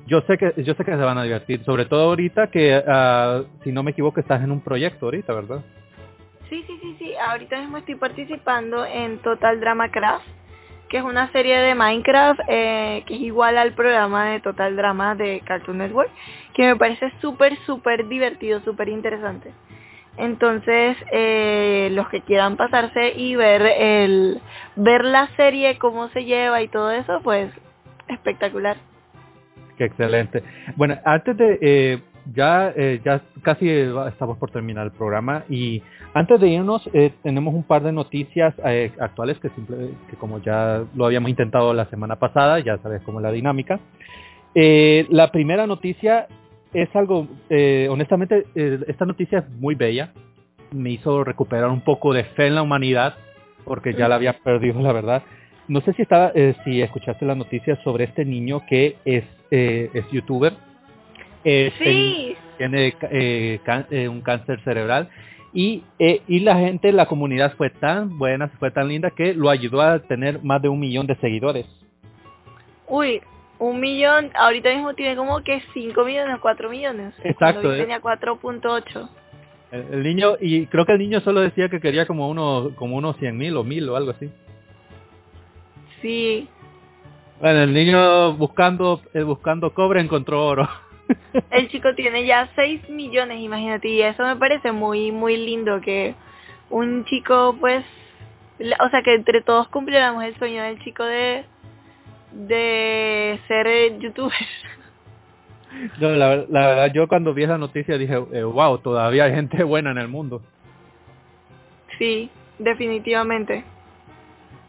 yo 0.07 0.21
sé 0.23 0.37
que 0.37 0.53
yo 0.65 0.75
sé 0.75 0.85
que 0.85 0.91
se 0.91 0.97
van 0.97 1.17
a 1.17 1.23
divertir, 1.23 1.63
sobre 1.65 1.85
todo 1.85 2.09
ahorita 2.09 2.49
que 2.49 2.77
uh, 2.77 3.47
si 3.63 3.71
no 3.71 3.85
me 3.85 3.93
equivoco 3.93 4.19
estás 4.19 4.43
en 4.43 4.51
un 4.51 4.61
proyecto 4.61 5.07
ahorita, 5.07 5.33
¿verdad? 5.33 5.61
Sí, 6.53 6.63
sí, 6.67 6.79
sí, 6.83 6.97
sí, 6.99 7.15
ahorita 7.15 7.59
mismo 7.61 7.79
estoy 7.79 7.95
participando 7.95 8.85
en 8.85 9.17
Total 9.21 9.59
Drama 9.59 9.91
Craft 9.91 10.27
que 10.91 10.99
es 10.99 11.03
una 11.03 11.33
serie 11.33 11.59
de 11.59 11.75
Minecraft 11.75 12.41
eh, 12.47 13.05
que 13.07 13.15
es 13.15 13.23
igual 13.23 13.57
al 13.57 13.73
programa 13.73 14.27
de 14.27 14.41
Total 14.41 14.77
Drama 14.77 15.15
de 15.15 15.41
Cartoon 15.47 15.79
Network, 15.79 16.11
que 16.53 16.67
me 16.67 16.77
parece 16.77 17.11
súper, 17.23 17.57
súper 17.65 18.07
divertido, 18.07 18.61
súper 18.61 18.91
interesante. 18.91 19.51
Entonces, 20.19 20.99
eh, 21.11 21.89
los 21.93 22.11
que 22.11 22.21
quieran 22.21 22.59
pasarse 22.59 23.15
y 23.17 23.35
ver 23.35 23.63
el 23.63 24.43
ver 24.77 25.07
la 25.07 25.29
serie, 25.37 25.79
cómo 25.79 26.11
se 26.11 26.27
lleva 26.27 26.61
y 26.61 26.69
todo 26.69 26.91
eso, 26.91 27.23
pues 27.23 27.51
espectacular. 28.09 28.77
Qué 29.79 29.87
excelente. 29.87 30.43
Bueno, 30.77 30.99
antes 31.07 31.35
de 31.35 31.59
eh, 31.63 32.03
ya, 32.35 32.73
eh, 32.77 33.01
ya 33.05 33.23
casi 33.43 33.69
estamos 33.69 34.39
por 34.39 34.51
terminar 34.51 34.87
el 34.87 34.93
programa 34.93 35.45
y 35.49 35.83
antes 36.15 36.41
de 36.41 36.49
irnos 36.49 36.89
eh, 36.93 37.13
tenemos 37.23 37.55
un 37.55 37.65
par 37.65 37.83
de 37.83 37.93
noticias 37.93 38.55
eh, 38.65 38.93
actuales 39.01 39.39
que, 39.39 39.51
que 39.51 40.17
como 40.17 40.41
ya 40.41 40.85
lo 40.95 41.07
habíamos 41.07 41.31
intentado 41.31 41.75
la 41.75 41.87
semana 41.87 42.17
pasada, 42.17 42.61
ya 42.61 42.79
sabes 42.79 43.03
cómo 43.03 43.19
es 43.19 43.25
la 43.25 43.33
dinámica. 43.33 43.81
la 44.55 45.33
primera 45.33 45.67
noticia 45.67 46.29
es 46.73 46.89
algo, 46.95 47.27
honestamente, 47.91 48.47
esta 48.55 49.05
noticia 49.05 49.41
es 49.41 49.49
muy 49.61 49.75
bella, 49.75 50.13
me 50.71 50.91
hizo 50.91 51.25
recuperar 51.25 51.69
un 51.69 51.83
poco 51.83 52.15
de 52.15 52.25
fe 52.25 52.47
en 52.47 52.55
la 52.55 52.63
humanidad 52.63 53.15
porque 53.65 53.95
ya 53.95 54.09
la 54.09 54.15
había 54.17 54.39
perdido, 54.39 54.81
la 54.81 54.93
verdad. 54.93 55.23
No 55.69 55.81
sé 55.83 55.93
si 55.93 56.03
estaba, 56.03 56.33
si 56.65 56.81
escuchaste 56.81 57.25
la 57.25 57.35
noticia 57.35 57.77
sobre 57.85 58.05
este 58.05 58.25
niño 58.25 58.63
que 58.67 58.97
es, 59.05 59.25
es 59.51 60.11
youtuber 60.11 60.55
eh, 61.45 61.73
sí. 61.79 62.37
tiene 62.59 62.95
eh, 63.11 63.61
eh, 63.91 64.09
un 64.09 64.21
cáncer 64.21 64.61
cerebral 64.65 65.09
y, 65.53 65.83
y 65.99 66.41
la 66.41 66.57
gente, 66.57 66.93
la 66.93 67.07
comunidad 67.07 67.55
fue 67.57 67.69
tan 67.69 68.17
buena, 68.19 68.49
fue 68.59 68.71
tan 68.71 68.89
linda 68.89 69.11
que 69.11 69.35
lo 69.35 69.51
ayudó 69.51 69.83
a 69.83 69.99
tener 69.99 70.43
más 70.43 70.63
de 70.63 70.69
un 70.69 70.81
millón 70.81 71.07
de 71.07 71.15
seguidores. 71.17 71.67
Uy, 72.89 73.21
un 73.59 73.79
millón, 73.79 74.31
ahorita 74.35 74.73
mismo 74.73 74.95
tiene 74.95 75.15
como 75.15 75.43
que 75.43 75.63
5 75.75 76.05
millones, 76.05 76.39
4 76.41 76.71
millones. 76.71 77.15
Exacto. 77.23 77.71
Tenía 77.77 78.01
4.8. 78.01 79.09
El, 79.73 79.95
el, 79.95 80.03
niño, 80.03 80.37
y 80.41 80.67
creo 80.67 80.87
que 80.87 80.93
el 80.93 80.99
niño 80.99 81.21
solo 81.21 81.41
decía 81.41 81.69
que 81.69 81.81
quería 81.81 82.07
como 82.07 82.29
uno, 82.31 82.71
como 82.77 82.97
unos 82.97 83.17
100 83.19 83.37
mil 83.37 83.57
o 83.57 83.65
mil 83.65 83.89
o 83.91 83.97
algo 83.97 84.13
así. 84.13 84.31
Sí. 86.01 86.49
Bueno, 87.41 87.63
el 87.63 87.73
niño 87.73 88.35
buscando, 88.35 89.01
buscando 89.27 89.75
cobre 89.75 90.01
encontró 90.01 90.47
oro. 90.47 90.69
El 91.51 91.69
chico 91.69 91.95
tiene 91.95 92.27
ya 92.27 92.51
6 92.55 92.89
millones, 92.89 93.41
imagínate, 93.41 93.89
y 93.89 94.03
eso 94.03 94.23
me 94.25 94.37
parece 94.37 94.73
muy, 94.73 95.13
muy 95.13 95.37
lindo 95.37 95.81
que 95.81 96.15
un 96.71 97.05
chico, 97.05 97.57
pues, 97.61 97.85
o 98.81 98.89
sea, 98.91 99.03
que 99.03 99.15
entre 99.15 99.43
todos 99.43 99.69
cumpliéramos 99.69 100.25
el 100.25 100.37
sueño 100.39 100.63
del 100.63 100.79
chico 100.83 101.05
de, 101.05 101.45
de 102.33 103.41
ser 103.49 103.99
youtuber. 103.99 104.33
No, 105.99 106.11
la, 106.11 106.37
la, 106.49 106.67
verdad, 106.67 106.93
yo 106.93 107.09
cuando 107.09 107.33
vi 107.33 107.45
esa 107.45 107.57
noticia 107.57 107.97
dije, 107.97 108.17
wow, 108.17 108.75
eh, 108.75 108.81
todavía 108.83 109.25
hay 109.25 109.35
gente 109.35 109.63
buena 109.65 109.91
en 109.91 109.99
el 109.99 110.09
mundo. 110.09 110.43
Sí, 111.99 112.31
definitivamente. 112.59 113.65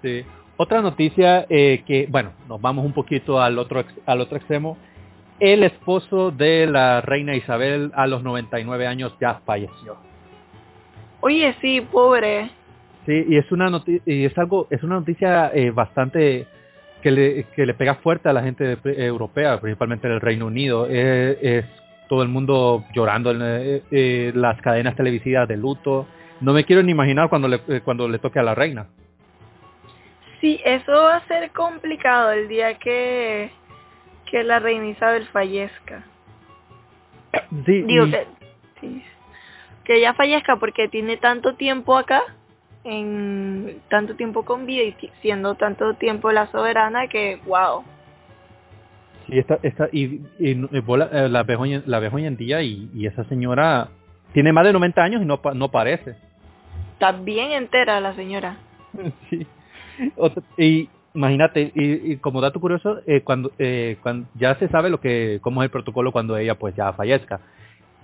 Sí. 0.02 0.24
Otra 0.56 0.82
noticia 0.82 1.46
eh, 1.50 1.84
que, 1.86 2.08
bueno, 2.10 2.34
nos 2.48 2.62
vamos 2.62 2.86
un 2.86 2.94
poquito 2.94 3.42
al 3.42 3.58
otro 3.58 3.84
al 4.06 4.22
otro 4.22 4.38
extremo 4.38 4.78
el 5.40 5.64
esposo 5.64 6.32
de 6.32 6.68
la 6.68 7.02
reina 7.02 7.36
Isabel 7.36 7.92
a 7.96 8.08
los 8.08 8.24
99 8.24 8.88
años 8.88 9.16
ya 9.20 9.42
falleció. 9.46 9.98
Oye, 11.22 11.56
sí, 11.62 11.82
pobre. 11.82 12.50
Sí, 13.06 13.26
y 13.28 13.38
es 13.38 13.52
una 13.52 13.70
noticia, 13.70 14.02
y 14.06 14.26
es 14.26 14.38
algo, 14.38 14.68
es 14.70 14.84
una 14.84 14.96
noticia 14.96 15.52
eh, 15.54 15.72
bastante 15.72 16.48
que 17.02 17.12
le, 17.12 17.44
que 17.56 17.66
le 17.66 17.74
pega 17.74 17.96
fuerte 17.96 18.30
a 18.30 18.34
la 18.34 18.44
gente 18.44 18.78
europea, 18.84 19.60
principalmente 19.60 20.08
en 20.08 20.14
el 20.14 20.22
Reino 20.22 20.48
Unido. 20.48 20.88
Eh, 20.90 21.38
es 21.42 21.66
todo 22.08 22.24
el 22.24 22.30
mundo 22.30 22.86
llorando 22.94 23.32
en 23.32 23.40
eh, 23.42 24.32
las 24.36 24.62
cadenas 24.62 24.96
televisivas 24.96 25.48
de 25.48 25.58
luto. 25.58 26.08
No 26.40 26.54
me 26.54 26.64
quiero 26.64 26.84
ni 26.84 26.92
imaginar 26.92 27.30
cuando 27.30 27.48
le, 27.48 27.82
cuando 27.82 28.08
le 28.08 28.20
toque 28.20 28.40
a 28.40 28.44
la 28.44 28.56
reina. 28.56 28.88
Sí, 30.40 30.60
eso 30.66 30.92
va 30.92 31.18
a 31.18 31.28
ser 31.28 31.52
complicado 31.52 32.32
el 32.32 32.50
día 32.50 32.78
que 32.78 33.50
que 34.34 34.44
la 34.44 34.58
reina 34.58 34.88
Isabel 34.88 35.28
fallezca. 35.28 36.02
Sí, 37.68 37.84
Digo 37.84 38.08
que, 38.08 38.26
que 39.84 39.98
ella 39.98 40.16
fallezca 40.16 40.56
porque 40.56 40.88
tiene 40.88 41.18
tanto 41.18 41.54
tiempo 41.54 41.96
acá, 41.96 42.24
en 42.84 43.80
tanto 43.92 44.16
tiempo 44.16 44.44
con 44.44 44.66
vida 44.66 44.82
y 44.86 45.12
siendo 45.22 45.54
tanto 45.54 45.94
tiempo 45.94 46.32
la 46.32 46.48
soberana 46.48 47.08
que, 47.10 47.42
wow. 47.46 47.84
Sí, 49.28 49.38
esta, 49.38 49.60
esta, 49.62 49.88
y, 49.92 50.22
y, 50.40 50.66
eh, 50.72 51.30
la, 51.30 51.44
ves 51.44 51.58
hoy, 51.60 51.84
la 51.86 52.00
ves 52.00 52.12
hoy 52.12 52.26
en 52.26 52.36
día 52.36 52.64
y, 52.64 52.90
y, 52.92 53.06
esa 53.06 53.26
señora 53.26 53.90
tiene 54.34 54.52
más 54.52 54.66
de 54.66 54.74
90 54.74 55.04
años 55.04 55.22
y 55.22 55.26
no, 55.26 55.40
no 55.54 55.70
parece. 55.70 56.16
Está 56.94 57.12
bien 57.12 57.52
entera 57.52 58.00
la 58.00 58.16
señora. 58.16 58.58
Sí. 59.30 59.46
y 60.58 60.90
imagínate, 61.14 61.72
y, 61.76 62.18
como 62.18 62.42
dato 62.42 62.60
curioso, 62.60 63.00
eh, 63.06 63.22
cuando, 63.22 63.52
eh, 63.60 63.98
cuando 64.02 64.28
ya 64.36 64.56
se 64.56 64.68
sabe 64.70 64.90
lo 64.90 65.00
que, 65.00 65.40
cómo 65.42 65.62
es 65.62 65.68
el 65.68 65.72
protocolo 65.72 66.12
cuando 66.12 66.38
ella 66.38 66.56
pues 66.56 66.76
ya 66.76 66.94
fallezca. 66.94 67.40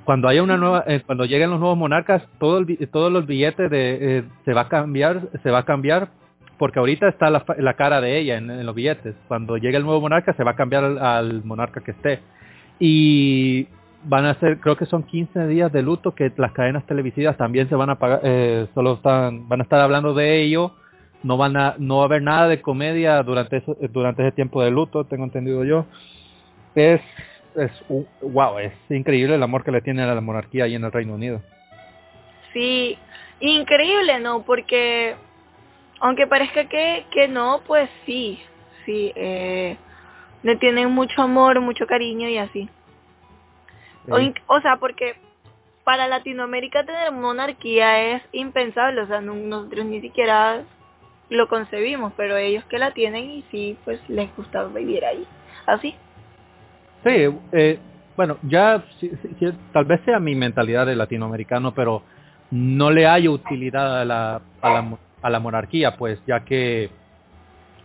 Cuando 0.05 0.28
haya 0.28 0.41
una 0.41 0.57
nueva, 0.57 0.84
eh, 0.88 1.01
cuando 1.05 1.26
lleguen 1.26 1.51
los 1.51 1.60
nuevos 1.60 1.78
monarcas, 1.78 2.24
todo 2.39 2.66
todos 2.91 3.12
los 3.12 3.28
billetes 3.28 3.70
de, 3.70 4.24
se 4.45 4.53
va 4.53 4.62
a 4.62 4.70
cambiar, 4.70 5.30
se 5.43 5.51
va 5.51 5.60
a 5.60 5.66
cambiar, 5.66 6.10
porque 6.57 6.80
ahorita 6.80 7.07
está 7.07 7.30
la, 7.30 7.45
la 7.57 7.74
cara 7.76 8.01
de 8.01 8.18
ella 8.18 8.38
en, 8.38 8.66
los 8.66 8.76
billetes. 8.76 9.16
Cuando 9.28 9.57
llegue 9.57 9.78
el 9.78 9.84
nuevo 9.84 10.01
monarca, 10.01 10.34
se 10.34 10.43
va 10.43 10.51
a 10.51 10.55
cambiar 10.55 10.84
al, 10.84 11.43
monarca 11.43 11.82
que 11.82 11.91
esté. 11.91 12.20
Y 12.80 13.68
van 14.03 14.26
a 14.26 14.39
ser, 14.39 14.60
creo 14.60 14.78
que 14.78 14.86
son 14.86 15.03
15 15.03 15.47
días 15.47 15.72
de 15.72 15.82
luto 15.82 16.16
que 16.16 16.32
las 16.38 16.53
cadenas 16.53 16.86
televisivas 16.86 17.38
también 17.38 17.68
se 17.70 17.76
van 17.76 17.89
a 17.89 17.99
pagar, 17.99 18.22
solo 18.74 18.93
están, 18.93 19.47
van 19.49 19.60
a 19.60 19.64
estar 19.64 19.82
hablando 19.82 20.14
de 20.14 20.41
ello 20.41 20.74
no 21.24 21.38
van 21.38 21.57
a 21.57 21.76
no 21.78 21.97
va 21.97 22.03
a 22.03 22.05
haber 22.05 22.22
nada 22.22 22.47
de 22.47 22.61
comedia 22.61 23.22
durante 23.24 23.57
eso, 23.57 23.76
durante 23.89 24.22
ese 24.24 24.32
tiempo 24.32 24.61
de 24.61 24.72
luto 24.72 25.05
tengo 25.05 25.24
entendido 25.24 25.63
yo. 25.63 25.86
Es 26.76 27.01
es 27.55 27.72
wow 28.22 28.59
es 28.59 28.74
increíble 28.89 29.36
el 29.36 29.43
amor 29.43 29.63
que 29.63 29.72
le 29.72 29.82
tiene 29.82 30.03
a 30.03 30.13
la 30.13 30.22
monarquía 30.22 30.65
ahí 30.65 30.76
en 30.76 30.84
el 30.84 30.91
Reino 30.91 31.13
Unido. 31.15 31.41
Sí 32.53 32.97
increíble 33.39 34.20
no 34.20 34.43
porque 34.43 35.15
aunque 35.99 36.28
parezca 36.28 36.67
que 36.70 37.05
que 37.11 37.28
no 37.28 37.61
pues 37.67 37.89
sí 38.05 38.39
sí 38.86 39.11
eh, 39.15 39.78
le 40.43 40.55
tienen 40.55 40.91
mucho 40.91 41.22
amor 41.22 41.59
mucho 41.59 41.86
cariño 41.86 42.30
y 42.30 42.38
así. 42.38 42.70
O, 44.09 44.17
o 44.55 44.61
sea 44.61 44.78
porque 44.78 45.15
para 45.89 46.07
Latinoamérica 46.07 46.86
tener 46.86 47.11
monarquía 47.11 48.13
es 48.13 48.22
impensable, 48.32 49.01
o 49.01 49.07
sea, 49.07 49.22
nosotros 49.22 49.86
ni 49.86 50.01
siquiera 50.01 50.63
lo 51.30 51.47
concebimos, 51.47 52.13
pero 52.17 52.38
ellos 52.38 52.63
que 52.65 52.80
la 52.80 52.91
tienen 52.91 53.30
y 53.30 53.43
sí, 53.51 53.77
pues 53.86 53.99
les 54.09 54.36
gusta 54.36 54.65
vivir 54.65 55.05
ahí. 55.05 55.25
¿Así? 55.65 55.95
Sí, 57.03 57.30
eh, 57.51 57.80
bueno, 58.17 58.38
ya 58.43 58.84
tal 59.71 59.86
vez 59.86 60.01
sea 60.05 60.19
mi 60.19 60.36
mentalidad 60.36 60.86
de 60.86 60.95
latinoamericano, 60.95 61.73
pero 61.73 62.03
no 62.51 62.91
le 62.91 63.07
hay 63.07 63.27
utilidad 63.27 64.01
a 64.01 64.05
la, 64.05 64.41
a 64.61 64.69
la, 64.69 64.97
a 65.21 65.30
la 65.30 65.39
monarquía, 65.39 65.95
pues, 65.95 66.19
ya 66.25 66.41
que 66.41 66.89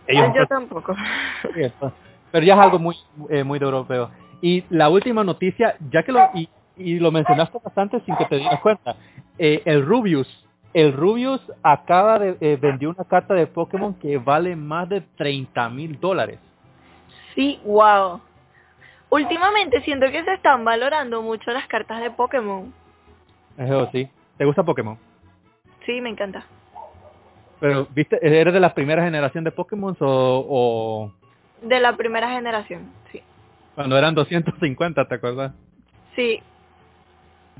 ellos... 0.07 0.33
yo 0.35 0.45
tampoco. 0.47 0.95
pero 2.31 2.45
ya 2.45 2.53
es 2.55 2.59
algo 2.59 2.79
muy, 2.79 2.95
eh, 3.29 3.43
muy 3.43 3.59
de 3.59 3.65
europeo. 3.65 4.09
Y 4.41 4.63
la 4.69 4.89
última 4.89 5.23
noticia, 5.23 5.75
ya 5.91 6.03
que 6.03 6.11
lo... 6.11 6.29
Y, 6.33 6.49
y 6.77 6.99
lo 6.99 7.11
mencionaste 7.11 7.57
bastante 7.63 8.01
sin 8.01 8.17
que 8.17 8.25
te 8.25 8.37
dieras 8.37 8.59
cuenta, 8.59 8.97
eh, 9.37 9.61
el 9.65 9.85
Rubius 9.85 10.27
el 10.75 10.91
Rubius 10.91 11.41
acaba 11.63 12.19
de 12.19 12.35
eh, 12.41 12.57
vendió 12.61 12.89
una 12.89 13.05
carta 13.05 13.33
de 13.33 13.47
Pokémon 13.47 13.93
que 13.93 14.17
vale 14.17 14.57
más 14.57 14.89
de 14.89 14.99
30 14.99 15.69
mil 15.69 15.97
dólares. 16.01 16.37
Sí, 17.33 17.61
wow. 17.63 18.19
Últimamente 19.09 19.79
siento 19.83 20.11
que 20.11 20.21
se 20.25 20.33
están 20.33 20.65
valorando 20.65 21.21
mucho 21.21 21.49
las 21.51 21.65
cartas 21.67 22.01
de 22.01 22.11
Pokémon. 22.11 22.73
Eso 23.57 23.89
sí. 23.93 24.09
¿Te 24.37 24.43
gusta 24.43 24.63
Pokémon? 24.63 24.97
Sí, 25.85 26.01
me 26.01 26.09
encanta. 26.09 26.45
Pero, 27.61 27.87
¿viste? 27.95 28.19
¿Eres 28.21 28.53
de 28.53 28.59
la 28.59 28.73
primera 28.73 29.01
generación 29.01 29.45
de 29.45 29.51
Pokémon 29.51 29.95
o, 30.01 30.45
o...? 30.49 31.13
De 31.61 31.79
la 31.79 31.95
primera 31.95 32.29
generación, 32.31 32.91
sí. 33.13 33.21
Cuando 33.75 33.97
eran 33.97 34.13
250, 34.13 35.07
¿te 35.07 35.15
acuerdas? 35.15 35.53
Sí, 36.17 36.41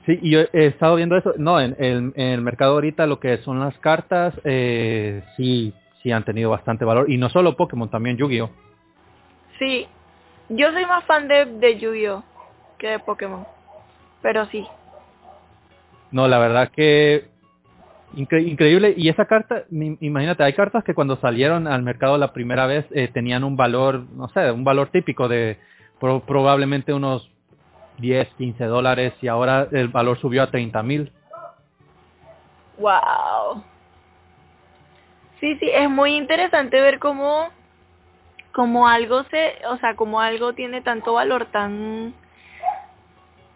Sí, 0.06 0.20
y 0.22 0.32
yo 0.32 0.42
he 0.54 0.68
estado 0.68 0.96
viendo 0.96 1.18
eso. 1.18 1.34
No, 1.38 1.60
en, 1.60 2.14
el 2.16 2.42
mercado 2.42 2.74
ahorita 2.74 3.08
lo 3.08 3.20
que 3.20 3.38
son 3.40 3.60
las 3.60 3.78
cartas, 3.80 4.34
eh, 4.44 5.24
sí, 5.36 5.74
sí 6.04 6.12
han 6.12 6.24
tenido 6.24 6.50
bastante 6.52 6.86
valor. 6.86 7.10
Y 7.10 7.18
no 7.18 7.30
solo 7.30 7.56
Pokémon, 7.56 7.90
también 7.90 8.18
Yu-Gi-Oh. 8.18 8.50
Sí, 9.58 9.88
yo 10.50 10.72
soy 10.72 10.86
más 10.86 11.04
fan 11.06 11.28
de, 11.28 11.46
de 11.46 11.80
Yu-Gi-Oh 11.80 12.24
que 12.78 12.90
de 12.90 13.00
Pokémon. 13.00 13.46
Pero 14.22 14.46
sí. 14.48 14.66
No, 16.12 16.28
la 16.28 16.40
verdad 16.40 16.72
que 16.72 17.26
increíble. 18.16 18.94
Y 18.96 19.10
esa 19.10 19.26
carta, 19.26 19.64
imagínate, 19.72 20.44
hay 20.44 20.54
cartas 20.54 20.84
que 20.84 20.94
cuando 20.94 21.18
salieron 21.18 21.68
al 21.68 21.84
mercado 21.84 22.18
la 22.18 22.34
primera 22.34 22.66
vez 22.66 22.86
eh, 22.92 23.10
tenían 23.14 23.44
un 23.44 23.58
valor, 23.58 24.06
no 24.16 24.30
sé, 24.30 24.52
un 24.52 24.64
valor 24.64 24.90
típico 24.90 25.28
de 25.28 25.58
probablemente 26.00 26.94
unos 26.94 27.30
10, 27.98 28.28
15 28.38 28.66
dólares 28.66 29.14
y 29.22 29.28
ahora 29.28 29.68
el 29.72 29.88
valor 29.90 30.20
subió 30.20 30.44
a 30.44 30.52
30 30.52 30.84
mil. 30.84 31.12
Wow. 32.78 33.64
Sí, 35.40 35.56
sí, 35.60 35.70
es 35.72 35.90
muy 35.90 36.16
interesante 36.16 36.80
ver 36.82 37.00
cómo, 37.00 37.50
como 38.52 38.88
algo 38.88 39.24
se, 39.26 39.54
o 39.70 39.78
sea, 39.78 39.96
como 39.96 40.20
algo 40.20 40.54
tiene 40.54 40.82
tanto 40.82 41.14
valor 41.14 41.46
tan, 41.52 42.14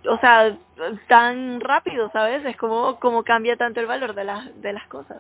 o 0.07 0.17
sea, 0.19 0.57
tan 1.07 1.59
rápido, 1.59 2.09
¿sabes? 2.11 2.45
Es 2.45 2.57
como, 2.57 2.99
como 2.99 3.23
cambia 3.23 3.55
tanto 3.57 3.79
el 3.79 3.87
valor 3.87 4.13
de 4.15 4.23
las, 4.23 4.61
de 4.61 4.73
las 4.73 4.87
cosas. 4.87 5.17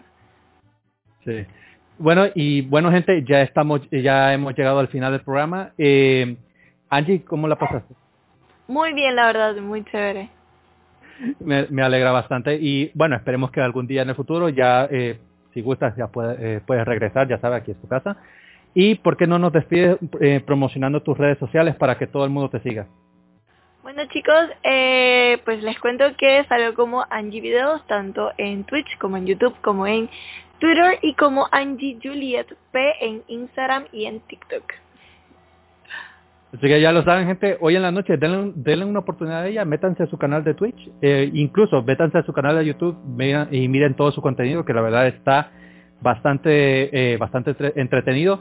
Sí. 1.25 1.45
Bueno, 1.97 2.25
y 2.33 2.61
bueno, 2.61 2.91
gente, 2.91 3.23
ya 3.27 3.41
estamos, 3.41 3.81
ya 3.91 4.33
hemos 4.33 4.55
llegado 4.55 4.79
al 4.79 4.87
final 4.87 5.11
del 5.11 5.21
programa. 5.21 5.71
Eh, 5.77 6.37
Angie, 6.89 7.23
¿cómo 7.25 7.47
la 7.47 7.57
pasaste? 7.57 7.93
Muy 8.69 8.93
bien, 8.93 9.15
la 9.15 9.25
verdad, 9.25 9.55
muy 9.55 9.83
chévere. 9.83 10.29
Me, 11.39 11.81
alegra 11.81 12.11
bastante 12.11 12.53
y 12.53 12.91
bueno, 12.93 13.15
esperemos 13.15 13.49
que 13.49 13.61
algún 13.61 13.87
día 13.87 14.03
en 14.03 14.09
el 14.09 14.15
futuro 14.15 14.47
ya, 14.47 14.87
eh, 14.91 15.19
si 15.55 15.61
gustas, 15.61 15.95
ya 15.97 16.07
eh, 16.37 16.61
puedes 16.63 16.85
regresar, 16.85 17.27
ya 17.27 17.39
sabes, 17.39 17.63
aquí 17.63 17.71
es 17.71 17.81
tu 17.81 17.87
casa. 17.87 18.17
Y 18.75 18.93
por 18.93 19.17
qué 19.17 19.25
no 19.25 19.39
nos 19.39 19.51
despides 19.53 19.97
eh, 20.21 20.39
promocionando 20.45 21.01
tus 21.01 21.17
redes 21.17 21.39
sociales 21.39 21.75
para 21.77 21.97
que 21.97 22.05
todo 22.05 22.23
el 22.25 22.29
mundo 22.29 22.51
te 22.51 22.59
siga. 22.59 22.85
Bueno 23.81 24.05
chicos, 24.05 24.49
pues 24.61 25.63
les 25.63 25.79
cuento 25.79 26.05
que 26.15 26.45
salgo 26.45 26.75
como 26.75 27.03
Angie 27.09 27.41
Videos, 27.41 27.85
tanto 27.87 28.31
en 28.37 28.65
Twitch 28.65 28.99
como 28.99 29.17
en 29.17 29.25
YouTube, 29.25 29.55
como 29.61 29.87
en 29.87 30.07
Twitter 30.59 30.99
y 31.01 31.15
como 31.15 31.47
Angie 31.51 31.97
Juliet 32.01 32.45
P 32.71 32.93
en 33.01 33.23
Instagram 33.29 33.85
y 33.91 34.05
en 34.05 34.19
TikTok. 34.19 34.88
Así 36.51 36.61
que 36.67 36.81
ya 36.81 36.91
lo 36.91 37.03
saben, 37.03 37.27
gente, 37.27 37.57
hoy 37.61 37.75
en 37.75 37.83
la 37.83 37.91
noche 37.91 38.17
denle, 38.17 38.85
una 38.85 38.99
oportunidad 38.99 39.41
a 39.41 39.47
ella, 39.47 39.65
métanse 39.65 40.03
a 40.03 40.07
su 40.07 40.17
canal 40.17 40.43
de 40.43 40.55
Twitch, 40.55 40.89
eh, 40.99 41.29
incluso 41.33 41.83
métanse 41.83 42.17
a 42.17 42.23
su 42.23 42.33
canal 42.33 42.57
de 42.57 42.65
YouTube 42.65 42.97
y 43.51 43.67
miren 43.67 43.93
todo 43.93 44.11
su 44.11 44.21
contenido, 44.21 44.65
que 44.65 44.73
la 44.73 44.81
verdad 44.81 45.07
está 45.07 45.51
bastante, 46.01 47.13
eh, 47.13 47.17
bastante 47.17 47.55
entretenido. 47.75 48.39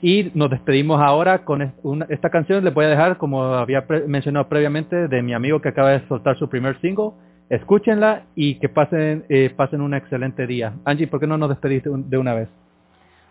Y 0.00 0.30
nos 0.34 0.50
despedimos 0.50 1.00
ahora 1.00 1.44
con 1.44 1.60
esta 2.08 2.30
canción, 2.30 2.62
les 2.62 2.72
voy 2.72 2.84
a 2.84 2.90
dejar, 2.90 3.16
como 3.16 3.42
había 3.42 3.84
mencionado 4.06 4.48
previamente, 4.48 5.08
de 5.08 5.22
mi 5.22 5.34
amigo 5.34 5.60
que 5.60 5.70
acaba 5.70 5.90
de 5.90 6.06
soltar 6.06 6.38
su 6.38 6.48
primer 6.48 6.80
single. 6.80 7.10
Escúchenla 7.50 8.22
y 8.36 8.60
que 8.60 8.68
pasen, 8.68 9.24
eh, 9.28 9.50
pasen 9.56 9.80
un 9.80 9.94
excelente 9.94 10.46
día. 10.46 10.74
Angie, 10.84 11.08
¿por 11.08 11.18
qué 11.18 11.26
no 11.26 11.36
nos 11.36 11.48
despediste 11.48 11.90
de 11.92 12.18
una 12.18 12.34
vez? 12.34 12.48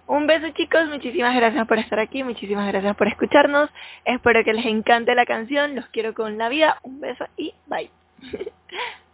Un 0.08 0.26
beso 0.26 0.50
chicos, 0.52 0.88
muchísimas 0.88 1.36
gracias 1.36 1.68
por 1.68 1.80
estar 1.80 2.00
aquí, 2.00 2.24
muchísimas 2.24 2.66
gracias 2.70 2.96
por 2.96 3.10
escucharnos. 3.10 3.70
Espero 4.06 4.42
que 4.46 4.54
les 4.54 4.66
encante 4.66 5.14
la 5.16 5.26
canción, 5.26 5.76
los 5.76 5.86
quiero 5.90 6.14
con 6.14 6.38
la 6.38 6.48
vida. 6.48 6.80
Un 6.84 7.02
beso 7.02 7.28
y 7.36 7.54
bye. 7.66 7.92